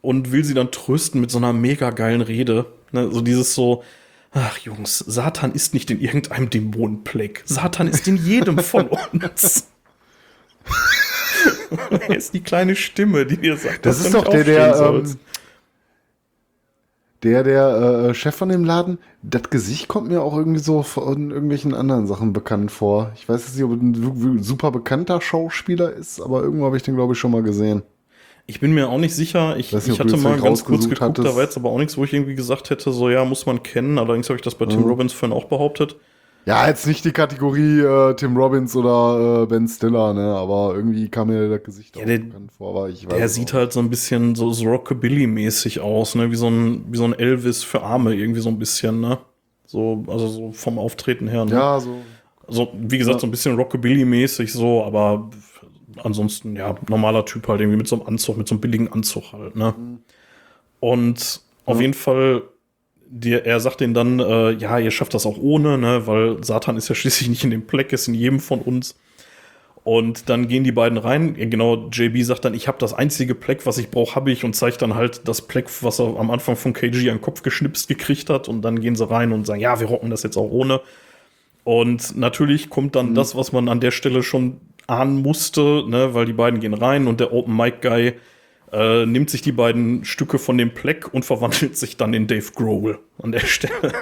[0.03, 2.67] und will sie dann trösten mit so einer mega geilen Rede.
[2.93, 3.83] Ne, so dieses so,
[4.31, 7.43] ach Jungs, Satan ist nicht in irgendeinem Dämonenpleck.
[7.47, 9.69] Satan ist in jedem von uns.
[11.91, 14.75] er ist die kleine Stimme, die dir sagt, Das dass ist doch der, der, ähm,
[14.75, 15.19] sollst.
[17.23, 18.99] der, der äh, Chef von dem Laden.
[19.23, 23.13] Das Gesicht kommt mir auch irgendwie so von irgendwelchen anderen Sachen bekannt vor.
[23.17, 26.83] Ich weiß jetzt nicht, ob er ein super bekannter Schauspieler ist, aber irgendwo habe ich
[26.85, 27.83] den, glaube ich, schon mal gesehen.
[28.47, 29.57] Ich bin mir auch nicht sicher.
[29.59, 31.37] Ich, nicht, ich hatte mal ganz kurz geguckt, da hattest.
[31.37, 33.99] war jetzt aber auch nichts, wo ich irgendwie gesagt hätte, so ja, muss man kennen.
[33.99, 34.87] Allerdings habe ich das bei Tim Mhm.
[34.89, 35.97] Robbins vorhin auch behauptet.
[36.49, 40.35] Ja, jetzt nicht die Kategorie äh, Tim Robbins oder äh, Ben Stiller, ne?
[40.35, 42.71] Aber irgendwie kam mir das Gesicht Ja, auch der- bekannt vor.
[42.71, 43.59] Aber ich weiß Der sieht auch.
[43.59, 46.31] halt so ein bisschen so, so Rockabilly-mäßig aus, ne?
[46.31, 49.19] Wie so, ein, wie so ein Elvis für Arme, irgendwie so ein bisschen, ne?
[49.67, 51.45] So, also so vom Auftreten her.
[51.45, 51.53] Ne?
[51.53, 51.97] Ja, so.
[52.47, 53.21] Also, wie gesagt, Ja.
[53.21, 55.29] so ein bisschen Rockabilly-mäßig so, aber
[56.03, 59.33] ansonsten, ja, normaler Typ halt irgendwie mit so einem Anzug, mit so einem billigen Anzug
[59.35, 59.75] halt, ne?
[60.81, 61.83] Und auf Ja.
[61.83, 62.43] jeden Fall,
[63.11, 66.07] der, er sagt denen dann, äh, ja, ihr schafft das auch ohne, ne?
[66.07, 68.97] Weil Satan ist ja schließlich nicht in dem Pleck, ist in jedem von uns.
[69.85, 71.35] Und dann gehen die beiden rein.
[71.35, 74.55] Genau, JB sagt dann, ich habe das einzige Pleck, was ich brauche, habe ich und
[74.55, 77.89] zeigt dann halt das Pleck, was er am Anfang von KG an den Kopf geschnipst
[77.89, 78.49] gekriegt hat.
[78.49, 80.83] Und dann gehen sie rein und sagen, ja, wir rocken das jetzt auch ohne.
[81.65, 86.27] Und natürlich kommt dann das, was man an der Stelle schon ahnen musste, ne, weil
[86.27, 88.15] die beiden gehen rein und der Open Mic Guy
[88.73, 92.53] äh, nimmt sich die beiden Stücke von dem Pleck und verwandelt sich dann in Dave
[92.55, 93.93] Grohl an der Stelle.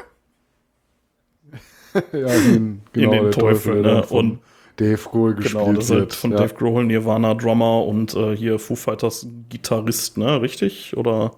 [1.95, 4.07] ja, den, genau, den der Teufel, der ne?
[4.07, 4.39] Und-
[4.77, 6.15] Dave Grohl gespielt Genau, das ist halt wird.
[6.15, 6.37] von ja.
[6.37, 10.43] Dave Grohl, Nirvana Drummer und äh, hier Foo Fighters Gitarrist, ne?
[10.43, 10.95] Richtig?
[10.99, 11.33] Oder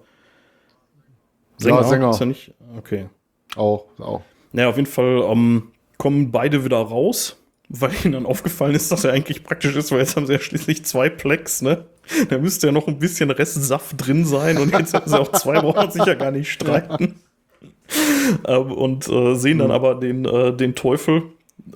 [1.61, 2.09] Ja, Sänger.
[2.09, 2.53] Ist ja nicht?
[2.77, 3.07] Okay.
[3.55, 4.21] Auch, auch.
[4.51, 7.38] Naja, auf jeden Fall ähm, kommen beide wieder raus,
[7.69, 10.39] weil ihnen dann aufgefallen ist, dass er eigentlich praktisch ist, weil jetzt haben sie ja
[10.39, 11.85] schließlich zwei Plex, ne?
[12.29, 15.61] Da müsste ja noch ein bisschen Restsaft drin sein und jetzt hätten sie auch zwei,
[15.61, 17.19] brauchen wir sich ja gar nicht streiten.
[18.47, 21.23] ähm, und äh, sehen dann aber den, äh, den Teufel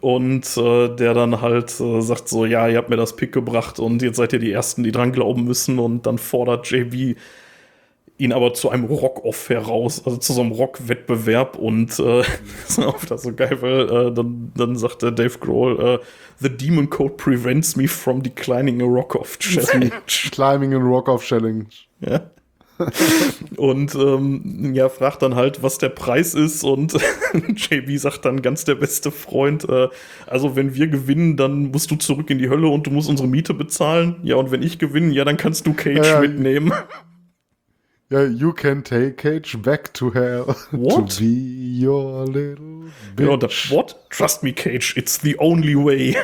[0.01, 3.79] und äh, der dann halt äh, sagt so, ja, ihr habt mir das Pick gebracht
[3.79, 7.17] und jetzt seid ihr die Ersten, die dran glauben müssen und dann fordert JB
[8.17, 12.23] ihn aber zu einem Rock-Off heraus, also zu so einem Rock-Wettbewerb und äh,
[12.85, 16.05] auch das so geil, weil äh, dann, dann sagte Dave Grohl, äh,
[16.39, 19.91] The Demon Code prevents me from declining a Rock-Off Challenge.
[20.31, 21.65] Climbing and Rock of Challenge.
[22.01, 22.29] ja.
[23.57, 26.93] und ähm, ja, fragt dann halt, was der Preis ist und
[27.55, 29.89] JB sagt dann ganz der beste Freund, äh,
[30.25, 33.27] also wenn wir gewinnen, dann musst du zurück in die Hölle und du musst unsere
[33.27, 34.15] Miete bezahlen.
[34.23, 36.19] Ja, und wenn ich gewinne, ja, dann kannst du Cage Ja, ja.
[36.21, 36.73] mitnehmen.
[38.13, 40.45] Ja, you can take Cage back to hell.
[40.71, 41.09] What?
[41.17, 43.27] To be your little bitch.
[43.27, 43.95] Ja, das, what?
[44.11, 46.15] Trust me, Cage, it's the only way.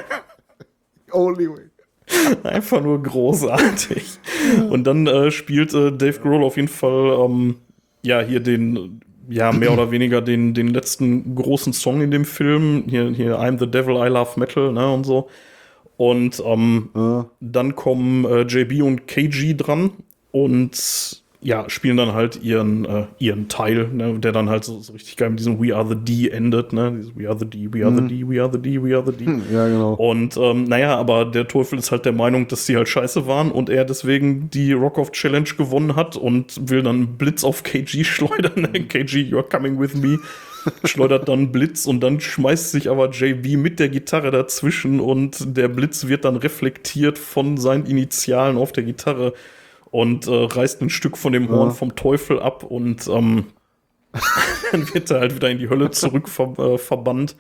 [1.12, 1.64] Only way.
[2.44, 4.20] Einfach nur großartig.
[4.70, 7.56] Und dann äh, spielt äh, Dave Grohl auf jeden Fall, ähm,
[8.04, 12.84] ja, hier den, ja, mehr oder weniger den, den letzten großen Song in dem Film.
[12.88, 15.28] Hier, hier I'm the Devil, I Love Metal, ne, und so.
[15.98, 17.32] Und ähm, Ja.
[17.40, 19.90] dann kommen äh, JB und KG dran
[20.32, 24.92] und ja, spielen dann halt ihren, äh, ihren Teil, ne, der dann halt so, so
[24.92, 26.92] richtig geil mit diesem We are the D endet, ne?
[26.98, 29.06] Dieses We are the D, we are the D, we are the D, we are
[29.06, 29.26] the D.
[29.54, 29.94] Ja, genau.
[29.94, 33.52] Und ähm, naja, aber der Teufel ist halt der Meinung, dass die halt scheiße waren
[33.52, 38.68] und er deswegen die Rock-Off Challenge gewonnen hat und will dann Blitz auf KG schleudern.
[38.90, 40.20] KG, you're coming with me.
[40.84, 45.70] Schleudert dann Blitz und dann schmeißt sich aber JB mit der Gitarre dazwischen und der
[45.70, 49.34] Blitz wird dann reflektiert von seinen Initialen auf der Gitarre
[49.92, 51.74] und äh, reißt ein Stück von dem Horn Ja.
[51.74, 53.46] vom Teufel ab und ähm,
[54.72, 57.36] dann wird er halt wieder in die Hölle zurück ver äh, verbannt.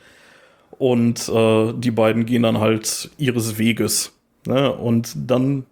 [0.77, 4.13] Und äh, die beiden gehen dann halt ihres Weges.
[4.47, 4.71] Ne?
[4.71, 5.65] Und dann,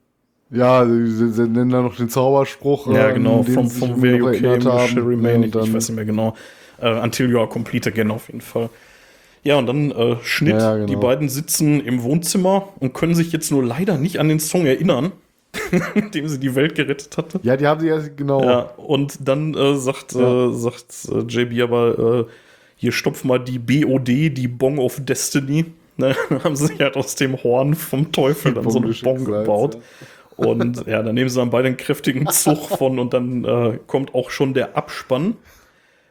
[0.51, 2.91] Ja, sie, sie, nennen da noch den Zauberspruch.
[2.93, 4.97] ja äh, genau, from irgendwie where you came, haben.
[5.07, 5.41] remain.
[5.41, 6.36] Ja, ich, dann- weiß nicht mehr genau.
[6.82, 8.69] Äh, until you are complete again auf jeden Fall.
[9.43, 10.55] Ja, und dann äh, Schnitt.
[10.59, 10.88] Ja, genau.
[10.88, 14.65] Die beiden sitzen im Wohnzimmer und können sich jetzt nur leider nicht an den Song
[14.65, 15.11] erinnern,
[16.14, 17.39] dem sie die Welt gerettet hatte.
[17.43, 18.41] Ja, die haben sie ja, genau.
[18.43, 20.47] Ja, und dann äh, sagt, Ja.
[20.49, 22.32] äh, sagt äh, JB aber, äh,
[22.76, 25.66] hier stopf mal die BOD, die Bong of Destiny.
[25.99, 26.16] Ne?
[26.30, 29.80] Dann haben sie halt aus dem Horn vom Teufel dann so eine Bong gebaut.
[30.36, 34.14] Und ja, dann nehmen sie dann beide einen kräftigen Zug von und dann äh, kommt
[34.14, 35.34] auch schon der Abspann.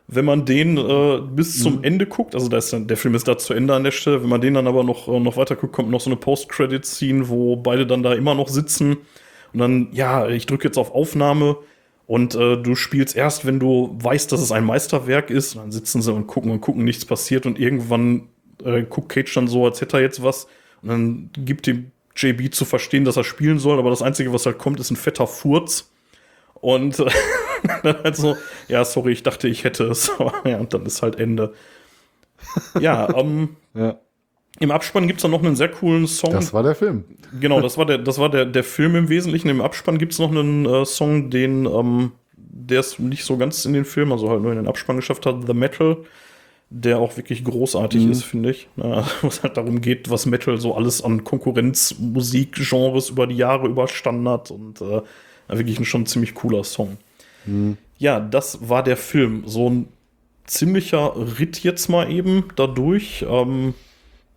[0.09, 1.63] Wenn man den äh, bis Mhm.
[1.63, 3.93] zum Ende guckt, also da ist dann, der Film ist da zu Ende an der
[3.93, 6.17] Stelle, wenn man den dann aber noch, äh, noch weiter guckt, kommt noch so eine
[6.17, 8.97] Post-Credit-Scene, wo beide dann da immer noch sitzen
[9.53, 11.57] und dann, ja, ich drücke jetzt auf Aufnahme
[12.07, 15.57] und äh, du spielst erst, wenn du weißt, dass es ein Meisterwerk ist.
[15.57, 17.47] Und dann sitzen sie und gucken und gucken, nichts passiert.
[17.47, 18.29] Und irgendwann
[18.65, 20.47] äh, guckt Cage dann so, als hätte er jetzt was.
[20.83, 23.79] Und dann gibt dem JB zu verstehen, dass er spielen soll.
[23.79, 25.91] Aber das Einzige, was halt kommt, ist ein fetter Furz.
[26.55, 26.99] Und
[27.83, 28.37] dann halt so,
[28.69, 30.13] ja, sorry, ich dachte, ich hätte es.
[30.45, 31.55] Ja, und dann ist halt Ende.
[32.79, 33.99] Ja, ähm, Ja.
[34.59, 36.33] Im Abspann gibt es dann noch einen sehr coolen Song.
[36.33, 37.05] Das war der Film.
[37.41, 39.49] Genau, das war der, das war der, der Film im Wesentlichen.
[39.49, 43.65] Im Abspann gibt es noch einen äh, Song, den, ähm, der es nicht so ganz
[43.67, 45.99] in den Film, also halt nur in den Abspann geschafft hat, The Metal,
[46.71, 48.11] der auch wirklich großartig Mhm.
[48.13, 48.69] ist, finde ich.
[48.77, 53.69] Ja, Wo es halt darum geht, was Metal so alles an Konkurrenzmusikgenres über die Jahre
[53.69, 55.03] überstanden hat und äh,
[55.49, 56.97] wirklich ein schon ziemlich cooler Song.
[57.45, 57.77] Mhm.
[57.99, 59.43] Ja, das war der Film.
[59.47, 59.89] So ein
[60.47, 63.25] ziemlicher Ritt jetzt mal eben dadurch.
[63.29, 63.75] Ähm,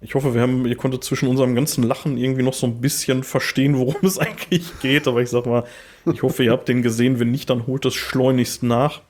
[0.02, 3.24] ich hoffe, wir haben, ihr konntet zwischen unserem ganzen Lachen irgendwie noch so ein bisschen
[3.24, 5.08] verstehen, worum es eigentlich geht.
[5.08, 5.66] Aber ich sag mal,
[6.12, 7.20] ich hoffe, ihr habt den gesehen.
[7.20, 9.02] Wenn nicht, dann holt es schleunigst nach.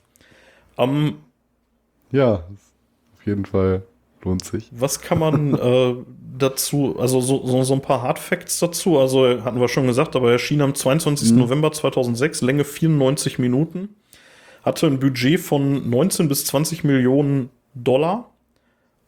[0.78, 1.16] Ähm,
[2.12, 2.46] Ja,
[3.18, 3.84] auf jeden Fall
[4.24, 4.70] lohnt sich.
[4.72, 5.96] was kann man äh,
[6.38, 8.98] dazu, also so, so, so ein paar Hard Facts dazu.
[9.00, 11.34] Also hatten wir schon gesagt, aber er erschien am 22.
[11.34, 13.90] November 2006, Länge 94 Minuten.
[14.64, 18.29] Hatte ein Budget von 19 bis 20 Millionen Dollar.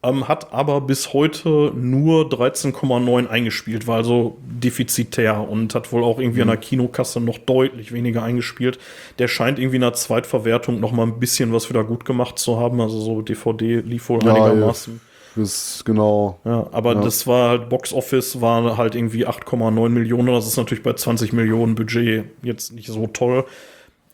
[0.04, 6.18] Ähm, hat aber bis heute nur 13,9 eingespielt, war also defizitär und hat wohl auch
[6.18, 8.80] irgendwie an der Kinokasse noch deutlich weniger eingespielt.
[9.20, 12.58] Der scheint irgendwie in der Zweitverwertung noch mal ein bisschen was wieder gut gemacht zu
[12.58, 12.80] haben.
[12.80, 15.00] Also so DVD lief wohl Ja, einigermaßen.
[15.36, 16.40] Das genau.
[16.44, 17.00] Ja, aber Ja.
[17.00, 20.26] das war halt Box Office war halt irgendwie 8,9 Millionen.
[20.34, 23.44] Das ist natürlich bei 20 Millionen Budget jetzt nicht so toll.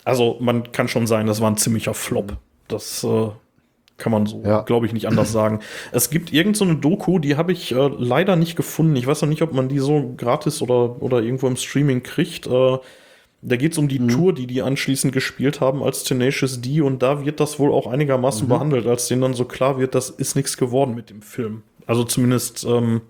[0.04, 2.36] Also man kann schon sagen, das war ein ziemlicher Flop.
[2.68, 3.28] Das äh,
[3.98, 4.62] kann man so, Ja.
[4.62, 5.60] glaube ich, nicht anders sagen.
[5.92, 8.96] Es gibt irgend so eine Doku, die habe ich äh, leider nicht gefunden.
[8.96, 12.46] Ich weiß noch nicht, ob man die so gratis oder, oder irgendwo im Streaming kriegt.
[12.46, 12.78] Äh,
[13.40, 17.02] da geht es um die Tour, die die anschließend gespielt haben als Tenacious D und
[17.04, 20.34] da wird das wohl auch einigermaßen behandelt, als denen dann so klar wird, das ist
[20.34, 21.62] nichts geworden mit dem Film.
[21.86, 23.02] Also zumindest, ähm,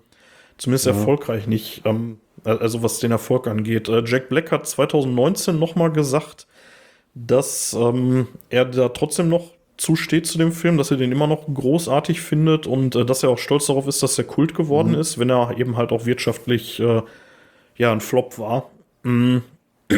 [0.59, 1.81] zumindest erfolgreich nicht.
[1.85, 3.89] Ähm, also was den Erfolg angeht.
[3.89, 6.45] Äh, Jack Black hat 2019 noch mal gesagt,
[7.15, 11.45] dass ähm, er da trotzdem noch zusteht zu dem Film, dass er den immer noch
[11.53, 15.17] großartig findet und äh, dass er auch stolz darauf ist, dass er Kult geworden ist,
[15.17, 17.01] wenn er eben halt auch wirtschaftlich äh,
[17.77, 18.69] ja ein Flop war.
[19.03, 19.37] Mm.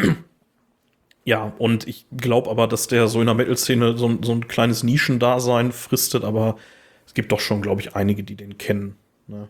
[1.24, 4.48] Ja, und ich glaube aber, dass der so in der Metal-Szene so, ein- so ein
[4.48, 6.56] kleines Nischendasein fristet, aber
[7.06, 8.96] es gibt doch schon, glaube ich, einige, die den kennen.
[9.28, 9.46] Ne?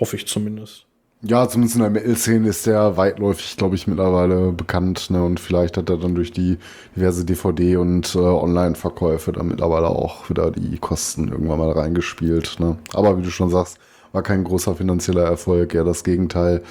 [0.00, 0.86] Hoffe ich zumindest.
[1.26, 5.10] Ja, zumindest in der Metal-Szene ist der weitläufig, glaube ich, mittlerweile bekannt.
[5.10, 5.24] Ne?
[5.24, 6.58] Und vielleicht hat er dann durch die
[6.94, 12.56] diverse DVD- und äh, Online-Verkäufe dann mittlerweile auch wieder die Kosten irgendwann mal reingespielt.
[12.60, 12.76] Ne?
[12.92, 13.78] Aber wie du schon sagst,
[14.12, 16.62] war kein großer finanzieller Erfolg, eher das Gegenteil.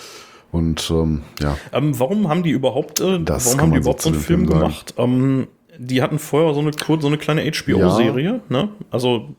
[0.51, 4.09] Und ähm, ja, Ähm, warum haben die überhaupt, äh, Das warum haben die überhaupt so
[4.09, 4.93] einen Film Film gemacht?
[4.97, 5.47] Ähm,
[5.79, 6.71] die hatten vorher so eine,
[7.01, 8.69] so eine kleine HBO-Serie, ne?
[8.91, 9.29] Also,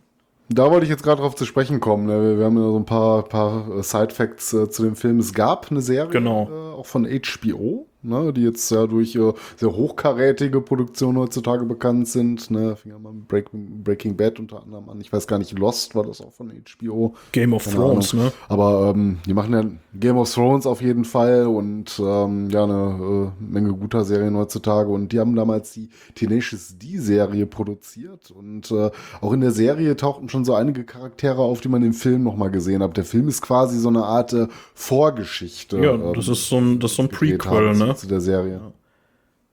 [0.51, 2.07] Da wollte ich jetzt gerade drauf zu sprechen kommen.
[2.07, 2.39] Ne?
[2.39, 5.19] Wir- haben ja so ein paar, paar Side-Facts äh, zu dem Film.
[5.19, 6.49] Es gab eine Serie, Genau.
[6.51, 8.33] äh, auch von HBO, ne?
[8.33, 12.51] die jetzt ja durch äh, sehr hochkarätige Produktionen heutzutage bekannt sind.
[12.51, 12.77] Ne?
[12.77, 15.01] Fing ja mal mit Break, Breaking Bad unter anderem an.
[15.01, 17.15] Ich weiß gar nicht, Lost war das auch von HBO.
[17.33, 18.27] Game of Keine Thrones, Ahnung.
[18.27, 18.33] ne?
[18.49, 19.65] Aber ähm, die machen ja
[19.99, 24.91] Game of Thrones auf jeden Fall und ähm, ja, eine äh, Menge guter Serien heutzutage.
[24.91, 28.31] Und die haben damals die Tenacious D-Serie produziert.
[28.31, 28.91] Und äh,
[29.21, 32.51] auch in der Serie tauchten schon so einige Charaktere auf, die man im Film nochmal
[32.51, 32.97] gesehen hat.
[32.97, 35.79] Der Film ist quasi so eine Art äh, Vorgeschichte.
[35.79, 38.01] Ja, ähm, das ist so ein, das ist so ein Prequel, zu- ne?
[38.01, 38.61] Zu der Serie.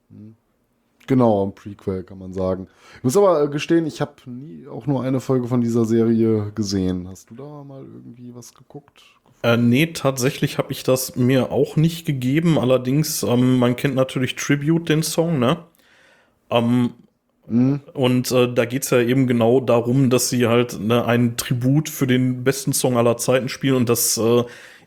[0.10, 0.36] Mhm.
[1.08, 2.68] Genau, ein Prequel kann man sagen.
[2.98, 6.52] Ich muss aber äh, gestehen, ich habe nie auch nur eine Folge von dieser Serie
[6.54, 7.08] gesehen.
[7.08, 9.04] Hast du da mal irgendwie was geguckt?
[9.44, 12.60] Äh, nee, tatsächlich habe ich das mir auch nicht gegeben.
[12.60, 15.66] Allerdings, ähm, man kennt natürlich Tribute, den Song, ne?
[16.50, 16.94] Ähm,
[17.94, 22.08] Und äh, da geht's ja eben genau darum, dass sie halt ne, einen Tribut für
[22.08, 23.76] den besten Song aller Zeiten spielen.
[23.76, 24.44] Und das äh,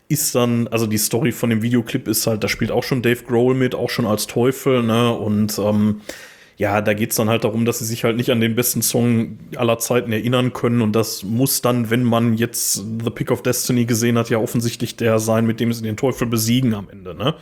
[0.07, 3.23] ist dann, also die Story von dem Videoclip ist halt, da spielt auch schon Dave
[3.23, 5.11] Grohl mit, auch schon als Teufel, ne?
[5.15, 6.01] Und ähm,
[6.57, 9.39] ja, da geht's dann halt darum, dass sie sich halt nicht an den besten Song
[9.57, 10.81] aller Zeiten erinnern können.
[10.81, 14.95] Und das muss dann, wenn man jetzt The Pick of Destiny gesehen hat, ja offensichtlich
[14.95, 17.35] der sein, mit dem sie den Teufel besiegen am Ende, ne?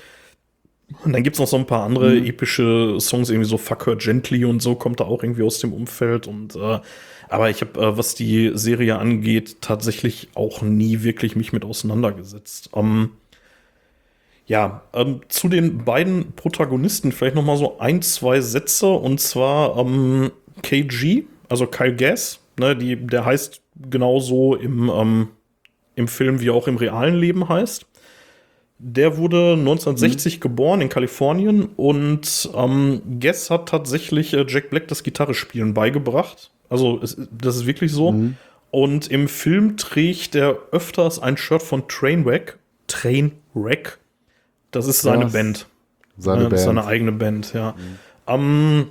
[1.04, 4.46] Und dann gibt's noch so ein paar andere epische Songs, irgendwie so Fuck Her Gently
[4.46, 6.28] und so, kommt da auch irgendwie aus dem Umfeld.
[6.28, 6.80] Und äh,
[7.34, 12.70] aber ich habe, äh, was die Serie angeht, tatsächlich auch nie wirklich mich mit auseinandergesetzt.
[12.76, 13.10] Ähm,
[14.46, 18.88] ja, ähm, zu den beiden Protagonisten vielleicht noch mal so ein, zwei Sätze.
[18.88, 20.32] Und zwar ähm,
[20.62, 25.30] KG, also Kyle Gass, ne, die, der heißt genauso im, ähm,
[25.96, 27.88] im Film wie auch im realen Leben heißt.
[28.78, 35.02] Der wurde 1960 geboren in Kalifornien und ähm, Guess hat tatsächlich äh, Jack Black das
[35.02, 36.53] Gitarrespielen beigebracht.
[36.70, 38.16] Also es, das ist wirklich so.
[38.72, 42.58] Und im Film trägt er öfters ein Shirt von Trainwreck.
[42.88, 44.00] Trainwreck.
[44.72, 45.68] Das ist seine Das- Band.
[46.18, 46.62] Seine Ja, Band.
[46.62, 47.76] seine eigene Band, ja.
[48.28, 48.88] Ähm,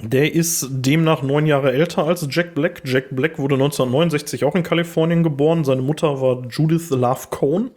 [0.00, 2.82] Der ist demnach neun Jahre älter als Jack Black.
[2.84, 5.64] Jack Black wurde 1969 auch in Kalifornien geboren.
[5.64, 7.72] Seine Mutter war Judith Love Cohn.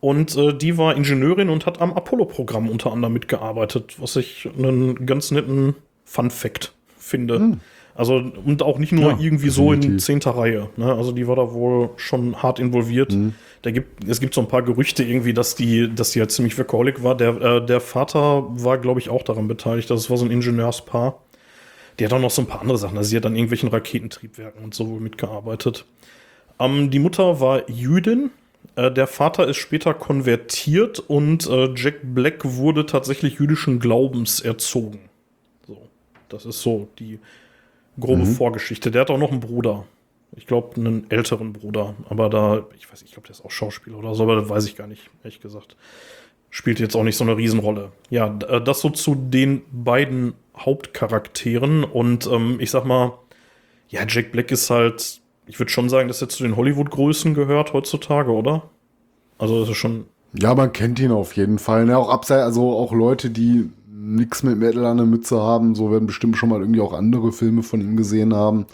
[0.00, 5.06] Und äh, die war Ingenieurin und hat am Apollo-Programm unter anderem mitgearbeitet, was ich einen
[5.06, 7.38] ganz netten Fun-Fact finde.
[7.38, 7.60] Hm.
[7.96, 10.68] Also, und auch nicht nur ja, irgendwie so in zehnter Reihe.
[10.76, 10.92] Ne?
[10.92, 13.12] Also, die war da wohl schon hart involviert.
[13.12, 13.34] Mhm.
[13.62, 16.58] Da gibt, es gibt so ein paar Gerüchte irgendwie, dass die, dass die halt ziemlich
[16.58, 17.16] workaholic war.
[17.16, 19.90] Der, äh, der Vater war, glaube ich, auch daran beteiligt.
[19.90, 21.22] Das war so ein Ingenieurspaar.
[21.98, 22.98] Die hat auch noch so ein paar andere Sachen.
[22.98, 25.86] Also, sie hat an irgendwelchen Raketentriebwerken und so wohl mitgearbeitet.
[26.60, 28.30] Ähm, die Mutter war Jüdin.
[28.74, 35.00] Äh, der Vater ist später konvertiert und äh, Jack Black wurde tatsächlich jüdischen Glaubens erzogen.
[35.66, 35.78] So,
[36.28, 37.20] das ist so die
[37.98, 38.26] grobe mhm.
[38.34, 38.90] Vorgeschichte.
[38.90, 39.84] Der hat auch noch einen Bruder.
[40.36, 41.94] Ich glaube, einen älteren Bruder.
[42.08, 44.66] Aber da, ich weiß, ich glaube, der ist auch Schauspieler oder so, aber das weiß
[44.66, 45.76] ich gar nicht, ehrlich gesagt.
[46.50, 47.92] Spielt jetzt auch nicht so eine Riesenrolle.
[48.10, 51.84] Ja, äh, das so zu den beiden Hauptcharakteren.
[51.84, 53.14] Und ähm, ich sag mal,
[53.88, 57.72] ja, Jack Black ist halt, ich würde schon sagen, dass er zu den Hollywood-Größen gehört
[57.72, 58.70] heutzutage, oder?
[59.38, 60.06] Also, das ist schon.
[60.38, 61.84] Ja, man kennt ihn auf jeden Fall.
[61.86, 61.96] Ne?
[61.96, 63.70] Auch abseits, also auch Leute, die
[64.06, 67.32] nichts mit Metal an der Mütze haben, so werden bestimmt schon mal irgendwie auch andere
[67.32, 68.66] Filme von ihm gesehen haben.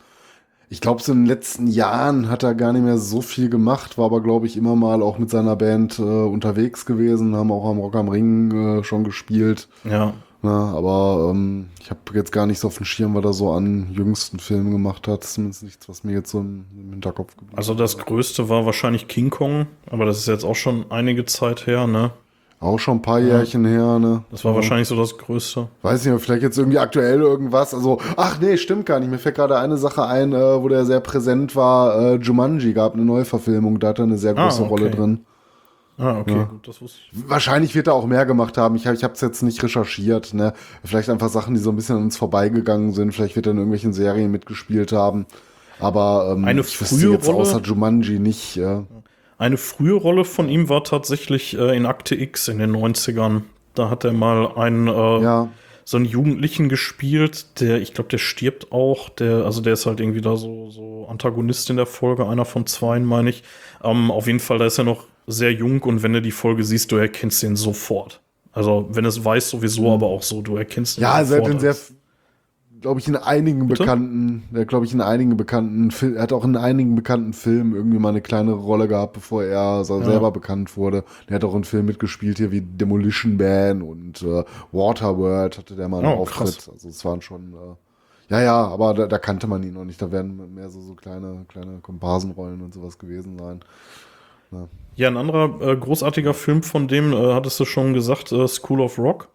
[0.69, 3.99] Ich glaube, so in den letzten Jahren hat er gar nicht mehr so viel gemacht,
[3.99, 7.69] war aber, glaube ich, immer mal auch mit seiner Band äh, unterwegs gewesen, haben auch
[7.69, 9.69] am Rock am Ring äh, schon gespielt.
[9.85, 10.15] Ja.
[10.45, 13.53] Na, aber ähm, ich habe jetzt gar nicht so auf dem Schirm, was er so
[13.53, 15.23] an jüngsten Filmen gemacht hat.
[15.23, 19.07] Zumindest nichts, was mir jetzt so im, im Hinterkopf geblieben Also das größte war wahrscheinlich
[19.07, 22.11] King Kong, aber das ist jetzt auch schon einige Zeit her, ne?
[22.63, 24.23] Auch schon ein paar Jährchen her, ne?
[24.31, 24.57] Das war ja.
[24.57, 25.67] wahrscheinlich so das Größte.
[25.83, 27.75] Weiß nicht, vielleicht jetzt irgendwie aktuell irgendwas.
[27.75, 29.11] Also, ach nee, stimmt gar nicht.
[29.11, 32.01] Mir fällt gerade eine Sache ein, äh, wo der sehr präsent war.
[32.01, 34.69] Äh, Jumanji gab eine Neuverfilmung, da hat er eine sehr große ah, okay.
[34.71, 35.25] Rolle drin.
[35.99, 36.45] Ah, okay, ja.
[36.45, 37.29] gut, das wusste ich.
[37.29, 38.77] Wahrscheinlich wird er auch mehr gemacht haben.
[38.77, 40.33] Ich, ich habe es jetzt nicht recherchiert.
[40.33, 40.53] Ne?
[40.85, 43.13] Vielleicht einfach Sachen, die so ein bisschen an uns vorbeigegangen sind.
[43.13, 45.27] Vielleicht wird er in irgendwelchen Serien mitgespielt haben.
[45.81, 48.55] Aber ähm, eine frühe jetzt Rolle, außer Jumanji nicht.
[48.55, 48.85] Ja.
[49.43, 53.43] Eine frühe Rolle von ihm war tatsächlich äh, in Akte X in den 90ern.
[53.75, 55.49] Da hat er mal einen, äh, ja.
[55.85, 59.09] so einen Jugendlichen gespielt, der, ich glaube, der stirbt auch.
[59.09, 62.67] Der, also der ist halt irgendwie da so, so Antagonist in der Folge, einer von
[62.67, 63.43] zweien, meine ich.
[63.83, 66.63] Ähm, auf jeden Fall, da ist er noch sehr jung und wenn du die Folge
[66.63, 68.21] siehst, du erkennst ihn sofort.
[68.53, 69.89] Also, wenn es weiß, sowieso, mhm.
[69.89, 71.53] aber auch so, du erkennst ihn ja, sofort.
[71.53, 71.75] Ja, sehr
[72.83, 73.83] glaube ich, in einigen Bitte?
[73.83, 77.75] bekannten, der glaube ich in einigen bekannten, Fil er hat auch in einigen bekannten Filmen
[77.75, 80.05] irgendwie mal eine kleinere Rolle gehabt, bevor er so ja.
[80.05, 81.05] selber bekannt wurde.
[81.29, 85.89] Der hat auch in Filmen mitgespielt hier wie Demolition Man und äh, Waterworld hatte der
[85.89, 86.57] mal einen oh, Auftritt.
[86.57, 86.69] Krass.
[86.69, 90.01] Also es waren schon, äh, ja, ja, aber da, da, kannte man ihn noch nicht.
[90.03, 93.61] Da werden mehr so, so kleine, kleine Komparsenrollen und sowas gewesen sein.
[94.51, 98.47] Ja, ja ein anderer äh, großartiger Film von dem, äh, hattest du schon gesagt, äh,
[98.49, 99.29] School of Rock.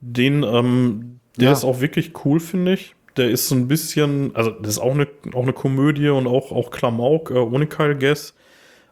[0.00, 1.52] Den, ähm, der ja.
[1.52, 2.94] ist auch wirklich cool, finde ich.
[3.16, 6.50] Der ist so ein bisschen, also das ist auch eine, auch eine Komödie und auch,
[6.52, 8.34] auch Klamauk äh, ohne Kyle Guess,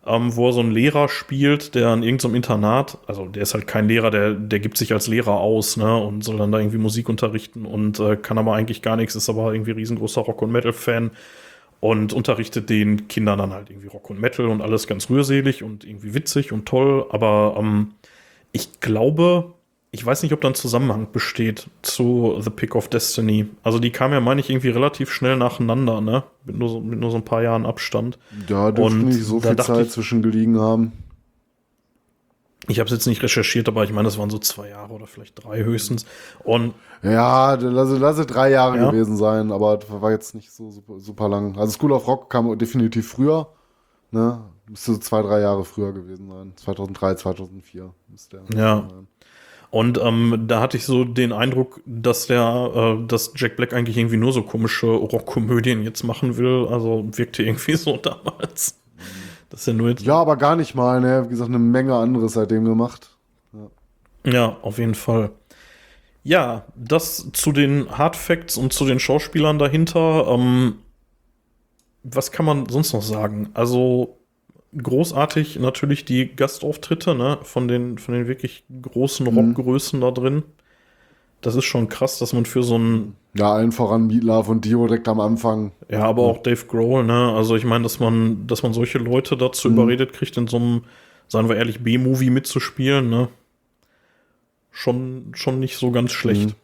[0.07, 3.67] ähm, wo er so einen Lehrer spielt, der an irgendeinem Internat, also der ist halt
[3.67, 6.79] kein Lehrer, der, der gibt sich als Lehrer aus, ne, und soll dann da irgendwie
[6.79, 10.53] Musik unterrichten und äh, kann aber eigentlich gar nichts, ist aber irgendwie riesengroßer Rock- und
[10.53, 11.11] Metal-Fan
[11.81, 15.85] und unterrichtet den Kindern dann halt irgendwie Rock und Metal und alles ganz rührselig und
[15.85, 17.95] irgendwie witzig und toll, aber ähm,
[18.53, 19.55] ich glaube,
[19.95, 23.51] ich weiß nicht, ob da ein Zusammenhang besteht zu The Pick of Destiny.
[23.63, 26.25] Also die kam ja, meine ich, irgendwie relativ schnell nacheinander, ne?
[26.47, 28.19] Mit nur so, mit nur so ein paar Jahren Abstand.
[28.49, 30.93] Da dürfte nicht so viel Zeit ich, zwischen gelegen haben.
[32.69, 35.07] Ich habe es jetzt nicht recherchiert, aber ich meine, das waren so zwei Jahre oder
[35.07, 36.07] vielleicht drei höchstens.
[36.43, 38.91] Und ja, lasse, lasse drei Jahre ja.
[38.91, 41.59] gewesen sein, aber war jetzt nicht so super, super lang.
[41.59, 43.49] Also School of Rock kam definitiv früher,
[44.11, 44.43] ne?
[44.71, 46.53] Müsste so zwei, drei Jahre früher gewesen sein.
[46.57, 48.89] 2003, 2004 müsste der ja.
[48.89, 49.09] sein.
[49.73, 53.97] Und ähm, da hatte ich so den Eindruck, dass der, äh, dass Jack Black eigentlich
[53.97, 56.69] irgendwie nur so komische Rockkomödien jetzt machen will.
[56.71, 58.79] Also wirkte irgendwie so damals.
[59.49, 61.25] Dass er nur jetzt ja, aber gar nicht mal, ne?
[61.25, 63.17] Wie gesagt, eine Menge anderes seitdem gemacht.
[64.25, 65.31] Ja, ja auf jeden Fall.
[66.23, 70.27] Ja, das zu den Hard Facts und zu den Schauspielern dahinter.
[70.29, 70.81] Ähm,
[72.03, 73.49] was kann man sonst noch sagen?
[73.55, 74.19] Also,
[74.77, 79.37] großartig natürlich die Gastauftritte, ne, von den, von den wirklich großen mhm.
[79.37, 80.43] Rockgrößen da drin.
[81.41, 83.17] Das ist schon krass, dass man für so ein.
[83.35, 85.73] Ja, allen voran Meatloaf und Dio direkt am Anfang.
[85.91, 87.33] Ja, aber auch Dave Grohl, ne?
[87.35, 89.75] Also ich meine, dass man, dass man solche Leute dazu mhm.
[89.75, 90.85] überredet kriegt, in so einem,
[91.29, 93.29] sagen wir ehrlich, B-Movie mitzuspielen, ne?
[94.71, 96.51] Schon, schon nicht so ganz schlecht.
[96.51, 96.55] Mhm.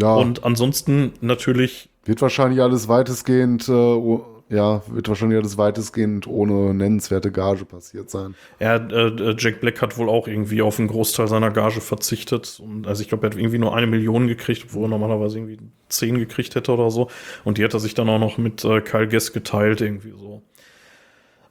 [0.00, 0.14] Ja.
[0.14, 1.88] Und ansonsten natürlich.
[2.04, 3.72] Wird wahrscheinlich alles weitestgehend äh,
[4.52, 8.34] ja, wird wahrscheinlich alles weitestgehend ohne nennenswerte Gage passiert sein.
[8.60, 12.60] Ja, äh, Jack Black hat wohl auch irgendwie auf einen Großteil seiner Gage verzichtet.
[12.62, 15.58] Und, also ich glaube, er hat irgendwie nur eine Million gekriegt, obwohl er normalerweise irgendwie
[15.88, 17.08] zehn gekriegt hätte oder so.
[17.44, 20.42] Und die hat er sich dann auch noch mit äh, Kyle Guess geteilt, irgendwie so.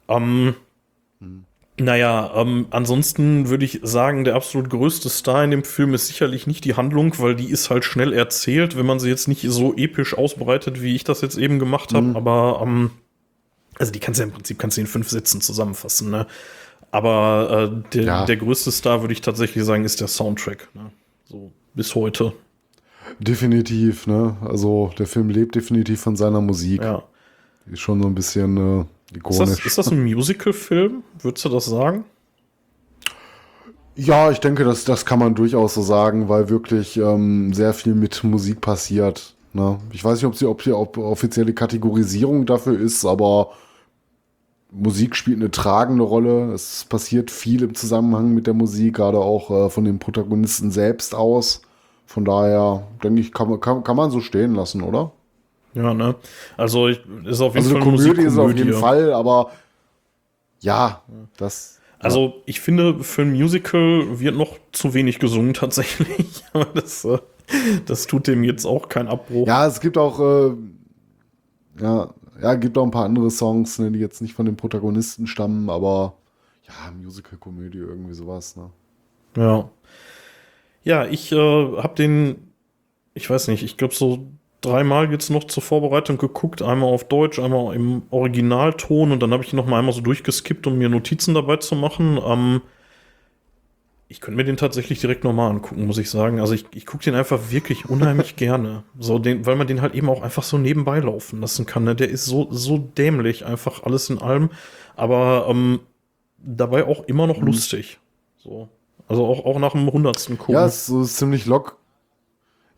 [0.08, 0.54] Ähm,
[1.20, 1.44] hm.
[1.78, 6.46] Naja, ähm, ansonsten würde ich sagen, der absolut größte Star in dem Film ist sicherlich
[6.46, 9.74] nicht die Handlung, weil die ist halt schnell erzählt, wenn man sie jetzt nicht so
[9.74, 12.08] episch ausbreitet, wie ich das jetzt eben gemacht habe.
[12.08, 12.16] Mhm.
[12.16, 12.90] Aber ähm,
[13.78, 16.26] also die kannst du ja im Prinzip kannst du in fünf Sätzen zusammenfassen, ne?
[16.90, 18.24] Aber äh, der, ja.
[18.26, 20.68] der größte Star, würde ich tatsächlich sagen, ist der Soundtrack.
[20.74, 20.92] Ne?
[21.24, 22.34] So bis heute.
[23.18, 24.36] Definitiv, ne?
[24.42, 26.82] Also der Film lebt definitiv von seiner Musik.
[26.82, 27.02] Ja.
[27.66, 28.84] Die ist schon so ein bisschen äh.
[29.28, 31.02] Ist das, ist das ein Musical-Film?
[31.20, 32.04] Würdest du das sagen?
[33.94, 37.94] Ja, ich denke, das, das kann man durchaus so sagen, weil wirklich ähm, sehr viel
[37.94, 39.34] mit Musik passiert.
[39.52, 39.78] Ne?
[39.92, 43.50] Ich weiß nicht, ob sie, ob sie ob offizielle Kategorisierung dafür ist, aber
[44.70, 46.52] Musik spielt eine tragende Rolle.
[46.54, 51.14] Es passiert viel im Zusammenhang mit der Musik, gerade auch äh, von den Protagonisten selbst
[51.14, 51.60] aus.
[52.06, 55.12] Von daher denke ich, kann, kann, kann man so stehen lassen, oder?
[55.74, 56.16] Ja, ne?
[56.56, 59.52] Also ich, ist auf jeden also Fall eine Komödie ist auf jeden Fall, aber
[60.60, 61.02] ja,
[61.36, 61.80] das.
[61.98, 62.32] Also ja.
[62.46, 66.44] ich finde, für ein Musical wird noch zu wenig gesungen tatsächlich.
[66.52, 67.18] Aber das, äh,
[67.86, 69.46] das tut dem jetzt auch keinen Abbruch.
[69.46, 70.54] Ja, es gibt auch, äh,
[71.80, 75.26] ja, ja, gibt auch ein paar andere Songs, ne, die jetzt nicht von den Protagonisten
[75.26, 76.14] stammen, aber
[76.66, 78.70] ja, Musical-Komödie, irgendwie sowas, ne?
[79.36, 79.70] Ja.
[80.84, 82.52] Ja, ich äh, habe den,
[83.14, 84.26] ich weiß nicht, ich glaube so
[84.62, 89.44] dreimal jetzt noch zur Vorbereitung geguckt, einmal auf Deutsch, einmal im Originalton und dann habe
[89.44, 92.18] ich ihn noch mal einmal so durchgeskippt, um mir Notizen dabei zu machen.
[92.24, 92.62] Ähm,
[94.08, 96.38] ich könnte mir den tatsächlich direkt nochmal angucken, muss ich sagen.
[96.38, 98.84] Also ich, ich gucke den einfach wirklich unheimlich gerne.
[98.98, 101.84] So den, weil man den halt eben auch einfach so nebenbei laufen lassen kann.
[101.84, 101.94] Ne?
[101.94, 104.50] Der ist so, so dämlich, einfach alles in allem.
[104.96, 105.80] Aber ähm,
[106.38, 107.46] dabei auch immer noch mhm.
[107.46, 107.98] lustig.
[108.36, 108.68] So.
[109.08, 110.54] Also auch, auch nach dem hundertsten gucken.
[110.54, 111.78] Ja, es ist so ziemlich lock,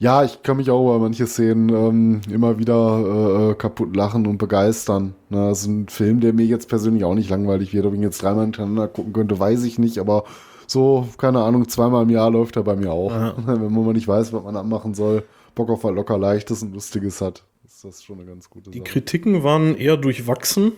[0.05, 4.37] ja, ich kann mich auch über manche Szenen ähm, immer wieder äh, kaputt lachen und
[4.37, 5.15] begeistern.
[5.31, 7.87] Ne, das ist ein Film, der mir jetzt persönlich auch nicht langweilig wird.
[7.87, 9.97] Ob ich ihn jetzt dreimal hintereinander gucken könnte, weiß ich nicht.
[9.99, 10.25] Aber
[10.67, 13.13] so, keine Ahnung, zweimal im Jahr läuft er bei mir auch.
[13.13, 13.35] Ja.
[13.47, 15.25] Wenn man nicht weiß, was man anmachen soll,
[15.55, 18.81] Bock auf was locker Leichtes und Lustiges hat, ist das schon eine ganz gute Die
[18.81, 18.91] Sache.
[18.91, 20.73] Kritiken waren eher durchwachsen.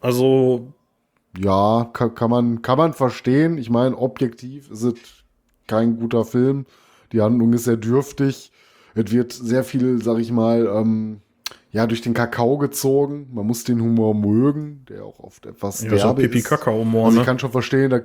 [0.00, 0.72] Also.
[1.38, 3.58] Ja, kann, kann, man, kann man verstehen.
[3.58, 4.94] Ich meine, objektiv ist es
[5.68, 6.66] kein guter Film.
[7.12, 8.52] Die Handlung ist sehr dürftig.
[8.94, 11.20] Es wird sehr viel, sag ich mal, ähm,
[11.72, 13.28] ja, durch den Kakao gezogen.
[13.32, 17.06] Man muss den Humor mögen, der auch oft etwas ja, so Pipi Kakao Humor.
[17.06, 17.26] Also ich ne?
[17.26, 18.00] kann schon verstehen, da,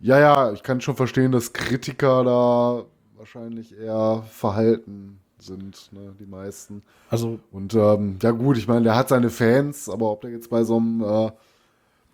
[0.00, 2.84] ja, ja, ich kann schon verstehen, dass Kritiker da
[3.16, 6.82] wahrscheinlich eher verhalten sind, ne, die meisten.
[7.08, 10.50] Also und ähm, ja gut, ich meine, der hat seine Fans, aber ob der jetzt
[10.50, 11.30] bei so einem äh,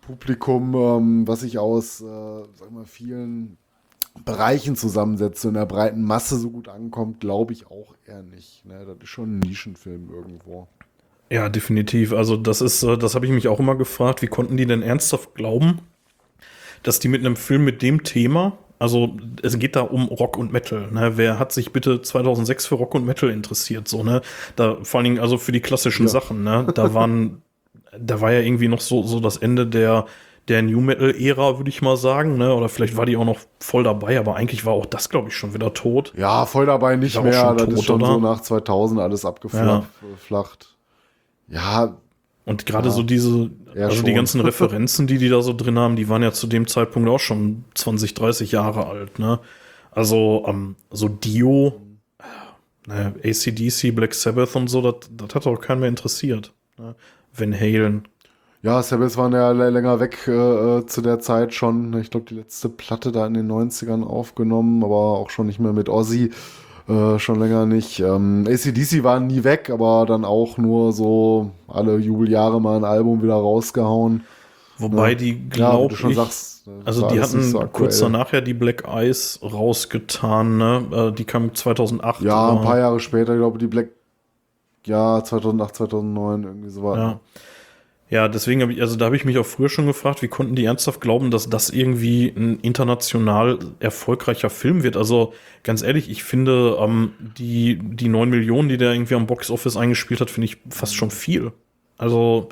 [0.01, 2.05] Publikum, ähm, was sich aus, äh,
[2.53, 3.57] sag mal, vielen
[4.25, 8.65] Bereichen zusammensetzt in der breiten Masse so gut ankommt, glaube ich auch eher nicht.
[8.65, 8.85] Ne?
[8.85, 10.67] Das ist schon ein Nischenfilm irgendwo.
[11.29, 12.11] Ja, definitiv.
[12.11, 14.81] Also das ist, äh, das habe ich mich auch immer gefragt, wie konnten die denn
[14.81, 15.79] ernsthaft glauben,
[16.83, 20.51] dass die mit einem Film mit dem Thema, also es geht da um Rock und
[20.51, 21.13] Metal, ne?
[21.15, 24.21] Wer hat sich bitte 2006 für Rock und Metal interessiert, so, ne?
[24.57, 26.09] Da vor allen Dingen also für die klassischen ja.
[26.09, 26.67] Sachen, ne?
[26.75, 27.43] Da waren,
[27.97, 30.07] da war ja irgendwie noch so, so das Ende der,
[30.51, 32.53] der New Metal-Ära, würde ich mal sagen, ne?
[32.53, 35.35] Oder vielleicht war die auch noch voll dabei, aber eigentlich war auch das, glaube ich,
[35.35, 36.13] schon wieder tot.
[36.17, 37.53] Ja, voll dabei nicht mehr.
[37.53, 38.13] Das tot, ist schon oder?
[38.13, 40.75] so nach 2000 alles abgeflacht.
[41.47, 41.85] Ja.
[41.85, 41.97] ja.
[42.43, 44.05] Und gerade ja, so diese, also schon.
[44.05, 47.07] die ganzen Referenzen, die die da so drin haben, die waren ja zu dem Zeitpunkt
[47.07, 49.39] auch schon 20, 30 Jahre alt, ne?
[49.91, 51.81] Also, ähm, so Dio,
[52.89, 56.53] äh, ACDC, Black Sabbath und so, das hat auch keinen mehr interessiert.
[56.77, 56.95] Ne?
[57.33, 58.07] Van Halen,
[58.63, 61.97] ja, Sabbath waren ja länger weg äh, äh, zu der Zeit schon.
[61.99, 65.73] Ich glaube, die letzte Platte da in den 90ern aufgenommen, aber auch schon nicht mehr
[65.73, 66.29] mit Ozzy.
[66.87, 67.99] Äh, schon länger nicht.
[67.99, 73.23] Ähm, ACDC waren nie weg, aber dann auch nur so alle Jubeljahre mal ein Album
[73.23, 74.25] wieder rausgehauen.
[74.77, 75.15] Wobei ja.
[75.15, 79.39] die, glaube ja, ich, sagst, also die hatten so kurz danach ja die Black Eyes
[79.41, 80.85] rausgetan, ne?
[80.91, 82.21] Äh, die kam 2008.
[82.21, 83.89] Ja, ein paar Jahre später, glaube ich, die Black,
[84.85, 86.97] ja, 2008, 2009, irgendwie so war.
[86.97, 87.19] Ja.
[88.11, 90.53] Ja, deswegen habe ich, also da habe ich mich auch früher schon gefragt, wie konnten
[90.53, 94.97] die ernsthaft glauben, dass das irgendwie ein international erfolgreicher Film wird?
[94.97, 95.33] Also
[95.63, 99.77] ganz ehrlich, ich finde, ähm, die, die neun Millionen, die der irgendwie am Box Office
[99.77, 101.53] eingespielt hat, finde ich fast schon viel.
[101.97, 102.49] Also,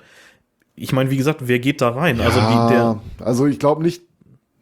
[0.78, 2.20] ich meine, wie gesagt, wer geht da rein?
[2.20, 4.02] Ja, also, die, der, also ich glaube nicht.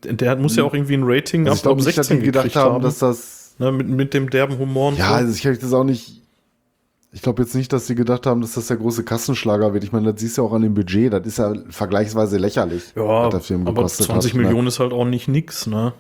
[0.04, 2.50] Der muss ja auch irgendwie ein Rating also ab, ich glaub, 16 nicht, dass die
[2.50, 4.94] gedacht haben, dass das ne, mit, mit dem derben Humor.
[4.94, 5.14] ja, so.
[5.14, 6.22] also ich habe das auch nicht
[7.18, 9.84] Ich glaube jetzt nicht, dass sie gedacht haben, dass das der große Kassenschlager wird.
[9.84, 11.12] Ich meine, das siehst du ja auch an dem Budget.
[11.12, 12.94] Das ist ja vergleichsweise lächerlich.
[12.96, 14.44] Ja, der Film aber gekostet 20 hat, ne?
[14.44, 15.94] Millionen ist halt auch nicht nix, ne?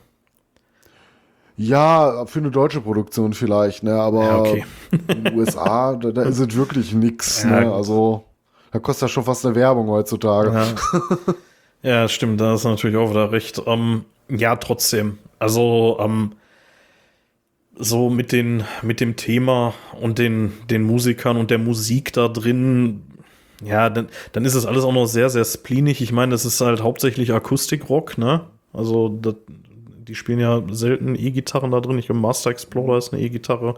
[1.56, 3.94] Ja, für eine deutsche Produktion vielleicht, ne?
[3.95, 4.65] Aber Ja, okay.
[5.07, 7.61] in den USA, da, da ist es wirklich nix, Ja.
[7.61, 7.73] ne?
[7.73, 8.23] Also,
[8.72, 10.53] da kostet das schon fast eine Werbung heutzutage.
[10.53, 11.34] Ja.
[12.02, 13.60] ja, stimmt, da ist natürlich auch wieder recht.
[13.65, 15.18] Ähm, ja, trotzdem.
[15.39, 16.34] Also, ähm,
[17.79, 23.01] so mit, den, mit dem Thema und den, den Musikern und der Musik da drin,
[23.63, 26.01] ja, dann, dann ist es alles auch noch sehr, sehr spleenig.
[26.01, 28.41] Ich meine, das ist halt hauptsächlich Akustikrock, ne?
[28.73, 29.35] Also, das,
[30.07, 31.97] die spielen ja selten E-Gitarren da drin.
[31.97, 33.75] Ich glaube, Master Explorer ist eine E-Gitarre.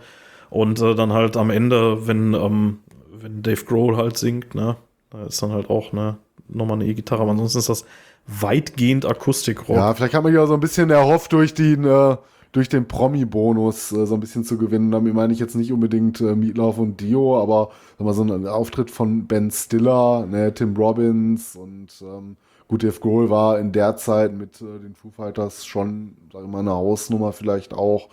[0.50, 2.80] Und äh, dann halt am Ende, wenn, ähm,
[3.12, 4.76] wenn Dave Grohl halt singt, ne?
[5.12, 6.18] Da ist dann halt auch ne,
[6.48, 7.22] nochmal eine E-Gitarre.
[7.22, 7.86] Aber ansonsten ist das
[8.28, 9.76] weitgehend Akustikrock.
[9.76, 12.18] Ja, vielleicht haben wir ja so ein bisschen erhofft, durch den, äh,
[12.52, 14.92] durch den Promi-Bonus äh, so ein bisschen zu gewinnen.
[14.92, 18.48] Damit meine ich jetzt nicht unbedingt äh, Meatloaf und Dio, aber sag mal, so ein
[18.48, 23.98] Auftritt von Ben Stiller, ne, Tim Robbins und ähm, gut, Dave Grohl war in der
[23.98, 28.10] Zeit mit äh, den Foo Fighters schon, sag ich mal, eine Hausnummer vielleicht auch.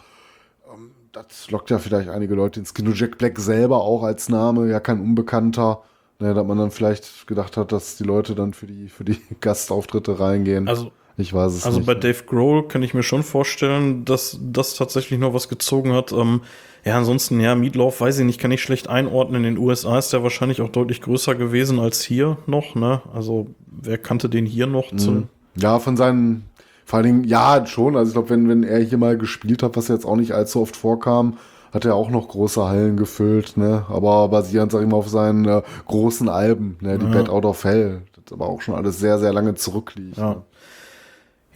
[0.72, 2.90] Ähm, das lockt ja vielleicht einige Leute ins Kino.
[2.92, 5.82] Jack Black selber auch als Name, ja kein Unbekannter.
[6.18, 9.18] Ne, dass man dann vielleicht gedacht hat, dass die Leute dann für die, für die
[9.40, 10.66] Gastauftritte reingehen.
[10.66, 11.86] Also, ich weiß es also nicht.
[11.86, 16.12] bei Dave Grohl kann ich mir schon vorstellen, dass das tatsächlich noch was gezogen hat.
[16.12, 16.43] Ähm,
[16.84, 19.44] ja, ansonsten, ja, Meatloaf, weiß ich nicht, kann ich schlecht einordnen.
[19.44, 23.02] In den USA ist der wahrscheinlich auch deutlich größer gewesen als hier noch, ne?
[23.12, 24.93] Also, wer kannte den hier noch?
[24.93, 25.24] Mhm.
[25.56, 26.44] Ja, von seinen,
[26.84, 27.97] vor allen Dingen, ja, schon.
[27.97, 30.60] Also ich glaube, wenn, wenn er hier mal gespielt hat, was jetzt auch nicht allzu
[30.60, 31.38] oft vorkam,
[31.72, 33.84] hat er auch noch große Hallen gefüllt, ne?
[33.88, 36.98] Aber basierend, sag ich mal, auf seinen äh, großen Alben, ne?
[36.98, 37.10] Die Ja.
[37.10, 38.02] Bad Out of Hell.
[38.24, 40.18] Das aber auch schon alles sehr, sehr lange zurückliegt.
[40.18, 40.30] Ja.
[40.30, 40.43] Ne?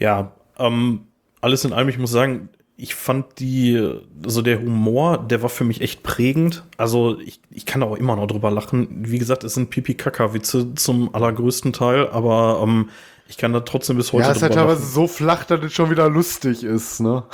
[0.01, 1.03] Ja, ähm,
[1.41, 3.79] alles in allem, ich muss sagen, ich fand die,
[4.25, 6.65] also der Humor, der war für mich echt prägend.
[6.79, 8.89] Also ich, ich kann da auch immer noch drüber lachen.
[9.07, 12.89] Wie gesagt, es sind Pipi-Kaka-Witze zum allergrößten Teil, aber ähm,
[13.29, 15.63] ich kann da trotzdem bis heute Ja, es ist halt drüber teilweise so flach, dass
[15.63, 17.25] es schon wieder lustig ist, ne?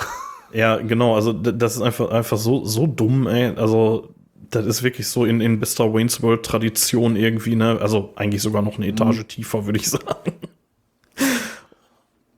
[0.52, 3.54] Ja, genau, also das ist einfach, einfach so, so dumm, ey.
[3.56, 4.14] Also,
[4.50, 7.78] das ist wirklich so in, in bester Wayne's World-Tradition irgendwie, ne?
[7.80, 10.32] Also eigentlich sogar noch eine Etage tiefer, würde ich sagen.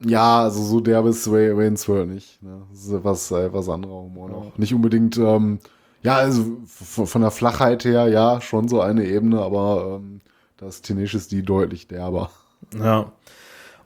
[0.05, 2.43] Ja, also so derbe ist Way- Wayne's World nicht.
[2.43, 2.63] Ne?
[2.71, 4.59] Das ist was, äh, was anderer Humor noch.
[4.59, 5.59] Nicht unbedingt, ähm,
[6.03, 10.21] ja, also von der Flachheit her, ja, schon so eine Ebene, aber ähm,
[10.57, 12.31] das Tenacious D deutlich derber.
[12.79, 13.13] Ja.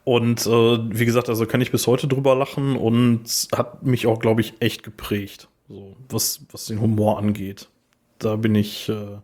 [0.04, 3.22] Und äh, wie gesagt, also kann ich bis heute drüber lachen und
[3.56, 5.48] hat mich auch, glaube ich, echt geprägt.
[5.68, 7.68] So, was, was den Humor angeht.
[8.18, 9.18] Da bin ich, äh,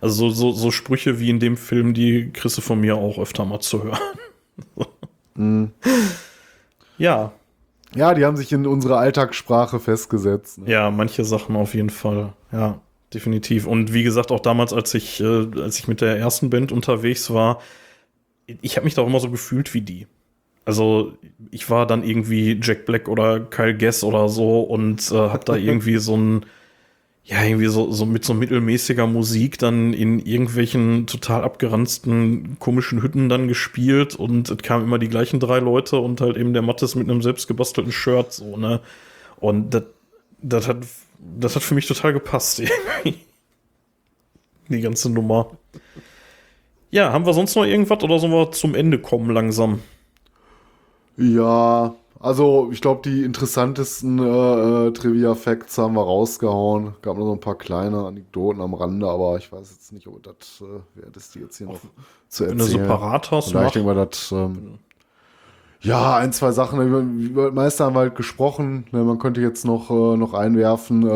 [0.00, 3.18] also so, so, so Sprüche wie in dem Film, die kriegst du von mir auch
[3.18, 3.98] öfter mal zu hören.
[7.02, 7.32] Ja,
[7.94, 10.58] Ja, die haben sich in unsere Alltagssprache festgesetzt.
[10.58, 10.70] Ne?
[10.70, 12.32] Ja, manche Sachen auf jeden Fall.
[12.52, 12.80] Ja,
[13.12, 13.66] definitiv.
[13.66, 17.30] Und wie gesagt, auch damals, als ich, äh, als ich mit der ersten Band unterwegs
[17.32, 17.60] war,
[18.46, 20.06] ich habe mich da auch immer so gefühlt wie die.
[20.64, 21.12] Also
[21.50, 25.56] ich war dann irgendwie Jack Black oder Kyle Guess oder so und äh, habe da
[25.68, 26.46] irgendwie so ein,
[27.24, 33.28] ja, irgendwie so, so mit so mittelmäßiger Musik dann in irgendwelchen total abgeranzten, komischen Hütten
[33.28, 36.96] dann gespielt und es kamen immer die gleichen drei Leute und halt eben der Mattes
[36.96, 38.80] mit einem selbstgebastelten Shirt, so, ne?
[39.38, 39.70] Und
[40.40, 40.78] das, hat,
[41.18, 42.60] das hat für mich total gepasst,
[43.04, 43.20] irgendwie.
[44.68, 45.50] Die ganze Nummer.
[46.90, 49.80] Ja, haben wir sonst noch irgendwas oder sollen wir zum Ende kommen langsam?
[51.16, 56.94] Ja, also ich glaube, die interessantesten äh, äh, Trivia-Facts haben wir rausgehauen.
[57.02, 60.22] Gab noch so ein paar kleine Anekdoten am Rande, aber ich weiß jetzt nicht, ob
[60.22, 61.80] das äh, wert ist, die jetzt hier noch
[62.28, 62.84] zu Wenn du erzählen.
[62.84, 64.78] so parat hast, ich denke mal, das, ähm,
[65.84, 66.80] ja, ein, zwei Sachen.
[66.80, 68.84] Über, über Meister haben wir halt gesprochen.
[68.92, 71.10] Ne, man könnte jetzt noch, äh, noch einwerfen, äh,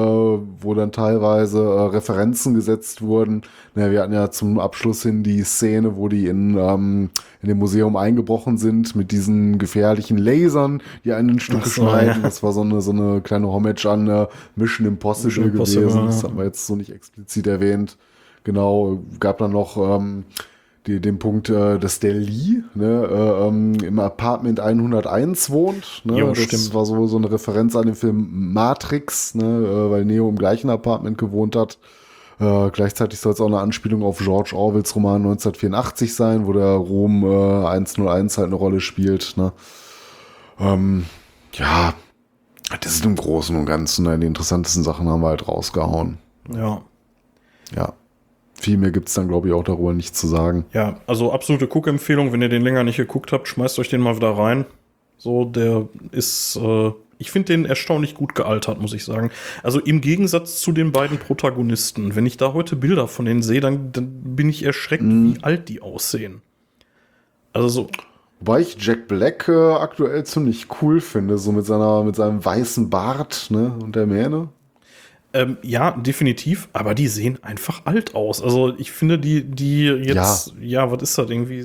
[0.61, 3.43] wo dann teilweise äh, Referenzen gesetzt wurden.
[3.77, 7.11] Ne, wir hatten ja zum Abschluss hin die Szene, wo die in, ähm,
[7.43, 11.83] in dem Museum eingebrochen sind mit diesen gefährlichen Lasern, die einen in Stücke Ach so,
[11.83, 12.17] schneiden.
[12.17, 12.19] ja.
[12.23, 14.27] Das war so eine, so eine kleine Homage an äh,
[14.57, 16.07] Mission Impossible, Mission Impossible, gewesen.
[16.07, 16.29] Das ja.
[16.29, 17.97] haben wir jetzt so nicht explizit erwähnt.
[18.43, 20.25] Genau, gab dann noch ähm,
[20.87, 26.03] die, den Punkt, äh, dass der Lee ne, äh, ähm, im Apartment 101 wohnt.
[26.05, 26.19] Ne?
[26.19, 26.75] Jo, das stimmt.
[26.75, 30.71] war so, so eine Referenz an den Film Matrix, ne, äh, weil Neo im gleichen
[30.71, 31.79] Apartment gewohnt hat.
[32.39, 36.75] Äh, gleichzeitig soll es auch eine Anspielung auf George Orwells Roman 1984 sein, wo der
[36.75, 39.35] Rom äh, 101 halt eine Rolle spielt.
[39.37, 39.53] Ne?
[40.61, 41.07] Ähm,
[41.55, 41.95] ja,
[42.81, 46.19] das ist im Großen und Ganzen ne, die interessantesten Sachen haben wir halt rausgehauen.
[46.53, 46.83] Ja.
[47.75, 47.95] Ja.
[48.67, 50.65] Viel mehr gibt's dann, glaube ich, auch darüber nicht zu sagen.
[50.73, 52.33] Ja, also absolute Guckempfehlung.
[52.33, 54.65] Wenn ihr den länger nicht geguckt habt, schmeißt euch den mal wieder rein.
[55.19, 59.31] So, der ist, äh, ich finde den erstaunlich gut gealtert, muss ich sagen.
[59.63, 62.17] Also im Gegensatz zu den beiden Protagonisten.
[62.17, 65.69] Wenn ich da heute Bilder von denen sehe, dann, dann bin ich erschreckt, wie alt
[65.69, 66.43] die aussehen.
[67.53, 67.89] Also so,
[68.41, 72.91] Wobei ich Jack Black äh, aktuell ziemlich cool finde, so mit seiner, mit seinem weißen
[72.91, 74.49] Bart, ne, und der Mähne.
[75.37, 78.43] Ähm, ja, definitiv, aber die sehen einfach alt aus.
[78.43, 81.65] Also ich finde, die, die jetzt, ja, was ist das, irgendwie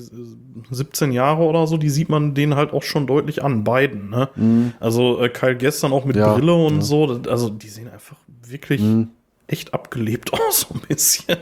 [0.70, 4.10] 17 Jahre oder so, die sieht man denen halt auch schon deutlich an, beiden.
[4.10, 4.74] Ne?
[4.80, 6.82] Also äh, Kyle gestern auch mit Ja, Brille und ja.
[6.82, 8.82] so, also die sehen einfach wirklich
[9.48, 11.38] echt abgelebt aus, so ein bisschen.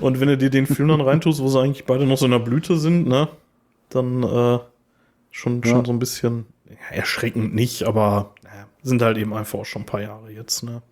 [0.00, 2.32] Und wenn du dir den Film dann reintust, wo sie eigentlich beide noch so in
[2.32, 3.28] der Blüte sind, ne,
[3.90, 4.58] dann äh,
[5.30, 5.84] schon, schon Ja.
[5.84, 9.86] so ein bisschen ja, erschreckend nicht, aber naja, sind halt eben einfach auch schon ein
[9.86, 10.82] paar Jahre jetzt, ne.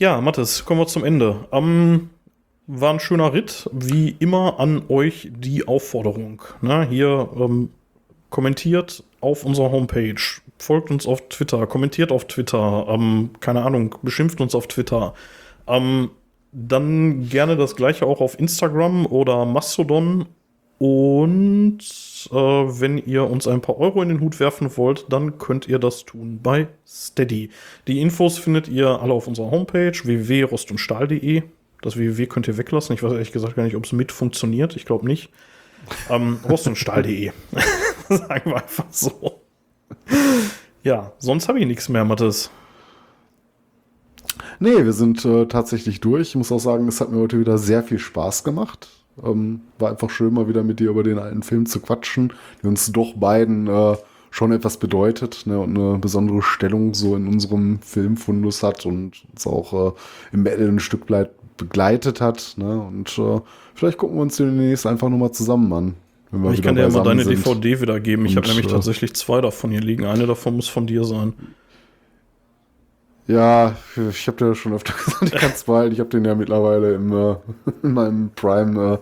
[0.00, 1.46] Ja, Mathis, kommen wir zum Ende.
[1.52, 2.08] Ähm,
[2.66, 3.68] war ein schöner Ritt.
[3.70, 6.40] Wie immer an euch die Aufforderung.
[6.62, 6.86] Ne?
[6.88, 7.68] Hier ähm,
[8.30, 10.14] kommentiert auf unserer Homepage,
[10.56, 15.12] folgt uns auf Twitter, kommentiert auf Twitter, ähm, keine Ahnung, beschimpft uns auf Twitter.
[15.66, 16.08] Ähm,
[16.50, 20.24] dann gerne das gleiche auch auf Instagram oder Mastodon.
[20.80, 21.80] Und
[22.30, 25.78] äh, wenn ihr uns ein paar Euro in den Hut werfen wollt, dann könnt ihr
[25.78, 27.50] das tun bei Steady.
[27.86, 31.42] Die Infos findet ihr alle auf unserer Homepage www.rostundstahl.de.
[31.82, 32.94] Das www könnt ihr weglassen.
[32.94, 34.74] Ich weiß ehrlich gesagt gar nicht, ob es mit funktioniert.
[34.74, 35.28] Ich glaube nicht.
[36.08, 37.32] Ähm, rostundstahl.de.
[38.08, 39.42] Sagen wir einfach so.
[40.82, 42.50] Ja, sonst habe ich nichts mehr, Mathis.
[44.60, 46.30] Nee, wir sind äh, tatsächlich durch.
[46.30, 48.88] Ich muss auch sagen, es hat mir heute wieder sehr viel Spaß gemacht.
[49.22, 52.32] Ähm, war einfach schön, mal wieder mit dir über den alten Film zu quatschen,
[52.62, 53.96] die uns doch beiden äh,
[54.30, 59.46] schon etwas bedeutet ne, und eine besondere Stellung so in unserem Filmfundus hat und uns
[59.46, 59.92] auch äh,
[60.32, 62.54] im Battle ein Stück weit begleitet hat.
[62.56, 63.40] Ne, und äh,
[63.74, 65.94] vielleicht gucken wir uns demnächst einfach nochmal zusammen an.
[66.52, 67.44] Ich kann dir ja mal deine sind.
[67.44, 68.24] DVD wiedergeben.
[68.24, 70.04] Ich habe nämlich äh, tatsächlich zwei davon hier liegen.
[70.04, 71.32] Eine davon muss von dir sein.
[73.30, 73.76] Ja,
[74.10, 75.92] ich habe dir schon öfter gesagt, ich kann es behalten.
[75.92, 77.36] Ich habe den ja mittlerweile im, äh,
[77.82, 78.98] in meinem Prime, äh,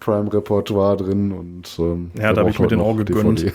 [0.00, 3.44] Prime Repertoire drin und ähm, Ja, da hab ich mir den auch gegönnt.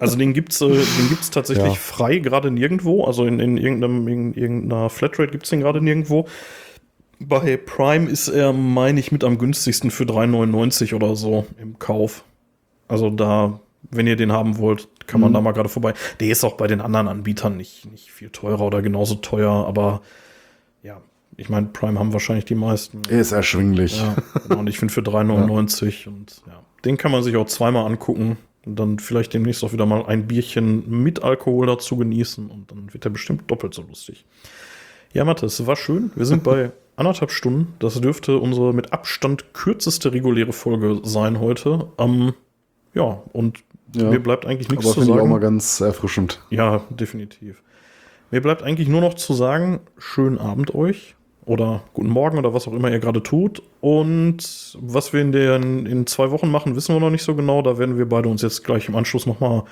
[0.00, 1.74] Also den gibt's, äh, den gibt's tatsächlich Ja.
[1.74, 3.04] frei gerade nirgendwo.
[3.04, 6.26] Also in, in, irgendeinem, in irgendeiner Flatrate gibt's den gerade nirgendwo.
[7.20, 12.24] Bei Prime ist er, meine ich, mit am günstigsten für 3,99 oder so im Kauf.
[12.86, 15.34] Also da, wenn ihr den haben wollt, kann man Mhm.
[15.34, 15.94] da mal gerade vorbei.
[16.20, 20.02] Der ist auch bei den anderen Anbietern nicht, nicht viel teurer oder genauso teuer, aber
[20.82, 21.00] ja,
[21.36, 23.02] ich meine, Prime haben wahrscheinlich die meisten.
[23.08, 24.00] Er ist erschwinglich.
[24.00, 27.86] Ja, genau, und ich finde für 3,99 und ja, den kann man sich auch zweimal
[27.86, 28.36] angucken
[28.66, 32.92] und dann vielleicht demnächst auch wieder mal ein Bierchen mit Alkohol dazu genießen und dann
[32.92, 34.24] wird er bestimmt doppelt so lustig.
[35.12, 36.10] Ja, Mathis, war schön.
[36.16, 37.74] Wir sind bei anderthalb Stunden.
[37.78, 41.88] Das dürfte unsere mit Abstand kürzeste reguläre Folge sein heute.
[41.98, 42.34] Ähm,
[42.94, 43.60] ja, und
[43.94, 44.04] Ja.
[44.10, 45.30] mir bleibt eigentlich nichts Aber zu finde ich auch sagen.
[45.30, 46.40] mal ganz erfrischend.
[46.50, 47.62] Ja, definitiv.
[48.30, 51.14] Mir bleibt eigentlich nur noch zu sagen, schönen Abend euch
[51.46, 53.62] oder guten Morgen oder was auch immer ihr gerade tut.
[53.80, 57.62] Und was wir in, den, in zwei Wochen machen, wissen wir noch nicht so genau.
[57.62, 59.62] Da werden wir beide uns jetzt gleich im Anschluss nochmal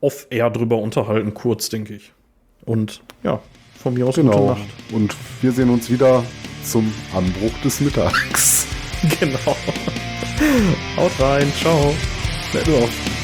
[0.00, 2.12] off-air drüber unterhalten, kurz, denke ich.
[2.64, 3.40] Und ja,
[3.82, 4.50] von mir aus gute Genau.
[4.50, 4.60] Nacht.
[4.92, 6.22] Und wir sehen uns wieder
[6.62, 8.66] zum Anbruch des Mittags.
[9.20, 9.56] Genau.
[10.96, 11.94] Haut rein, ciao.
[12.50, 13.17] Fett auf.